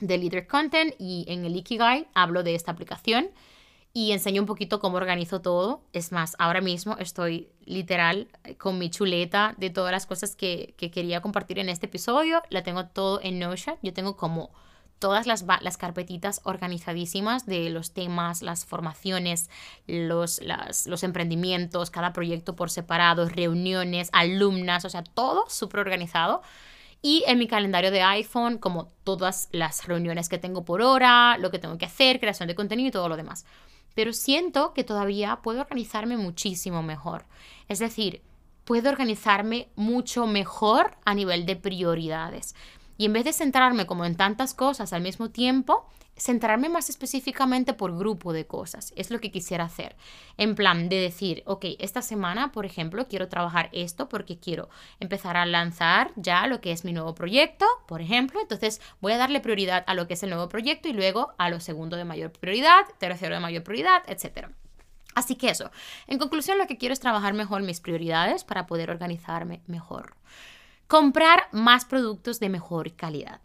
de 0.00 0.16
Leader 0.16 0.46
Content 0.46 0.94
y 0.98 1.26
en 1.28 1.44
el 1.44 1.54
Ikigai 1.54 2.08
hablo 2.14 2.42
de 2.42 2.54
esta 2.54 2.72
aplicación 2.72 3.28
y 3.92 4.12
enseño 4.12 4.40
un 4.40 4.46
poquito 4.46 4.80
cómo 4.80 4.96
organizo 4.96 5.42
todo. 5.42 5.82
Es 5.92 6.10
más, 6.10 6.36
ahora 6.38 6.62
mismo 6.62 6.96
estoy 6.98 7.50
literal 7.66 8.28
con 8.56 8.78
mi 8.78 8.88
chuleta 8.88 9.54
de 9.58 9.68
todas 9.68 9.92
las 9.92 10.06
cosas 10.06 10.36
que, 10.36 10.74
que 10.78 10.90
quería 10.90 11.20
compartir 11.20 11.58
en 11.58 11.68
este 11.68 11.84
episodio. 11.84 12.42
La 12.48 12.62
tengo 12.62 12.86
todo 12.86 13.20
en 13.22 13.38
Notion. 13.38 13.76
Yo 13.82 13.92
tengo 13.92 14.16
como 14.16 14.54
todas 15.02 15.26
las, 15.26 15.76
carpetitas 15.78 16.40
organizadísimas 16.44 17.44
de 17.44 17.70
los 17.70 17.92
temas, 17.92 18.40
las 18.40 18.64
formaciones, 18.64 19.50
los, 19.88 20.40
los 20.86 21.02
emprendimientos, 21.02 21.90
cada 21.90 22.12
proyecto 22.12 22.54
por 22.54 22.70
separado, 22.70 23.28
reuniones, 23.28 24.10
alumnas, 24.12 24.84
o 24.84 24.90
sea, 24.90 25.02
todo 25.02 25.46
súper 25.48 25.80
organizado. 25.80 26.40
Y 27.02 27.24
en 27.26 27.40
mi 27.40 27.48
calendario 27.48 27.90
de 27.90 28.00
iPhone, 28.00 28.58
como 28.58 28.92
todas 29.02 29.48
las 29.50 29.88
reuniones 29.88 30.28
que 30.28 30.38
tengo 30.38 30.64
por 30.64 30.82
hora, 30.82 31.36
lo 31.36 31.50
que 31.50 31.58
tengo 31.58 31.78
que 31.78 31.86
hacer, 31.86 32.20
creación 32.20 32.46
de 32.46 32.54
contenido 32.54 32.86
y 32.86 32.92
todo 32.92 33.08
lo 33.08 33.16
demás. 33.16 33.44
Pero 33.96 34.12
siento 34.12 34.72
que 34.72 34.84
todavía 34.84 35.40
puedo 35.42 35.62
organizarme 35.62 36.16
muchísimo 36.16 36.80
mejor. 36.84 37.26
Es 37.66 37.80
decir, 37.80 38.22
puedo 38.64 38.88
organizarme 38.88 39.68
mucho 39.74 40.28
mejor 40.28 40.96
a 41.04 41.12
nivel 41.14 41.44
de 41.44 41.56
prioridades. 41.56 42.54
Y 42.98 43.06
en 43.06 43.12
vez 43.12 43.24
de 43.24 43.32
centrarme 43.32 43.86
como 43.86 44.04
en 44.04 44.16
tantas 44.16 44.54
cosas 44.54 44.92
al 44.92 45.02
mismo 45.02 45.30
tiempo, 45.30 45.86
centrarme 46.16 46.68
más 46.68 46.88
específicamente 46.88 47.72
por 47.72 47.96
grupo 47.96 48.32
de 48.32 48.46
cosas. 48.46 48.92
Es 48.96 49.10
lo 49.10 49.20
que 49.20 49.30
quisiera 49.30 49.64
hacer. 49.64 49.96
En 50.36 50.54
plan 50.54 50.88
de 50.88 50.96
decir, 50.96 51.42
ok, 51.46 51.64
esta 51.78 52.02
semana, 52.02 52.52
por 52.52 52.66
ejemplo, 52.66 53.08
quiero 53.08 53.28
trabajar 53.28 53.70
esto 53.72 54.08
porque 54.08 54.38
quiero 54.38 54.68
empezar 55.00 55.36
a 55.36 55.46
lanzar 55.46 56.12
ya 56.16 56.46
lo 56.46 56.60
que 56.60 56.72
es 56.72 56.84
mi 56.84 56.92
nuevo 56.92 57.14
proyecto, 57.14 57.66
por 57.86 58.00
ejemplo. 58.00 58.40
Entonces 58.40 58.80
voy 59.00 59.12
a 59.12 59.18
darle 59.18 59.40
prioridad 59.40 59.84
a 59.86 59.94
lo 59.94 60.06
que 60.06 60.14
es 60.14 60.22
el 60.22 60.30
nuevo 60.30 60.48
proyecto 60.48 60.88
y 60.88 60.92
luego 60.92 61.34
a 61.38 61.50
lo 61.50 61.60
segundo 61.60 61.96
de 61.96 62.04
mayor 62.04 62.30
prioridad, 62.30 62.82
tercero 62.98 63.34
de 63.34 63.40
mayor 63.40 63.62
prioridad, 63.62 64.02
etc. 64.06 64.48
Así 65.14 65.36
que 65.36 65.50
eso, 65.50 65.70
en 66.06 66.18
conclusión 66.18 66.58
lo 66.58 66.66
que 66.66 66.78
quiero 66.78 66.92
es 66.92 67.00
trabajar 67.00 67.34
mejor 67.34 67.62
mis 67.62 67.80
prioridades 67.80 68.44
para 68.44 68.66
poder 68.66 68.90
organizarme 68.90 69.60
mejor. 69.66 70.14
Comprar 70.92 71.48
más 71.52 71.86
productos 71.86 72.38
de 72.38 72.50
mejor 72.50 72.94
calidad. 72.96 73.40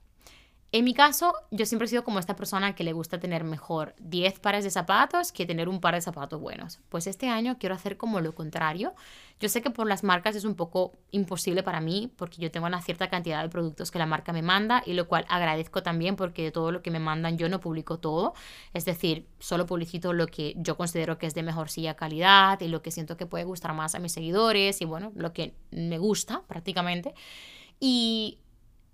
En 0.73 0.83
mi 0.83 0.93
caso, 0.93 1.33
yo 1.49 1.65
siempre 1.65 1.85
he 1.85 1.89
sido 1.89 2.03
como 2.03 2.19
esta 2.19 2.35
persona 2.35 2.75
que 2.75 2.83
le 2.83 2.91
gusta 2.91 3.21
tener 3.21 3.45
mejor 3.45 3.95
10 3.99 4.39
pares 4.39 4.65
de 4.65 4.69
zapatos 4.69 5.31
que 5.31 5.45
tener 5.45 5.69
un 5.69 5.79
par 5.79 5.95
de 5.95 6.01
zapatos 6.01 6.41
buenos. 6.41 6.81
Pues 6.89 7.07
este 7.07 7.29
año 7.29 7.57
quiero 7.57 7.73
hacer 7.73 7.95
como 7.95 8.19
lo 8.19 8.35
contrario. 8.35 8.93
Yo 9.39 9.47
sé 9.47 9.61
que 9.61 9.69
por 9.69 9.87
las 9.87 10.03
marcas 10.03 10.35
es 10.35 10.43
un 10.43 10.55
poco 10.55 10.91
imposible 11.11 11.63
para 11.63 11.79
mí 11.79 12.11
porque 12.17 12.41
yo 12.41 12.51
tengo 12.51 12.67
una 12.67 12.81
cierta 12.81 13.09
cantidad 13.09 13.41
de 13.43 13.47
productos 13.47 13.91
que 13.91 13.99
la 13.99 14.05
marca 14.05 14.33
me 14.33 14.41
manda 14.41 14.83
y 14.85 14.91
lo 14.91 15.07
cual 15.07 15.25
agradezco 15.29 15.83
también 15.83 16.17
porque 16.17 16.43
de 16.43 16.51
todo 16.51 16.73
lo 16.73 16.81
que 16.81 16.91
me 16.91 16.99
mandan 16.99 17.37
yo 17.37 17.47
no 17.47 17.61
publico 17.61 17.99
todo. 17.99 18.33
Es 18.73 18.83
decir, 18.83 19.25
solo 19.39 19.65
publicito 19.65 20.11
lo 20.11 20.27
que 20.27 20.53
yo 20.57 20.75
considero 20.75 21.17
que 21.17 21.27
es 21.27 21.33
de 21.33 21.43
mejor 21.43 21.69
silla 21.69 21.95
calidad 21.95 22.59
y 22.59 22.67
lo 22.67 22.81
que 22.81 22.91
siento 22.91 23.15
que 23.15 23.25
puede 23.25 23.45
gustar 23.45 23.73
más 23.73 23.95
a 23.95 23.99
mis 23.99 24.11
seguidores 24.11 24.81
y 24.81 24.85
bueno, 24.85 25.13
lo 25.15 25.31
que 25.31 25.53
me 25.71 25.97
gusta 25.97 26.41
prácticamente. 26.45 27.13
Y 27.79 28.39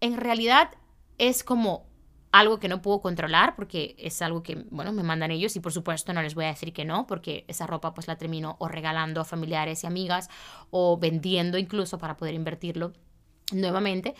en 0.01 0.17
realidad 0.17 0.69
es 1.17 1.43
como 1.43 1.85
algo 2.31 2.59
que 2.59 2.67
no 2.67 2.81
puedo 2.81 2.99
controlar 2.99 3.55
porque 3.55 3.95
es 3.99 4.21
algo 4.23 4.41
que, 4.41 4.55
bueno, 4.71 4.91
me 4.91 5.03
mandan 5.03 5.29
ellos 5.29 5.55
y 5.55 5.59
por 5.59 5.71
supuesto 5.71 6.13
no 6.13 6.21
les 6.23 6.33
voy 6.33 6.45
a 6.45 6.47
decir 6.47 6.73
que 6.73 6.83
no 6.83 7.05
porque 7.05 7.45
esa 7.47 7.67
ropa 7.67 7.93
pues 7.93 8.07
la 8.07 8.17
termino 8.17 8.55
o 8.59 8.67
regalando 8.67 9.21
a 9.21 9.25
familiares 9.25 9.83
y 9.83 9.87
amigas 9.87 10.29
o 10.71 10.97
vendiendo 10.97 11.59
incluso 11.59 11.99
para 11.99 12.17
poder 12.17 12.33
invertirlo 12.33 12.93
nuevamente. 13.51 14.15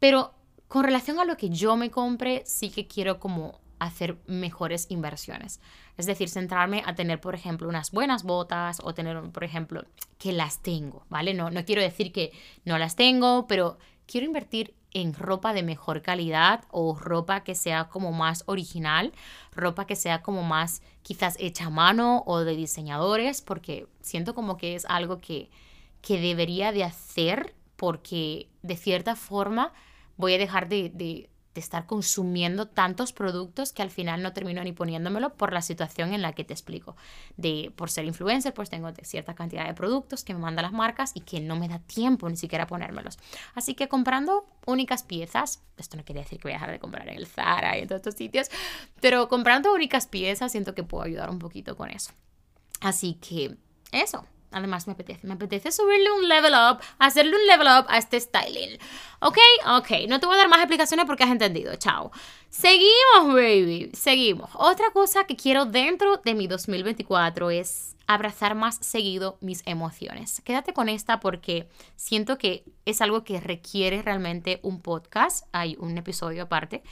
Pero 0.00 0.34
con 0.66 0.82
relación 0.82 1.20
a 1.20 1.24
lo 1.24 1.36
que 1.36 1.50
yo 1.50 1.76
me 1.76 1.90
compre, 1.90 2.42
sí 2.46 2.70
que 2.70 2.88
quiero 2.88 3.20
como 3.20 3.60
hacer 3.78 4.18
mejores 4.26 4.86
inversiones. 4.90 5.60
Es 5.96 6.06
decir, 6.06 6.28
centrarme 6.28 6.82
a 6.86 6.94
tener, 6.94 7.20
por 7.20 7.34
ejemplo, 7.34 7.68
unas 7.68 7.92
buenas 7.92 8.24
botas 8.24 8.80
o 8.82 8.94
tener, 8.94 9.20
por 9.30 9.44
ejemplo, 9.44 9.84
que 10.18 10.32
las 10.32 10.62
tengo, 10.62 11.04
¿vale? 11.08 11.34
No, 11.34 11.50
no 11.50 11.64
quiero 11.64 11.82
decir 11.82 12.12
que 12.12 12.32
no 12.64 12.78
las 12.78 12.96
tengo, 12.96 13.46
pero 13.46 13.78
quiero 14.06 14.26
invertir 14.26 14.74
en 14.94 15.14
ropa 15.14 15.52
de 15.52 15.62
mejor 15.62 16.02
calidad 16.02 16.64
o 16.70 16.94
ropa 16.94 17.44
que 17.44 17.54
sea 17.54 17.88
como 17.88 18.12
más 18.12 18.44
original, 18.46 19.12
ropa 19.52 19.86
que 19.86 19.96
sea 19.96 20.22
como 20.22 20.42
más 20.42 20.82
quizás 21.02 21.36
hecha 21.38 21.66
a 21.66 21.70
mano 21.70 22.22
o 22.26 22.40
de 22.40 22.56
diseñadores, 22.56 23.42
porque 23.42 23.86
siento 24.00 24.34
como 24.34 24.56
que 24.56 24.74
es 24.74 24.84
algo 24.86 25.18
que, 25.18 25.50
que 26.00 26.20
debería 26.20 26.72
de 26.72 26.84
hacer 26.84 27.54
porque 27.76 28.48
de 28.62 28.76
cierta 28.76 29.16
forma 29.16 29.72
voy 30.16 30.34
a 30.34 30.38
dejar 30.38 30.68
de, 30.68 30.90
de 30.90 31.28
estar 31.60 31.86
consumiendo 31.86 32.66
tantos 32.66 33.12
productos 33.12 33.72
que 33.72 33.82
al 33.82 33.90
final 33.90 34.22
no 34.22 34.32
termino 34.32 34.62
ni 34.64 34.72
poniéndomelo 34.72 35.34
por 35.34 35.52
la 35.52 35.62
situación 35.62 36.12
en 36.12 36.22
la 36.22 36.32
que 36.32 36.44
te 36.44 36.52
explico. 36.52 36.96
De 37.36 37.72
por 37.76 37.90
ser 37.90 38.04
influencer, 38.04 38.54
pues 38.54 38.70
tengo 38.70 38.90
cierta 39.02 39.34
cantidad 39.34 39.66
de 39.66 39.74
productos 39.74 40.24
que 40.24 40.34
me 40.34 40.40
mandan 40.40 40.64
las 40.64 40.72
marcas 40.72 41.12
y 41.14 41.20
que 41.20 41.40
no 41.40 41.56
me 41.56 41.68
da 41.68 41.78
tiempo 41.78 42.28
ni 42.28 42.36
siquiera 42.36 42.66
ponérmelos. 42.66 43.18
Así 43.54 43.74
que 43.74 43.88
comprando 43.88 44.46
únicas 44.66 45.02
piezas, 45.02 45.62
esto 45.76 45.96
no 45.96 46.04
quiere 46.04 46.22
decir 46.22 46.38
que 46.38 46.48
voy 46.48 46.52
a 46.52 46.56
dejar 46.56 46.70
de 46.70 46.78
comprar 46.78 47.08
en 47.08 47.16
el 47.16 47.26
Zara 47.26 47.76
y 47.76 47.82
en 47.82 47.88
todos 47.88 48.00
estos 48.00 48.14
sitios, 48.14 48.50
pero 49.00 49.28
comprando 49.28 49.72
únicas 49.72 50.06
piezas 50.06 50.52
siento 50.52 50.74
que 50.74 50.82
puedo 50.82 51.04
ayudar 51.04 51.30
un 51.30 51.38
poquito 51.38 51.76
con 51.76 51.90
eso. 51.90 52.12
Así 52.80 53.14
que 53.14 53.56
eso, 53.92 54.26
Además 54.52 54.86
me 54.86 54.92
apetece, 54.94 55.26
me 55.26 55.34
apetece 55.34 55.72
subirle 55.72 56.10
un 56.12 56.28
level 56.28 56.52
up, 56.52 56.80
hacerle 56.98 57.36
un 57.36 57.46
level 57.46 57.66
up 57.66 57.86
a 57.88 57.98
este 57.98 58.20
styling. 58.20 58.78
¿Ok? 59.20 59.38
Ok, 59.76 59.90
no 60.08 60.20
te 60.20 60.26
voy 60.26 60.34
a 60.34 60.38
dar 60.38 60.48
más 60.48 60.58
explicaciones 60.58 61.06
porque 61.06 61.24
has 61.24 61.30
entendido. 61.30 61.74
Chao. 61.76 62.10
Seguimos, 62.50 63.34
baby. 63.34 63.90
Seguimos. 63.94 64.50
Otra 64.54 64.90
cosa 64.92 65.24
que 65.24 65.36
quiero 65.36 65.64
dentro 65.64 66.18
de 66.18 66.34
mi 66.34 66.46
2024 66.46 67.50
es 67.50 67.96
abrazar 68.06 68.54
más 68.54 68.76
seguido 68.80 69.38
mis 69.40 69.62
emociones. 69.66 70.42
Quédate 70.44 70.72
con 70.72 70.88
esta 70.88 71.20
porque 71.20 71.68
siento 71.96 72.36
que 72.38 72.64
es 72.84 73.00
algo 73.00 73.24
que 73.24 73.40
requiere 73.40 74.02
realmente 74.02 74.60
un 74.62 74.82
podcast. 74.82 75.46
Hay 75.52 75.76
un 75.78 75.96
episodio 75.96 76.44
aparte 76.44 76.82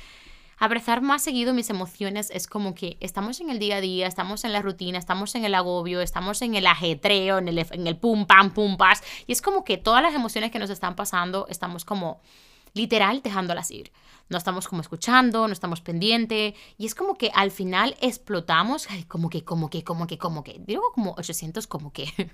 abrazar 0.60 1.00
más 1.00 1.22
seguido 1.22 1.54
mis 1.54 1.70
emociones 1.70 2.30
es 2.30 2.46
como 2.46 2.74
que 2.74 2.98
estamos 3.00 3.40
en 3.40 3.48
el 3.48 3.58
día 3.58 3.76
a 3.76 3.80
día, 3.80 4.06
estamos 4.06 4.44
en 4.44 4.52
la 4.52 4.60
rutina, 4.60 4.98
estamos 4.98 5.34
en 5.34 5.46
el 5.46 5.54
agobio, 5.54 6.02
estamos 6.02 6.42
en 6.42 6.54
el 6.54 6.66
ajetreo, 6.66 7.38
en 7.38 7.48
el, 7.48 7.58
en 7.58 7.86
el 7.86 7.96
pum, 7.96 8.26
pam, 8.26 8.52
pum, 8.52 8.76
pas. 8.76 9.02
Y 9.26 9.32
es 9.32 9.40
como 9.40 9.64
que 9.64 9.78
todas 9.78 10.02
las 10.02 10.14
emociones 10.14 10.50
que 10.50 10.58
nos 10.58 10.68
están 10.68 10.94
pasando, 10.96 11.46
estamos 11.48 11.86
como 11.86 12.20
literal 12.74 13.22
dejándolas 13.22 13.70
ir. 13.70 13.90
No 14.28 14.36
estamos 14.36 14.68
como 14.68 14.82
escuchando, 14.82 15.48
no 15.48 15.52
estamos 15.52 15.80
pendiente 15.80 16.54
y 16.76 16.84
es 16.84 16.94
como 16.94 17.16
que 17.16 17.32
al 17.34 17.50
final 17.50 17.96
explotamos, 18.02 18.86
como 19.08 19.30
que, 19.30 19.42
como 19.42 19.70
que, 19.70 19.82
como 19.82 20.06
que, 20.06 20.18
como 20.18 20.44
que, 20.44 20.60
digo 20.60 20.82
como 20.94 21.14
800 21.16 21.66
como 21.66 21.90
que. 21.90 22.06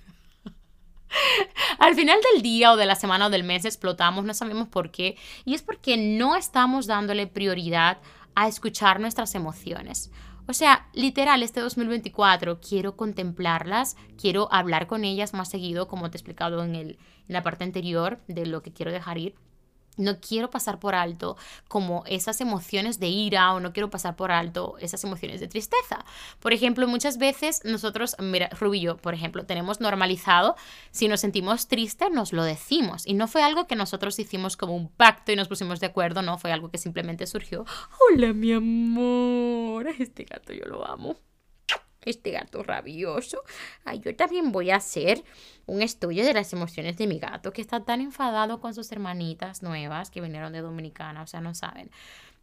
Al 1.78 1.94
final 1.94 2.18
del 2.32 2.42
día 2.42 2.72
o 2.72 2.76
de 2.76 2.86
la 2.86 2.96
semana 2.96 3.26
o 3.26 3.30
del 3.30 3.44
mes 3.44 3.64
explotamos, 3.64 4.24
no 4.24 4.34
sabemos 4.34 4.66
por 4.68 4.90
qué. 4.90 5.16
Y 5.44 5.54
es 5.54 5.62
porque 5.62 5.96
no 5.96 6.36
estamos 6.36 6.86
dándole 6.86 7.26
prioridad 7.26 7.98
a 8.36 8.46
escuchar 8.46 9.00
nuestras 9.00 9.34
emociones. 9.34 10.12
O 10.46 10.52
sea, 10.52 10.88
literal, 10.92 11.42
este 11.42 11.60
2024 11.60 12.60
quiero 12.60 12.96
contemplarlas, 12.96 13.96
quiero 14.16 14.48
hablar 14.52 14.86
con 14.86 15.04
ellas 15.04 15.34
más 15.34 15.50
seguido, 15.50 15.88
como 15.88 16.08
te 16.08 16.16
he 16.16 16.20
explicado 16.20 16.62
en, 16.62 16.76
el, 16.76 16.90
en 17.26 17.32
la 17.32 17.42
parte 17.42 17.64
anterior 17.64 18.20
de 18.28 18.46
lo 18.46 18.62
que 18.62 18.72
quiero 18.72 18.92
dejar 18.92 19.18
ir 19.18 19.34
no 19.96 20.20
quiero 20.20 20.50
pasar 20.50 20.78
por 20.78 20.94
alto 20.94 21.36
como 21.68 22.04
esas 22.06 22.40
emociones 22.40 23.00
de 23.00 23.08
ira 23.08 23.52
o 23.52 23.60
no 23.60 23.72
quiero 23.72 23.90
pasar 23.90 24.16
por 24.16 24.30
alto 24.30 24.76
esas 24.80 25.02
emociones 25.04 25.40
de 25.40 25.48
tristeza. 25.48 26.04
Por 26.40 26.52
ejemplo, 26.52 26.86
muchas 26.88 27.18
veces 27.18 27.62
nosotros, 27.64 28.16
mira, 28.18 28.48
Rubillo, 28.58 28.96
por 28.96 29.14
ejemplo, 29.14 29.44
tenemos 29.44 29.80
normalizado, 29.80 30.56
si 30.90 31.08
nos 31.08 31.20
sentimos 31.20 31.68
tristes, 31.68 32.10
nos 32.10 32.32
lo 32.32 32.44
decimos. 32.44 33.06
Y 33.06 33.14
no 33.14 33.28
fue 33.28 33.42
algo 33.42 33.66
que 33.66 33.76
nosotros 33.76 34.18
hicimos 34.18 34.56
como 34.56 34.74
un 34.74 34.88
pacto 34.88 35.32
y 35.32 35.36
nos 35.36 35.48
pusimos 35.48 35.80
de 35.80 35.86
acuerdo, 35.86 36.22
no, 36.22 36.38
fue 36.38 36.52
algo 36.52 36.70
que 36.70 36.78
simplemente 36.78 37.26
surgió. 37.26 37.64
Hola, 38.10 38.32
mi 38.32 38.52
amor, 38.52 39.88
este 39.88 40.24
gato 40.24 40.52
yo 40.52 40.64
lo 40.66 40.86
amo 40.86 41.16
este 42.06 42.30
gato 42.30 42.62
rabioso. 42.62 43.42
Ay, 43.84 44.00
yo 44.00 44.16
también 44.16 44.52
voy 44.52 44.70
a 44.70 44.76
hacer 44.76 45.22
un 45.66 45.82
estudio 45.82 46.24
de 46.24 46.32
las 46.32 46.52
emociones 46.52 46.96
de 46.96 47.06
mi 47.06 47.18
gato 47.18 47.52
que 47.52 47.60
está 47.60 47.84
tan 47.84 48.00
enfadado 48.00 48.60
con 48.60 48.74
sus 48.74 48.90
hermanitas 48.92 49.62
nuevas 49.62 50.10
que 50.10 50.20
vinieron 50.20 50.52
de 50.52 50.62
Dominicana, 50.62 51.22
o 51.22 51.26
sea, 51.26 51.40
no 51.40 51.54
saben. 51.54 51.90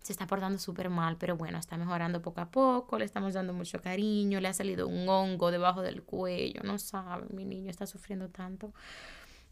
Se 0.01 0.11
está 0.11 0.28
portando 0.28 0.59
súper 0.59 0.89
mal, 0.89 1.16
pero 1.18 1.38
bueno, 1.38 1.57
está 1.57 1.78
mejorando 1.78 2.22
poco 2.22 2.41
a 2.41 2.51
poco, 2.51 2.99
le 2.99 3.05
estamos 3.05 3.34
dando 3.34 3.53
mucho 3.53 3.82
cariño, 3.82 4.41
le 4.41 4.49
ha 4.49 4.53
salido 4.53 4.88
un 4.88 5.07
hongo 5.07 5.49
debajo 5.49 5.82
del 5.82 6.03
cuello, 6.03 6.61
no 6.64 6.78
saben, 6.78 7.30
mi 7.32 7.45
niño 7.45 7.72
está 7.72 7.88
sufriendo 7.88 8.30
tanto. 8.30 8.74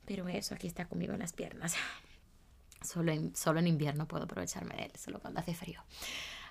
Pero 0.05 0.27
eso, 0.27 0.53
aquí 0.53 0.67
está 0.67 0.87
conmigo 0.87 1.13
en 1.13 1.19
las 1.19 1.31
piernas. 1.31 1.75
Solo 2.83 3.11
en, 3.11 3.35
solo 3.35 3.59
en 3.59 3.67
invierno 3.67 4.07
puedo 4.07 4.23
aprovecharme 4.23 4.75
de 4.75 4.85
él, 4.85 4.91
solo 4.97 5.19
cuando 5.19 5.39
hace 5.39 5.53
frío. 5.53 5.79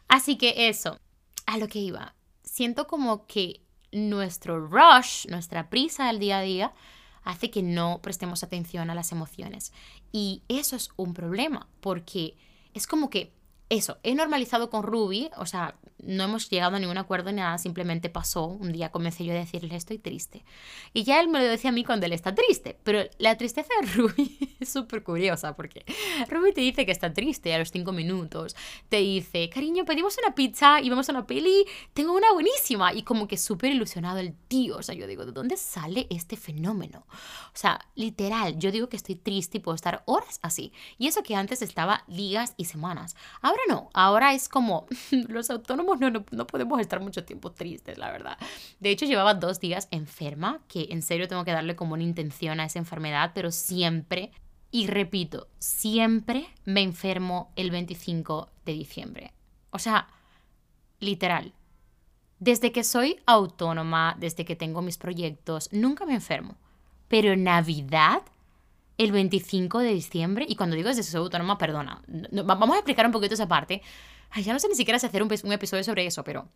Así 0.09 0.39
que 0.39 0.69
eso, 0.69 0.99
a 1.45 1.59
lo 1.59 1.69
que 1.69 1.81
iba 1.81 2.15
siento 2.51 2.89
como 2.89 3.27
que 3.27 3.61
nuestro 3.93 4.67
rush, 4.67 5.27
nuestra 5.29 5.71
prisa 5.71 6.09
del 6.09 6.19
día 6.19 6.39
a 6.39 6.43
día, 6.43 6.73
hace 7.23 7.49
que 7.49 7.63
no 7.63 8.01
prestemos 8.03 8.43
atención 8.43 8.91
a 8.91 8.95
las 8.95 9.13
emociones. 9.13 9.73
Y 10.11 10.43
eso 10.49 10.75
es 10.75 10.91
un 10.97 11.15
problema, 11.15 11.69
porque 11.81 12.37
es 12.75 12.89
como 12.89 13.09
que 13.09 13.33
eso, 13.69 13.99
he 14.03 14.17
normalizado 14.17 14.69
con 14.69 14.83
Ruby, 14.83 15.31
o 15.37 15.47
sea, 15.47 15.77
no 16.05 16.25
hemos 16.25 16.49
llegado 16.49 16.77
a 16.77 16.79
ningún 16.79 16.99
acuerdo 16.99 17.31
ni 17.31 17.37
nada, 17.37 17.59
simplemente 17.59 18.09
pasó. 18.09 18.47
Un 18.47 18.73
día 18.73 18.91
comencé 18.91 19.25
yo 19.25 19.33
a 19.33 19.37
decirle 19.37 19.77
estoy 19.77 19.99
triste. 19.99 20.45
Y 20.93 21.05
ya 21.05 21.21
él 21.21 21.29
me 21.29 21.39
lo 21.39 21.45
decía 21.45 21.71
a 21.71 21.73
mí 21.73 21.85
cuando 21.85 22.07
él 22.07 22.13
está 22.13 22.35
triste. 22.35 22.79
Pero 22.83 23.03
la 23.19 23.37
tristeza 23.37 23.69
de 23.81 23.87
Ruby 23.95 24.57
es 24.61 24.69
súper 24.69 25.03
curiosa 25.03 25.55
porque 25.57 25.85
Ruby 26.29 26.53
te 26.53 26.61
dice 26.61 26.87
que 26.87 26.93
está 26.93 27.13
triste 27.13 27.55
a 27.55 27.59
los 27.59 27.71
cinco 27.71 27.93
minutos. 27.93 28.57
Te 28.89 28.99
dice, 28.99 29.49
cariño, 29.51 29.85
pedimos 29.85 30.17
una 30.25 30.35
pizza 30.35 30.81
y 30.81 30.91
vamos 30.91 31.09
a 31.09 31.13
una 31.13 31.27
peli, 31.27 31.65
tengo 31.93 32.13
una 32.13 32.33
buenísima. 32.33 32.93
Y 32.95 33.03
como 33.03 33.29
que 33.29 33.37
súper 33.37 33.73
ilusionado 33.73 34.19
el 34.19 34.35
tío. 34.49 34.77
O 34.77 34.83
sea, 34.83 34.95
yo 34.95 35.07
digo, 35.07 35.25
¿de 35.25 35.33
dónde 35.33 35.57
sale 35.57 36.07
este 36.11 36.37
fenómeno? 36.37 37.07
O 37.09 37.57
sea, 37.57 37.81
literal, 37.95 38.59
yo 38.59 38.71
digo 38.71 38.89
que 38.89 38.97
estoy 38.97 39.17
triste 39.17 39.59
y 39.59 39.61
puedo 39.61 39.75
estar 39.75 40.03
horas 40.07 40.39
así. 40.43 40.73
Y 40.99 41.07
eso 41.07 41.23
que 41.23 41.35
antes 41.35 41.63
estaba 41.63 42.05
días 42.07 42.55
y 42.57 42.67
semanas. 42.67 43.17
Ahora 43.41 43.61
no, 43.69 43.91
ahora 43.95 44.35
es 44.35 44.49
como 44.49 44.87
los 45.11 45.51
autónomos 45.51 45.90
no, 45.97 46.11
no, 46.11 46.47
podemos 46.47 46.81
estar 46.81 47.01
mucho 47.01 47.25
tiempo 47.25 47.53
tristes, 47.53 47.99
la 47.99 48.11
verdad. 48.11 48.39
De 48.79 48.91
hecho, 48.91 49.07
llevaba 49.07 49.35
dos 49.35 49.61
días 49.61 49.89
enferma, 49.91 50.61
que 50.69 50.89
en 50.91 51.03
serio 51.03 51.29
tengo 51.29 51.45
que 51.45 51.53
darle 51.53 51.77
como 51.77 51.95
una 51.95 52.03
intención 52.03 52.61
a 52.61 52.65
esa 52.65 52.79
enfermedad, 52.79 53.33
pero 53.35 53.51
siempre, 53.51 54.31
y 54.71 54.87
repito, 54.87 55.49
siempre 55.59 56.47
me 56.65 56.83
enfermo 56.83 57.53
el 57.57 57.71
25 57.71 58.49
de 58.65 58.73
diciembre. 58.73 59.33
O 59.71 59.79
sea, 59.79 60.09
literal. 61.01 61.53
Desde 62.39 62.73
que 62.73 62.85
soy 62.85 63.21
autónoma, 63.27 64.17
desde 64.19 64.45
que 64.45 64.57
tengo 64.57 64.81
mis 64.81 64.97
proyectos, 64.97 65.69
nunca 65.73 66.07
me 66.07 66.15
enfermo. 66.15 66.57
Pero 67.09 67.37
Navidad 67.37 68.23
el 69.05 69.13
25 69.13 69.79
de 69.79 69.95
diciembre. 69.95 70.45
Y 70.47 70.57
cuando 70.57 70.77
digo 70.77 70.89
desde 70.89 71.03
soy 71.03 71.21
autónoma, 71.21 71.57
perdona. 71.57 72.03
vamos 72.07 72.71
a 72.73 72.79
explicar 72.79 73.07
un 73.07 73.13
poquito 73.13 73.35
esa 73.35 73.49
parte. 73.49 73.81
Ay, 74.29 74.43
ya 74.43 74.53
no 74.53 74.59
sé 74.59 74.69
ni 74.69 74.75
siquiera 74.75 74.99
si 74.99 75.07
hacer 75.07 75.23
un, 75.23 75.33
un 75.45 75.53
episodio 75.53 75.83
sobre 75.83 76.05
eso, 76.05 76.23
pero 76.23 76.49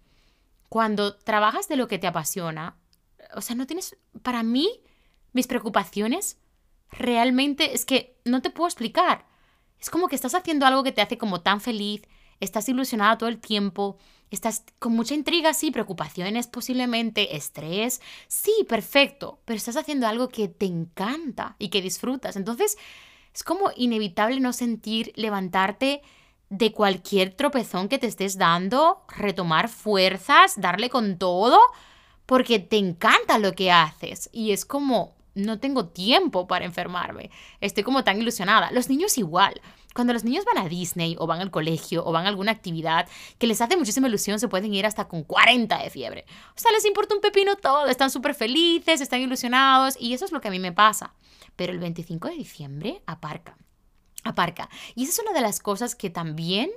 cuando 0.68 1.16
trabajas 1.16 1.68
de 1.68 1.76
lo 1.76 1.88
que 1.88 1.98
te 1.98 2.06
apasiona, 2.06 2.76
o 3.34 3.40
sea, 3.40 3.56
no 3.56 3.66
tienes. 3.66 3.96
Para 4.22 4.42
mí, 4.42 4.68
mis 5.32 5.46
preocupaciones 5.46 6.38
realmente 6.90 7.74
es 7.74 7.86
que 7.86 8.18
no 8.26 8.42
te 8.42 8.50
puedo 8.50 8.68
explicar. 8.68 9.26
Es 9.80 9.88
como 9.88 10.08
que 10.08 10.14
estás 10.14 10.34
haciendo 10.34 10.66
algo 10.66 10.82
que 10.82 10.92
te 10.92 11.00
hace 11.00 11.16
como 11.16 11.40
tan 11.40 11.62
feliz, 11.62 12.02
estás 12.40 12.68
ilusionada 12.68 13.16
todo 13.16 13.30
el 13.30 13.40
tiempo, 13.40 13.96
Estás 14.30 14.64
con 14.78 14.92
mucha 14.92 15.14
intriga, 15.14 15.54
sí, 15.54 15.70
preocupaciones, 15.70 16.46
posiblemente 16.46 17.36
estrés. 17.36 18.00
Sí, 18.26 18.52
perfecto, 18.68 19.40
pero 19.44 19.56
estás 19.56 19.76
haciendo 19.76 20.06
algo 20.06 20.28
que 20.28 20.48
te 20.48 20.66
encanta 20.66 21.56
y 21.58 21.68
que 21.68 21.82
disfrutas. 21.82 22.36
Entonces, 22.36 22.76
es 23.34 23.42
como 23.42 23.70
inevitable 23.76 24.40
no 24.40 24.52
sentir 24.52 25.12
levantarte 25.16 26.02
de 26.50 26.72
cualquier 26.72 27.34
tropezón 27.34 27.88
que 27.88 27.98
te 27.98 28.06
estés 28.06 28.38
dando, 28.38 29.04
retomar 29.16 29.68
fuerzas, 29.68 30.54
darle 30.60 30.88
con 30.88 31.18
todo, 31.18 31.58
porque 32.26 32.58
te 32.58 32.76
encanta 32.76 33.38
lo 33.38 33.52
que 33.52 33.72
haces. 33.72 34.30
Y 34.32 34.52
es 34.52 34.64
como, 34.64 35.16
no 35.34 35.58
tengo 35.58 35.88
tiempo 35.88 36.46
para 36.46 36.64
enfermarme. 36.64 37.30
Estoy 37.60 37.82
como 37.82 38.04
tan 38.04 38.20
ilusionada. 38.20 38.70
Los 38.70 38.88
niños 38.88 39.18
igual. 39.18 39.60
Cuando 39.94 40.12
los 40.12 40.24
niños 40.24 40.44
van 40.44 40.58
a 40.58 40.68
Disney 40.68 41.14
o 41.20 41.26
van 41.26 41.40
al 41.40 41.52
colegio 41.52 42.04
o 42.04 42.10
van 42.10 42.26
a 42.26 42.28
alguna 42.28 42.50
actividad 42.50 43.08
que 43.38 43.46
les 43.46 43.60
hace 43.60 43.76
muchísima 43.76 44.08
ilusión, 44.08 44.40
se 44.40 44.48
pueden 44.48 44.74
ir 44.74 44.86
hasta 44.86 45.06
con 45.06 45.22
40 45.22 45.78
de 45.78 45.88
fiebre. 45.88 46.24
O 46.56 46.58
sea, 46.58 46.72
les 46.72 46.84
importa 46.84 47.14
un 47.14 47.20
pepino 47.20 47.54
todo, 47.54 47.86
están 47.86 48.10
súper 48.10 48.34
felices, 48.34 49.00
están 49.00 49.20
ilusionados 49.20 49.96
y 49.98 50.12
eso 50.12 50.24
es 50.24 50.32
lo 50.32 50.40
que 50.40 50.48
a 50.48 50.50
mí 50.50 50.58
me 50.58 50.72
pasa. 50.72 51.14
Pero 51.54 51.72
el 51.72 51.78
25 51.78 52.28
de 52.28 52.34
diciembre 52.34 53.02
aparca, 53.06 53.56
aparca. 54.24 54.68
Y 54.96 55.04
esa 55.04 55.12
es 55.12 55.18
una 55.20 55.32
de 55.32 55.40
las 55.40 55.60
cosas 55.60 55.94
que 55.94 56.10
también 56.10 56.70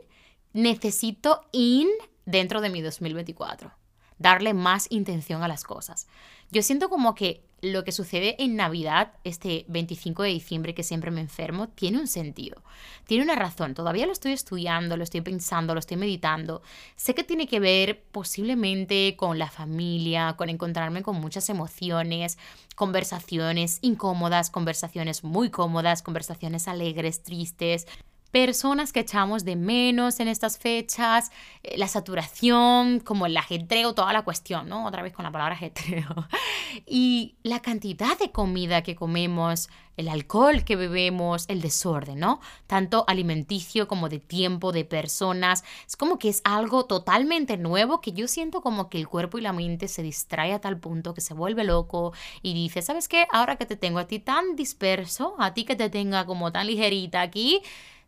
necesito 0.53 1.41
in 1.51 1.87
dentro 2.25 2.61
de 2.61 2.69
mi 2.69 2.81
2024. 2.81 3.71
Darle 4.19 4.53
más 4.53 4.91
intención 4.91 5.41
a 5.41 5.47
las 5.47 5.63
cosas. 5.63 6.07
Yo 6.51 6.61
siento 6.61 6.89
como 6.89 7.15
que 7.15 7.46
lo 7.61 7.83
que 7.83 7.91
sucede 7.91 8.35
en 8.43 8.55
Navidad, 8.55 9.13
este 9.23 9.65
25 9.67 10.23
de 10.23 10.29
diciembre 10.29 10.75
que 10.75 10.83
siempre 10.83 11.09
me 11.09 11.21
enfermo, 11.21 11.69
tiene 11.69 11.99
un 11.99 12.07
sentido, 12.07 12.61
tiene 13.05 13.23
una 13.23 13.35
razón. 13.35 13.73
Todavía 13.73 14.05
lo 14.05 14.11
estoy 14.11 14.33
estudiando, 14.33 14.95
lo 14.95 15.03
estoy 15.03 15.21
pensando, 15.21 15.73
lo 15.73 15.79
estoy 15.79 15.97
meditando. 15.97 16.61
Sé 16.95 17.15
que 17.15 17.23
tiene 17.23 17.47
que 17.47 17.59
ver 17.59 18.03
posiblemente 18.11 19.15
con 19.17 19.39
la 19.39 19.49
familia, 19.49 20.35
con 20.37 20.49
encontrarme 20.49 21.01
con 21.01 21.19
muchas 21.19 21.49
emociones, 21.49 22.37
conversaciones 22.75 23.79
incómodas, 23.81 24.51
conversaciones 24.51 25.23
muy 25.23 25.49
cómodas, 25.49 26.03
conversaciones 26.03 26.67
alegres, 26.67 27.23
tristes. 27.23 27.87
Personas 28.27 28.93
que 28.93 29.01
echamos 29.01 29.45
de 29.45 29.55
menos 29.55 30.19
en 30.19 30.27
estas 30.27 30.57
fechas, 30.57 31.31
eh, 31.63 31.77
la 31.77 31.87
saturación, 31.87 32.99
como 32.99 33.25
el 33.25 33.35
ajetreo, 33.37 33.93
toda 33.93 34.13
la 34.13 34.23
cuestión, 34.23 34.69
¿no? 34.69 34.85
Otra 34.85 35.01
vez 35.01 35.13
con 35.13 35.23
la 35.23 35.31
palabra 35.31 35.55
ajetreo. 35.55 36.27
Y 36.85 37.35
la 37.43 37.61
cantidad 37.61 38.19
de 38.19 38.31
comida 38.31 38.83
que 38.83 38.95
comemos, 38.95 39.69
el 39.95 40.09
alcohol 40.09 40.63
que 40.63 40.75
bebemos, 40.75 41.45
el 41.47 41.61
desorden, 41.61 42.19
¿no? 42.19 42.39
Tanto 42.67 43.03
alimenticio 43.07 43.87
como 43.87 44.09
de 44.09 44.19
tiempo, 44.19 44.71
de 44.71 44.85
personas. 44.85 45.63
Es 45.87 45.95
como 45.97 46.19
que 46.19 46.29
es 46.29 46.41
algo 46.43 46.85
totalmente 46.85 47.57
nuevo 47.57 47.99
que 47.99 48.11
yo 48.11 48.27
siento 48.27 48.61
como 48.61 48.89
que 48.89 48.99
el 48.99 49.07
cuerpo 49.07 49.37
y 49.39 49.41
la 49.41 49.53
mente 49.53 49.87
se 49.87 50.03
distrae 50.03 50.53
a 50.53 50.61
tal 50.61 50.77
punto 50.79 51.13
que 51.13 51.21
se 51.21 51.33
vuelve 51.33 51.63
loco 51.63 52.13
y 52.43 52.53
dice, 52.53 52.81
¿sabes 52.81 53.07
qué? 53.07 53.25
Ahora 53.31 53.55
que 53.55 53.65
te 53.65 53.75
tengo 53.75 53.99
a 53.99 54.07
ti 54.07 54.19
tan 54.19 54.55
disperso, 54.55 55.35
a 55.39 55.53
ti 55.53 55.65
que 55.65 55.75
te 55.75 55.89
tenga 55.89 56.25
como 56.25 56.51
tan 56.51 56.67
ligerita 56.67 57.21
aquí, 57.21 57.61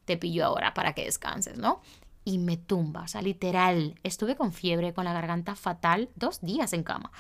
te 0.10 0.18
pillo 0.18 0.44
ahora 0.44 0.74
para 0.74 0.94
que 0.94 1.06
descanses, 1.06 1.60
¿no? 1.60 1.82
y 2.26 2.38
me 2.38 2.58
tumba, 2.58 3.04
o 3.04 3.08
sea, 3.08 3.22
literal, 3.22 3.96
estuve 4.04 4.36
con 4.36 4.54
fiebre, 4.54 4.94
con 4.94 5.06
la 5.06 5.14
garganta 5.14 5.56
fatal, 5.56 6.10
dos 6.16 6.42
días 6.42 6.74
en 6.74 6.84
cama. 6.84 7.12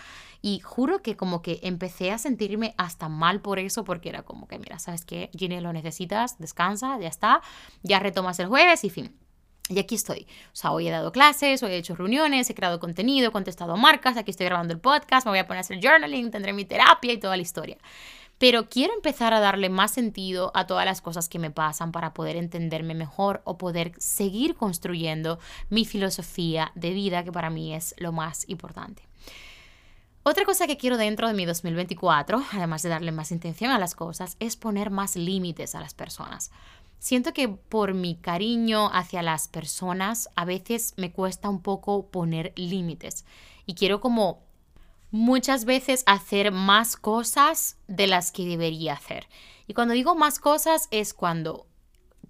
Y 0.41 0.59
juro 0.59 1.01
que 1.01 1.17
como 1.17 1.41
que 1.41 1.59
empecé 1.63 2.11
a 2.11 2.19
sentirme 2.19 2.75
hasta 2.77 3.09
mal 3.09 3.41
por 3.41 3.57
eso, 3.57 3.83
porque 3.83 4.09
era 4.09 4.21
como 4.21 4.47
que, 4.47 4.59
mira, 4.59 4.77
¿sabes 4.77 5.05
qué? 5.05 5.31
Ginny, 5.35 5.61
lo 5.61 5.73
necesitas, 5.73 6.37
descansa, 6.37 6.99
ya 6.99 7.07
está, 7.07 7.41
ya 7.81 7.99
retomas 7.99 8.39
el 8.39 8.47
jueves 8.47 8.83
y 8.83 8.89
fin. 8.89 9.15
Y 9.67 9.79
aquí 9.79 9.95
estoy. 9.95 10.27
O 10.51 10.55
sea, 10.55 10.71
hoy 10.71 10.87
he 10.87 10.91
dado 10.91 11.11
clases, 11.11 11.61
hoy 11.63 11.71
he 11.71 11.77
hecho 11.77 11.95
reuniones, 11.95 12.49
he 12.49 12.55
creado 12.55 12.79
contenido, 12.79 13.29
he 13.29 13.31
contestado 13.31 13.77
marcas, 13.77 14.17
aquí 14.17 14.31
estoy 14.31 14.45
grabando 14.45 14.73
el 14.73 14.79
podcast, 14.79 15.25
me 15.25 15.31
voy 15.31 15.39
a 15.39 15.47
poner 15.47 15.59
a 15.59 15.61
hacer 15.61 15.79
journaling, 15.81 16.31
tendré 16.31 16.53
mi 16.53 16.65
terapia 16.65 17.13
y 17.13 17.19
toda 17.19 17.35
la 17.35 17.41
historia. 17.41 17.77
Pero 18.39 18.69
quiero 18.69 18.93
empezar 18.93 19.33
a 19.33 19.41
darle 19.41 19.69
más 19.69 19.91
sentido 19.91 20.51
a 20.55 20.65
todas 20.65 20.85
las 20.85 21.01
cosas 21.01 21.27
que 21.27 21.39
me 21.39 21.51
pasan 21.51 21.91
para 21.91 22.13
poder 22.13 22.37
entenderme 22.37 22.95
mejor 22.95 23.41
o 23.43 23.57
poder 23.57 23.91
seguir 23.97 24.55
construyendo 24.55 25.39
mi 25.69 25.85
filosofía 25.85 26.71
de 26.73 26.91
vida, 26.91 27.23
que 27.25 27.33
para 27.33 27.49
mí 27.49 27.75
es 27.75 27.93
lo 27.97 28.13
más 28.13 28.47
importante. 28.47 29.03
Otra 30.23 30.45
cosa 30.45 30.67
que 30.67 30.77
quiero 30.77 30.97
dentro 30.97 31.27
de 31.27 31.33
mi 31.33 31.45
2024, 31.45 32.41
además 32.53 32.81
de 32.81 32.89
darle 32.89 33.11
más 33.11 33.31
intención 33.31 33.71
a 33.71 33.79
las 33.79 33.93
cosas, 33.93 34.37
es 34.39 34.55
poner 34.55 34.89
más 34.89 35.17
límites 35.17 35.75
a 35.75 35.81
las 35.81 35.93
personas. 35.93 36.51
Siento 36.97 37.33
que 37.33 37.47
por 37.47 37.93
mi 37.93 38.15
cariño 38.15 38.89
hacia 38.93 39.21
las 39.21 39.47
personas 39.47 40.29
a 40.35 40.45
veces 40.45 40.93
me 40.97 41.11
cuesta 41.11 41.49
un 41.49 41.61
poco 41.61 42.07
poner 42.07 42.53
límites 42.55 43.25
y 43.65 43.75
quiero 43.75 44.01
como 44.01 44.43
muchas 45.11 45.65
veces 45.65 46.03
hacer 46.05 46.51
más 46.51 46.95
cosas 46.95 47.77
de 47.87 48.07
las 48.07 48.31
que 48.31 48.45
debería 48.45 48.93
hacer. 48.93 49.27
Y 49.67 49.73
cuando 49.73 49.93
digo 49.93 50.15
más 50.15 50.39
cosas 50.39 50.87
es 50.91 51.13
cuando 51.13 51.67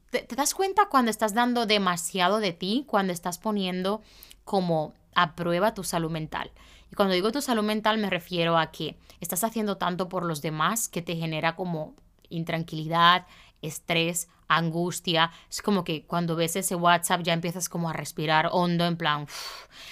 te, 0.10 0.24
das 0.36 0.54
cuenta 0.54 0.88
cuando 0.90 1.12
estás 1.12 1.34
dando 1.34 1.66
demasiado 1.66 2.40
de 2.40 2.54
ti, 2.54 2.86
cuando 2.88 3.14
estás 3.14 3.38
poniendo 3.38 4.02
como 4.44 4.94
a 5.16 5.36
prueba 5.36 5.74
tu 5.74 5.84
salud 5.84 6.12
mental. 6.12 6.52
Y 6.92 6.96
cuando 6.96 7.14
digo 7.14 7.32
tu 7.32 7.42
salud 7.42 7.64
mental 7.64 7.98
me 7.98 8.10
refiero 8.10 8.58
a 8.58 8.72
que 8.72 8.98
estás 9.20 9.44
haciendo 9.44 9.78
tanto 9.78 10.10
por 10.10 10.26
los 10.26 10.42
demás 10.42 10.90
que 10.90 11.02
te 11.02 11.16
genera 11.16 11.56
como 11.56 11.96
intranquilidad, 12.30 13.28
estrés, 13.62 14.30
angustia. 14.48 15.32
Es 15.50 15.62
como 15.62 15.84
que 15.84 16.06
cuando 16.06 16.36
ves 16.36 16.56
ese 16.56 16.76
WhatsApp 16.76 17.22
ya 17.22 17.34
empiezas 17.34 17.70
como 17.70 17.90
a 17.90 17.94
respirar 17.94 18.50
hondo 18.52 18.86
en 18.86 18.98
plan. 18.98 19.28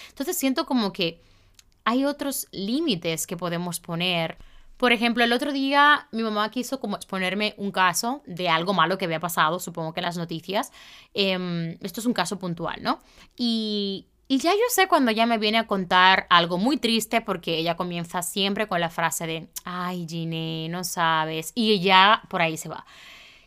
Entonces 0.09 0.38
siento 0.38 0.65
como 0.65 0.91
que 0.91 1.21
hay 1.88 2.03
otros 2.03 2.47
límites 2.51 3.25
que 3.27 3.38
podemos 3.38 3.79
poner. 3.79 4.38
Por 4.75 4.91
ejemplo, 4.91 5.23
el 5.23 5.31
otro 5.31 5.53
día 5.53 6.09
mi 6.11 6.21
mamá 6.21 6.51
quiso 6.51 6.81
como 6.81 6.97
exponerme 6.97 7.55
un 7.55 7.71
caso 7.71 8.23
de 8.25 8.49
algo 8.49 8.73
malo 8.73 8.97
que 8.97 9.05
había 9.05 9.21
pasado, 9.21 9.57
supongo 9.61 9.93
que 9.93 10.01
en 10.01 10.05
las 10.07 10.17
noticias. 10.17 10.73
Em, 11.13 11.77
esto 11.81 12.01
es 12.01 12.05
un 12.05 12.11
caso 12.11 12.38
puntual, 12.38 12.83
¿no? 12.83 12.99
Y, 13.38 14.07
y 14.27 14.39
ya 14.39 14.51
yo 14.51 14.63
sé 14.69 14.89
cuando 14.89 15.11
ella 15.11 15.25
me 15.25 15.38
viene 15.38 15.59
a 15.59 15.65
contar 15.65 16.27
algo 16.29 16.57
muy 16.57 16.75
triste 16.75 17.21
porque 17.21 17.57
ella 17.57 17.77
comienza 17.77 18.21
siempre 18.21 18.67
con 18.67 18.81
la 18.81 18.89
frase 18.89 19.25
de, 19.25 19.47
ay, 19.63 20.05
Gine, 20.09 20.67
no 20.67 20.83
sabes. 20.83 21.53
Y 21.55 21.79
ya 21.79 22.23
por 22.27 22.41
ahí 22.41 22.57
se 22.57 22.67
va. 22.67 22.85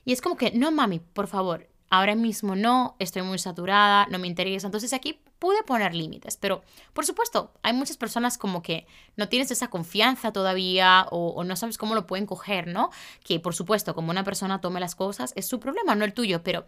Y 0.07 0.15
es 0.15 0.23
como 0.23 0.39
que, 0.39 0.51
no, 0.53 0.73
mami, 0.73 1.01
por 1.01 1.27
favor, 1.27 1.69
ahora 1.91 2.15
mismo 2.15 2.57
no, 2.57 2.97
estoy 2.99 3.21
muy 3.21 3.39
saturada, 3.39 4.07
no 4.11 4.19
me 4.19 4.29
interesa. 4.29 4.67
Entonces 4.67 4.95
aquí 4.95 5.21
pude 5.41 5.63
poner 5.65 5.95
límites, 5.95 6.37
pero 6.37 6.63
por 6.93 7.05
supuesto, 7.05 7.51
hay 7.63 7.73
muchas 7.73 7.97
personas 7.97 8.39
como 8.39 8.63
que 8.63 8.87
no 9.17 9.29
tienes 9.29 9.51
esa 9.51 9.69
confianza 9.69 10.33
todavía 10.33 11.07
o, 11.11 11.43
no 11.43 11.57
sabes 11.57 11.79
cómo 11.79 11.97
lo 11.97 12.07
pueden 12.07 12.27
coger, 12.27 12.69
¿no? 12.69 12.91
Que 13.25 13.41
por 13.41 13.55
supuesto, 13.55 13.95
como 13.95 14.11
una 14.11 14.23
persona 14.23 14.61
tome 14.61 14.79
las 14.79 14.95
cosas, 14.95 15.33
es 15.35 15.49
su 15.49 15.59
problema, 15.59 15.97
no 15.97 16.05
el 16.05 16.13
tuyo, 16.13 16.45
pero 16.45 16.67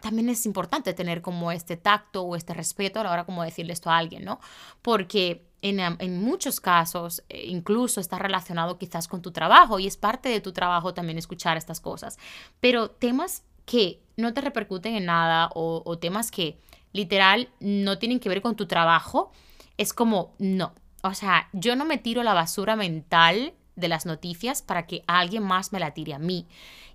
también 0.00 0.28
es 0.28 0.44
importante 0.44 0.92
tener 0.92 1.22
como 1.22 1.50
este 1.50 1.78
tacto 1.78 2.22
o 2.22 2.36
este 2.36 2.52
respeto 2.52 3.00
a 3.00 3.04
la 3.04 3.10
hora 3.10 3.24
como 3.24 3.42
decirle 3.42 3.72
esto 3.72 3.90
a 3.90 3.96
alguien, 3.96 4.22
¿no? 4.22 4.38
Porque 4.82 5.46
en, 5.62 5.80
en, 5.80 6.22
muchos 6.22 6.60
casos 6.60 7.24
eh, 7.30 7.46
incluso 7.46 8.02
está 8.02 8.18
relacionado 8.18 8.76
quizás 8.76 9.08
con 9.08 9.22
tu 9.22 9.32
trabajo 9.32 9.78
y 9.78 9.86
es 9.86 9.96
parte 9.96 10.28
de 10.28 10.42
tu 10.42 10.52
trabajo 10.52 10.92
también 10.92 11.16
escuchar 11.16 11.56
estas 11.56 11.80
cosas. 11.80 12.18
Pero 12.60 12.90
temas 12.90 13.44
que 13.64 14.02
no 14.18 14.34
te 14.34 14.42
repercuten 14.42 14.94
en 14.94 15.06
nada 15.06 15.48
o 15.54 15.98
temas 15.98 16.30
que 16.30 16.60
literal 16.94 17.50
no 17.60 17.98
tienen 17.98 18.20
que 18.20 18.30
ver 18.30 18.40
con 18.40 18.56
tu 18.56 18.66
trabajo, 18.66 19.30
es 19.76 19.92
como, 19.92 20.34
no. 20.38 20.72
O 21.02 21.12
sea, 21.12 21.50
yo 21.52 21.76
no 21.76 21.84
me 21.84 21.98
tiro 21.98 22.22
la 22.22 22.32
basura 22.32 22.76
mental 22.76 23.52
de 23.76 23.88
las 23.88 24.06
noticias 24.06 24.62
para 24.62 24.86
que 24.86 25.02
alguien 25.06 25.42
más 25.42 25.72
me 25.72 25.80
la 25.80 25.90
tire 25.92 26.14
a 26.14 26.18
mí. 26.18 26.46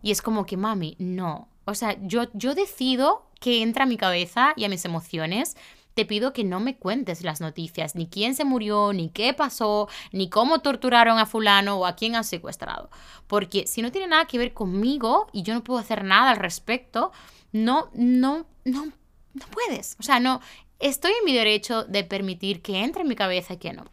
Y 0.02 0.10
es 0.10 0.24
como 0.24 0.46
que, 0.46 0.58
mami, 0.58 0.96
no. 0.98 1.50
O 1.66 1.76
sea, 1.76 1.98
yo, 2.02 2.24
yo 2.34 2.56
decido 2.56 3.30
que 3.40 3.62
entra 3.62 3.84
a 3.84 3.88
mi 3.88 3.98
cabeza 3.98 4.54
y 4.56 4.64
a 4.64 4.70
mis 4.70 4.86
emociones. 4.86 5.58
Te 5.94 6.06
pido 6.06 6.32
que 6.32 6.46
no 6.46 6.62
me 6.62 6.78
cuentes 6.78 7.24
las 7.24 7.42
noticias, 7.42 7.96
ni 7.96 8.08
quién 8.08 8.34
se 8.34 8.46
murió, 8.46 8.94
ni 8.94 9.10
qué 9.10 9.34
pasó, 9.34 9.90
ni 10.14 10.30
cómo 10.30 10.60
torturaron 10.60 11.20
a 11.20 11.26
fulano 11.26 11.76
o 11.78 11.86
a 11.86 11.98
quién 11.98 12.16
han 12.16 12.24
secuestrado. 12.24 12.90
Porque 13.28 13.68
si 13.68 13.82
no 13.82 13.92
tiene 13.92 14.08
nada 14.08 14.26
que 14.26 14.38
ver 14.38 14.54
conmigo 14.54 15.28
y 15.34 15.44
yo 15.44 15.54
no 15.54 15.64
puedo 15.64 15.80
hacer 15.80 16.06
nada 16.06 16.32
al 16.32 16.38
respecto, 16.38 17.12
no, 17.52 17.90
no, 17.94 18.46
no 18.64 18.94
no 19.34 19.46
puedes. 19.48 19.96
O 20.00 20.04
sea, 20.04 20.20
no, 20.20 20.42
estoy 20.80 21.12
en 21.20 21.26
mi 21.26 21.34
derecho 21.34 21.84
de 21.84 22.04
permitir 22.04 22.62
que 22.62 22.84
entre 22.84 23.02
en 23.02 23.08
mi 23.08 23.16
cabeza 23.16 23.54
y 23.54 23.58
que 23.58 23.74
no. 23.74 23.86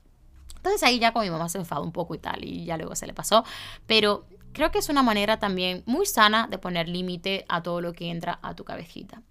Entonces 0.56 0.82
ahí 0.82 0.98
ya 0.98 1.12
con 1.12 1.22
mi 1.22 1.30
mamá 1.30 1.48
se 1.48 1.58
enfadó 1.58 1.82
un 1.82 1.92
poco 1.92 2.14
y 2.14 2.18
tal, 2.18 2.44
y 2.44 2.64
ya 2.64 2.76
luego 2.76 2.96
se 2.96 3.06
le 3.06 3.14
pasó. 3.14 3.44
Pero 3.86 4.26
creo 4.52 4.70
que 4.70 4.78
es 4.78 4.88
una 4.88 5.02
manera 5.02 5.38
también 5.38 5.82
muy 5.86 6.06
sana 6.06 6.48
de 6.48 6.58
poner 6.58 6.88
límite 6.88 7.44
a 7.48 7.62
todo 7.62 7.80
lo 7.80 7.92
que 7.92 8.10
entra 8.10 8.38
a 8.42 8.54
tu 8.54 8.64
cabecita. 8.64 9.22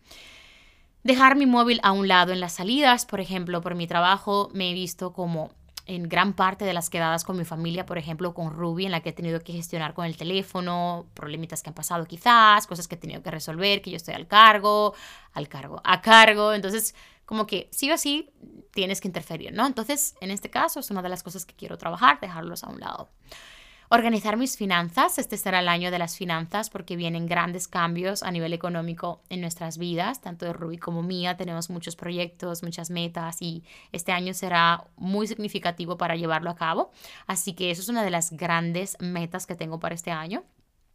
Dejar 1.03 1.35
mi 1.35 1.45
móvil 1.45 1.79
a 1.83 1.91
un 1.91 2.07
lado 2.07 2.31
en 2.31 2.39
las 2.39 2.53
salidas, 2.53 3.05
por 3.05 3.19
ejemplo, 3.19 3.61
por 3.61 3.75
mi 3.75 3.85
trabajo 3.85 4.49
me 4.53 4.71
he 4.71 4.73
visto 4.73 5.13
como 5.13 5.51
en 5.85 6.09
gran 6.09 6.33
parte 6.33 6.65
de 6.65 6.73
las 6.73 6.89
quedadas 6.89 7.23
con 7.23 7.37
mi 7.37 7.45
familia, 7.45 7.85
por 7.85 7.97
ejemplo, 7.97 8.33
con 8.33 8.51
Ruby, 8.51 8.85
en 8.85 8.91
la 8.91 9.01
que 9.01 9.09
he 9.09 9.13
tenido 9.13 9.39
que 9.41 9.53
gestionar 9.53 9.93
con 9.93 10.05
el 10.05 10.17
teléfono, 10.17 11.07
problemitas 11.13 11.61
que 11.61 11.69
han 11.69 11.75
pasado 11.75 12.05
quizás, 12.05 12.65
cosas 12.67 12.87
que 12.87 12.95
he 12.95 12.97
tenido 12.97 13.21
que 13.21 13.31
resolver, 13.31 13.81
que 13.81 13.91
yo 13.91 13.97
estoy 13.97 14.15
al 14.15 14.27
cargo, 14.27 14.95
al 15.33 15.47
cargo, 15.47 15.81
a 15.83 16.01
cargo. 16.01 16.53
Entonces, 16.53 16.95
como 17.25 17.45
que 17.47 17.69
sí 17.71 17.91
o 17.91 17.97
sí 17.97 18.31
tienes 18.71 19.01
que 19.01 19.07
interferir, 19.07 19.53
¿no? 19.53 19.65
Entonces, 19.65 20.15
en 20.21 20.31
este 20.31 20.49
caso 20.49 20.79
es 20.79 20.89
una 20.91 21.01
de 21.01 21.09
las 21.09 21.23
cosas 21.23 21.45
que 21.45 21.55
quiero 21.55 21.77
trabajar, 21.77 22.19
dejarlos 22.19 22.63
a 22.63 22.69
un 22.69 22.79
lado. 22.79 23.09
Organizar 23.89 24.35
mis 24.35 24.57
finanzas. 24.57 25.19
Este 25.19 25.37
será 25.37 25.59
el 25.59 25.67
año 25.67 25.91
de 25.91 25.99
las 25.99 26.17
finanzas 26.17 26.71
porque 26.71 26.95
vienen 26.95 27.27
grandes 27.27 27.67
cambios 27.67 28.23
a 28.23 28.31
nivel 28.31 28.51
económico 28.53 29.21
en 29.29 29.41
nuestras 29.41 29.77
vidas, 29.77 30.21
tanto 30.21 30.45
de 30.45 30.53
Ruby 30.53 30.77
como 30.77 31.03
mía. 31.03 31.37
Tenemos 31.37 31.69
muchos 31.69 31.95
proyectos, 31.95 32.63
muchas 32.63 32.89
metas 32.89 33.41
y 33.41 33.63
este 33.91 34.11
año 34.11 34.33
será 34.33 34.85
muy 34.97 35.27
significativo 35.27 35.97
para 35.97 36.15
llevarlo 36.15 36.49
a 36.49 36.55
cabo. 36.55 36.91
Así 37.27 37.53
que 37.53 37.69
eso 37.69 37.81
es 37.81 37.89
una 37.89 38.03
de 38.03 38.09
las 38.09 38.31
grandes 38.31 38.97
metas 38.99 39.45
que 39.45 39.55
tengo 39.55 39.79
para 39.79 39.93
este 39.93 40.09
año. 40.09 40.43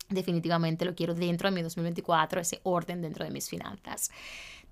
Definitivamente 0.08 0.84
lo 0.84 0.96
quiero 0.96 1.14
dentro 1.14 1.48
de 1.48 1.54
mi 1.54 1.62
2024, 1.62 2.40
ese 2.40 2.60
orden 2.64 3.02
dentro 3.02 3.24
de 3.24 3.30
mis 3.30 3.48
finanzas 3.48 4.10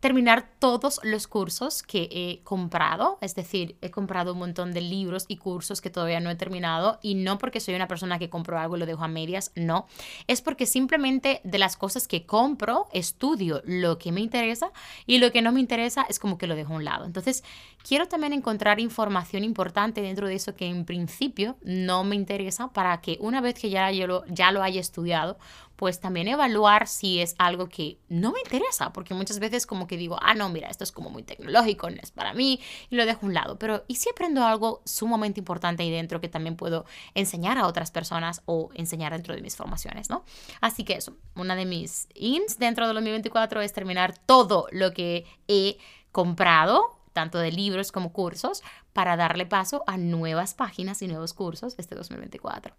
terminar 0.00 0.48
todos 0.58 1.00
los 1.02 1.26
cursos 1.26 1.82
que 1.82 2.08
he 2.12 2.44
comprado, 2.44 3.18
es 3.20 3.34
decir, 3.34 3.76
he 3.80 3.90
comprado 3.90 4.32
un 4.32 4.38
montón 4.38 4.72
de 4.72 4.80
libros 4.80 5.24
y 5.28 5.36
cursos 5.36 5.80
que 5.80 5.90
todavía 5.90 6.20
no 6.20 6.30
he 6.30 6.36
terminado. 6.36 6.98
Y 7.02 7.14
no 7.14 7.38
porque 7.38 7.60
soy 7.60 7.74
una 7.74 7.88
persona 7.88 8.18
que 8.18 8.30
compro 8.30 8.58
algo 8.58 8.76
y 8.76 8.80
lo 8.80 8.86
dejo 8.86 9.04
a 9.04 9.08
medias, 9.08 9.52
no, 9.54 9.86
es 10.26 10.40
porque 10.40 10.66
simplemente 10.66 11.40
de 11.44 11.58
las 11.58 11.76
cosas 11.76 12.06
que 12.06 12.26
compro 12.26 12.88
estudio 12.92 13.62
lo 13.64 13.98
que 13.98 14.12
me 14.12 14.20
interesa 14.20 14.70
y 15.06 15.18
lo 15.18 15.32
que 15.32 15.42
no 15.42 15.52
me 15.52 15.60
interesa 15.60 16.06
es 16.08 16.18
como 16.18 16.38
que 16.38 16.46
lo 16.46 16.54
dejo 16.54 16.72
a 16.72 16.76
un 16.76 16.84
lado. 16.84 17.04
Entonces, 17.04 17.42
quiero 17.86 18.06
también 18.06 18.32
encontrar 18.32 18.80
información 18.80 19.44
importante 19.44 20.00
dentro 20.00 20.28
de 20.28 20.34
eso 20.34 20.54
que 20.54 20.66
en 20.66 20.84
principio 20.84 21.56
no 21.62 22.04
me 22.04 22.16
interesa 22.16 22.68
para 22.68 23.00
que 23.00 23.18
una 23.20 23.40
vez 23.40 23.54
que 23.54 23.70
ya, 23.70 23.90
lo, 23.90 24.24
ya 24.26 24.52
lo 24.52 24.62
haya 24.62 24.80
estudiado, 24.80 25.38
pues 25.78 26.00
también 26.00 26.26
evaluar 26.26 26.88
si 26.88 27.20
es 27.20 27.36
algo 27.38 27.68
que 27.68 28.00
no 28.08 28.32
me 28.32 28.40
interesa, 28.40 28.92
porque 28.92 29.14
muchas 29.14 29.38
veces 29.38 29.64
como 29.64 29.86
que 29.86 29.96
digo, 29.96 30.18
ah, 30.20 30.34
no, 30.34 30.48
mira, 30.48 30.68
esto 30.68 30.82
es 30.82 30.90
como 30.90 31.08
muy 31.08 31.22
tecnológico, 31.22 31.88
no 31.88 31.98
es 32.02 32.10
para 32.10 32.34
mí, 32.34 32.60
y 32.90 32.96
lo 32.96 33.06
dejo 33.06 33.20
a 33.22 33.26
un 33.26 33.34
lado, 33.34 33.60
pero 33.60 33.84
¿y 33.86 33.94
si 33.94 34.10
aprendo 34.10 34.44
algo 34.44 34.82
sumamente 34.84 35.38
importante 35.38 35.84
ahí 35.84 35.90
dentro 35.92 36.20
que 36.20 36.28
también 36.28 36.56
puedo 36.56 36.84
enseñar 37.14 37.58
a 37.58 37.68
otras 37.68 37.92
personas 37.92 38.42
o 38.44 38.70
enseñar 38.74 39.12
dentro 39.12 39.36
de 39.36 39.40
mis 39.40 39.54
formaciones, 39.54 40.10
¿no? 40.10 40.24
Así 40.60 40.82
que 40.82 40.94
eso, 40.94 41.16
una 41.36 41.54
de 41.54 41.64
mis 41.64 42.08
ins 42.12 42.58
dentro 42.58 42.84
del 42.86 42.96
2024 42.96 43.60
es 43.60 43.72
terminar 43.72 44.18
todo 44.18 44.66
lo 44.72 44.92
que 44.92 45.26
he 45.46 45.78
comprado 46.10 46.98
tanto 47.12 47.38
de 47.38 47.50
libros 47.50 47.90
como 47.90 48.12
cursos, 48.12 48.62
para 48.92 49.16
darle 49.16 49.44
paso 49.44 49.82
a 49.88 49.96
nuevas 49.96 50.54
páginas 50.54 51.02
y 51.02 51.08
nuevos 51.08 51.34
cursos 51.34 51.74
este 51.76 51.96
2024. 51.96 52.74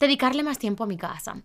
Dedicarle 0.00 0.42
más 0.42 0.58
tiempo 0.58 0.84
a 0.84 0.86
mi 0.86 0.96
casa. 0.96 1.42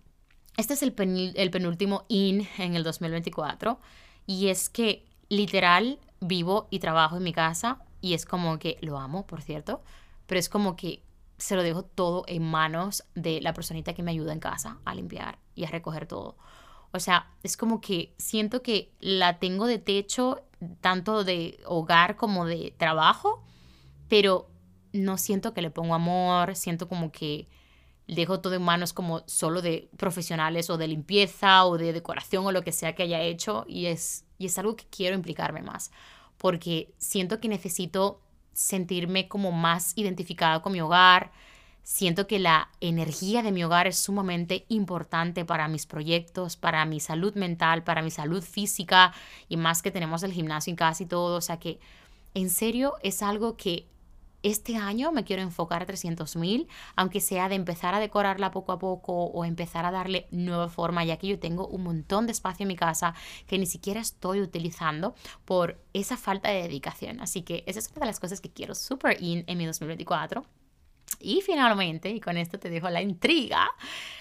Este 0.58 0.74
es 0.74 0.82
el, 0.82 0.92
penúltimo 0.92 2.04
IN 2.08 2.48
en 2.58 2.74
el 2.74 2.82
2024 2.82 3.78
y 4.26 4.48
es 4.48 4.68
que 4.68 5.06
literal 5.28 6.00
vivo 6.20 6.66
y 6.68 6.80
trabajo 6.80 7.16
en 7.16 7.22
mi 7.22 7.32
casa 7.32 7.78
y 8.00 8.14
es 8.14 8.26
como 8.26 8.58
que 8.58 8.76
lo 8.80 8.98
amo, 8.98 9.24
por 9.24 9.40
cierto, 9.40 9.84
pero 10.26 10.40
es 10.40 10.48
como 10.48 10.74
que 10.74 11.04
se 11.36 11.54
lo 11.54 11.62
dejo 11.62 11.84
todo 11.84 12.24
en 12.26 12.42
manos 12.42 13.04
de 13.14 13.40
la 13.40 13.54
personita 13.54 13.94
que 13.94 14.02
me 14.02 14.10
ayuda 14.10 14.32
en 14.32 14.40
casa 14.40 14.78
a 14.84 14.96
limpiar 14.96 15.38
y 15.54 15.64
a 15.64 15.70
recoger 15.70 16.06
todo. 16.06 16.36
O 16.90 16.98
sea, 16.98 17.30
es 17.44 17.56
como 17.56 17.80
que 17.80 18.12
siento 18.18 18.60
que 18.60 18.90
la 18.98 19.38
tengo 19.38 19.64
de 19.64 19.78
techo, 19.78 20.42
tanto 20.80 21.22
de 21.22 21.60
hogar 21.66 22.16
como 22.16 22.46
de 22.46 22.74
trabajo, 22.76 23.44
pero 24.08 24.50
no 24.92 25.18
siento 25.18 25.54
que 25.54 25.62
le 25.62 25.70
pongo 25.70 25.94
amor, 25.94 26.56
siento 26.56 26.88
como 26.88 27.12
que 27.12 27.46
dejo 28.08 28.40
todo 28.40 28.54
en 28.54 28.62
manos 28.62 28.92
como 28.92 29.22
solo 29.26 29.62
de 29.62 29.88
profesionales 29.96 30.70
o 30.70 30.78
de 30.78 30.88
limpieza 30.88 31.64
o 31.64 31.78
de 31.78 31.92
decoración 31.92 32.46
o 32.46 32.52
lo 32.52 32.62
que 32.62 32.72
sea 32.72 32.94
que 32.94 33.04
haya 33.04 33.20
hecho 33.20 33.64
y 33.68 33.86
es, 33.86 34.24
y 34.38 34.46
es 34.46 34.58
algo 34.58 34.76
que 34.76 34.86
quiero 34.90 35.14
implicarme 35.14 35.62
más 35.62 35.90
porque 36.38 36.94
siento 36.98 37.40
que 37.40 37.48
necesito 37.48 38.20
sentirme 38.52 39.28
como 39.28 39.52
más 39.52 39.92
identificada 39.96 40.62
con 40.62 40.72
mi 40.72 40.80
hogar, 40.80 41.30
siento 41.82 42.26
que 42.26 42.38
la 42.38 42.70
energía 42.80 43.42
de 43.42 43.52
mi 43.52 43.64
hogar 43.64 43.86
es 43.86 43.98
sumamente 43.98 44.64
importante 44.68 45.44
para 45.44 45.68
mis 45.68 45.86
proyectos, 45.86 46.56
para 46.56 46.84
mi 46.84 47.00
salud 47.00 47.34
mental, 47.34 47.82
para 47.84 48.02
mi 48.02 48.10
salud 48.10 48.42
física 48.42 49.12
y 49.48 49.56
más 49.56 49.82
que 49.82 49.90
tenemos 49.90 50.22
el 50.22 50.32
gimnasio 50.32 50.70
en 50.70 50.76
casa 50.76 51.02
y 51.02 51.06
todo, 51.06 51.36
o 51.36 51.40
sea 51.40 51.58
que 51.58 51.78
en 52.34 52.50
serio 52.50 52.94
es 53.02 53.22
algo 53.22 53.56
que 53.56 53.86
este 54.42 54.76
año 54.76 55.12
me 55.12 55.24
quiero 55.24 55.42
enfocar 55.42 55.82
a 55.82 55.86
300 55.86 56.36
mil, 56.36 56.68
aunque 56.96 57.20
sea 57.20 57.48
de 57.48 57.54
empezar 57.54 57.94
a 57.94 58.00
decorarla 58.00 58.50
poco 58.50 58.72
a 58.72 58.78
poco 58.78 59.24
o 59.24 59.44
empezar 59.44 59.84
a 59.84 59.90
darle 59.90 60.26
nueva 60.30 60.68
forma, 60.68 61.04
ya 61.04 61.16
que 61.16 61.28
yo 61.28 61.38
tengo 61.38 61.66
un 61.66 61.82
montón 61.82 62.26
de 62.26 62.32
espacio 62.32 62.64
en 62.64 62.68
mi 62.68 62.76
casa 62.76 63.14
que 63.46 63.58
ni 63.58 63.66
siquiera 63.66 64.00
estoy 64.00 64.40
utilizando 64.40 65.14
por 65.44 65.80
esa 65.92 66.16
falta 66.16 66.50
de 66.50 66.62
dedicación. 66.62 67.20
Así 67.20 67.42
que 67.42 67.64
esa 67.66 67.78
es 67.78 67.90
una 67.90 68.00
de 68.00 68.06
las 68.06 68.20
cosas 68.20 68.40
que 68.40 68.50
quiero 68.50 68.74
super 68.74 69.22
in 69.22 69.44
en 69.46 69.58
mi 69.58 69.66
2024. 69.66 70.44
Y 71.20 71.40
finalmente, 71.42 72.10
y 72.10 72.20
con 72.20 72.36
esto 72.36 72.58
te 72.58 72.70
dejo 72.70 72.88
la 72.90 73.02
intriga, 73.02 73.70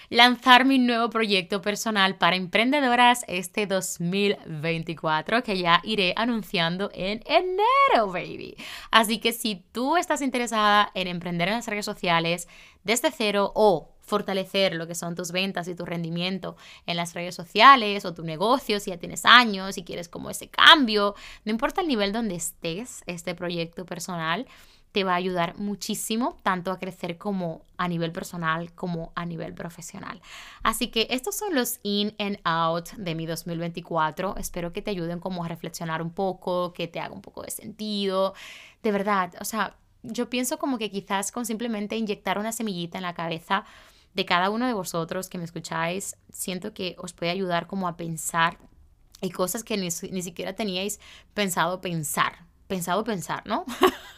lanzar 0.10 0.66
mi 0.66 0.80
nuevo 0.80 1.10
proyecto 1.10 1.62
personal 1.62 2.18
para 2.18 2.36
emprendedoras 2.36 3.24
este 3.28 3.68
2024 3.68 5.44
que 5.44 5.58
ya 5.58 5.82
iré 5.84 6.14
anunciando 6.16 6.90
en 6.94 7.22
enero, 7.26 8.12
baby. 8.12 8.56
Así 8.90 9.20
que 9.20 9.34
si 9.34 9.64
tú 9.72 9.98
estás 9.98 10.22
interesada 10.22 10.92
en 10.94 11.08
emprender 11.08 11.50
en 11.50 11.56
las 11.56 11.68
redes 11.68 11.86
sociales 11.86 12.48
desde 12.84 13.12
cero 13.12 13.52
o 13.54 13.94
fortalecer 14.08 14.74
lo 14.74 14.88
que 14.88 14.96
son 14.96 15.16
tus 15.16 15.34
ventas 15.34 15.68
y 15.68 15.76
tu 15.76 15.86
rendimiento 15.86 16.56
en 16.86 16.96
las 16.96 17.14
redes 17.14 17.36
sociales 17.36 18.06
o 18.06 18.14
tu 18.14 18.24
negocio, 18.24 18.80
si 18.80 18.92
ya 18.92 18.98
tienes 18.98 19.26
años 19.26 19.78
y 19.78 19.84
quieres 19.84 20.08
como 20.08 20.30
ese 20.30 20.50
cambio, 20.50 21.14
no 21.44 21.52
importa 21.52 21.82
el 21.82 21.90
nivel 21.90 22.14
donde 22.14 22.36
estés, 22.36 23.04
este 23.06 23.36
proyecto 23.36 23.86
personal 23.86 24.48
te 24.92 25.04
va 25.04 25.14
a 25.14 25.16
ayudar 25.16 25.58
muchísimo, 25.58 26.38
tanto 26.44 26.72
a 26.72 26.80
crecer 26.80 27.18
como 27.18 27.66
a 27.78 27.88
nivel 27.88 28.12
personal 28.12 28.74
como 28.74 29.12
a 29.16 29.26
nivel 29.26 29.54
profesional. 29.54 30.22
Así 30.64 30.88
que 30.88 31.08
estos 31.12 31.36
son 31.36 31.54
los 31.54 31.80
in 31.84 32.16
and 32.20 32.40
out 32.44 32.90
de 32.94 33.14
mi 33.14 33.26
2024. 33.26 34.36
Espero 34.38 34.74
que 34.74 34.82
te 34.82 34.92
ayuden 34.92 35.20
como 35.20 35.44
a 35.44 35.48
reflexionar 35.48 36.02
un 36.02 36.12
poco, 36.12 36.74
que 36.74 36.88
te 36.88 37.00
haga 37.00 37.14
un 37.14 37.22
poco 37.22 37.44
de 37.44 37.52
sentido. 37.52 38.34
De 38.82 38.92
verdad, 38.92 39.34
o 39.40 39.46
sea, 39.46 39.76
yo 40.04 40.30
pienso 40.30 40.58
como 40.58 40.78
que 40.78 40.90
quizás 40.90 41.32
con 41.32 41.46
simplemente 41.46 41.98
inyectar 41.98 42.40
una 42.40 42.52
semillita 42.52 42.98
en 42.98 43.04
la 43.04 43.14
cabeza 43.14 43.66
de 44.14 44.26
cada 44.26 44.50
uno 44.50 44.66
de 44.66 44.74
vosotros 44.74 45.30
que 45.30 45.38
me 45.38 45.44
escucháis, 45.44 46.18
siento 46.32 46.74
que 46.74 46.96
os 46.98 47.14
puede 47.14 47.32
ayudar 47.32 47.68
como 47.68 47.88
a 47.88 47.98
pensar 47.98 48.58
y 49.22 49.30
cosas 49.30 49.64
que 49.64 49.78
ni, 49.78 49.90
ni 50.12 50.22
siquiera 50.22 50.54
teníais 50.54 51.00
pensado 51.34 51.82
pensar, 51.82 52.46
pensado 52.68 53.04
pensar, 53.04 53.46
¿no? 53.46 53.66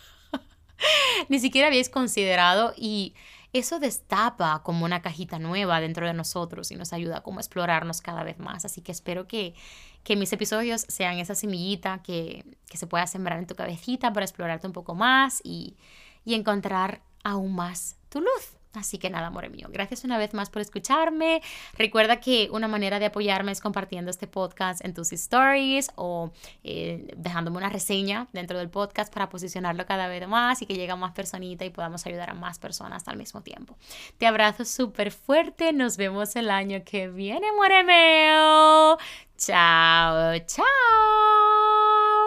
ni 1.29 1.39
siquiera 1.39 1.67
habéis 1.67 1.89
considerado 1.89 2.73
y 2.75 3.13
eso 3.51 3.79
destapa 3.79 4.61
como 4.63 4.85
una 4.85 5.01
cajita 5.01 5.39
nueva 5.39 5.81
dentro 5.81 6.05
de 6.05 6.13
nosotros 6.13 6.69
y 6.71 6.75
nos 6.75 6.93
ayuda 6.93 7.21
como 7.21 7.39
a 7.39 7.41
explorarnos 7.41 8.01
cada 8.01 8.23
vez 8.23 8.37
más. 8.37 8.63
Así 8.65 8.81
que 8.81 8.91
espero 8.91 9.27
que, 9.27 9.55
que 10.03 10.15
mis 10.15 10.31
episodios 10.33 10.85
sean 10.87 11.17
esa 11.17 11.33
semillita 11.33 12.01
que, 12.03 12.45
que, 12.69 12.77
se 12.77 12.85
pueda 12.85 13.07
sembrar 13.07 13.39
en 13.39 13.47
tu 13.47 13.55
cabecita 13.55 14.13
para 14.13 14.25
explorarte 14.25 14.67
un 14.67 14.73
poco 14.73 14.93
más 14.93 15.41
y, 15.43 15.77
y 16.25 16.35
encontrar 16.35 17.01
aún 17.23 17.55
más 17.55 17.97
tu 18.09 18.21
luz. 18.21 18.58
Así 18.73 18.99
que 18.99 19.09
nada, 19.09 19.27
amor 19.27 19.49
mío, 19.49 19.67
gracias 19.71 20.03
una 20.03 20.19
vez 20.19 20.33
más 20.35 20.51
por 20.51 20.61
escucharme. 20.61 21.41
Recuerda 21.73 22.19
que 22.19 22.49
una 22.51 22.67
manera 22.67 22.99
de 22.99 23.07
apoyarme 23.07 23.51
es 23.51 23.61
compartiendo 23.61 24.11
este 24.11 24.27
podcast 24.27 24.85
en 24.85 24.93
tus 24.93 25.11
stories 25.11 25.89
o 25.95 26.31
eh, 26.63 27.07
dejándome 27.17 27.57
una 27.57 27.69
reseña 27.69 28.27
dentro 28.31 28.59
del 28.59 28.69
podcast 28.69 29.11
para 29.11 29.27
posicionarlo 29.29 29.87
cada 29.87 30.07
vez 30.07 30.27
más 30.27 30.61
y 30.61 30.67
que 30.67 30.75
llegue 30.75 30.91
a 30.91 30.95
más 30.95 31.13
personita 31.13 31.65
y 31.65 31.71
podamos 31.71 32.05
ayudar 32.05 32.29
a 32.29 32.33
más 32.35 32.59
personas 32.59 33.07
al 33.07 33.17
mismo 33.17 33.41
tiempo. 33.41 33.75
Te 34.19 34.27
abrazo 34.27 34.65
súper 34.65 35.11
fuerte. 35.11 35.73
Nos 35.73 35.97
vemos 35.97 36.35
el 36.35 36.51
año 36.51 36.83
que 36.85 37.07
viene, 37.07 37.47
amor 37.49 37.71
mío. 37.85 38.97
Chao, 39.37 40.37
chao. 40.45 42.18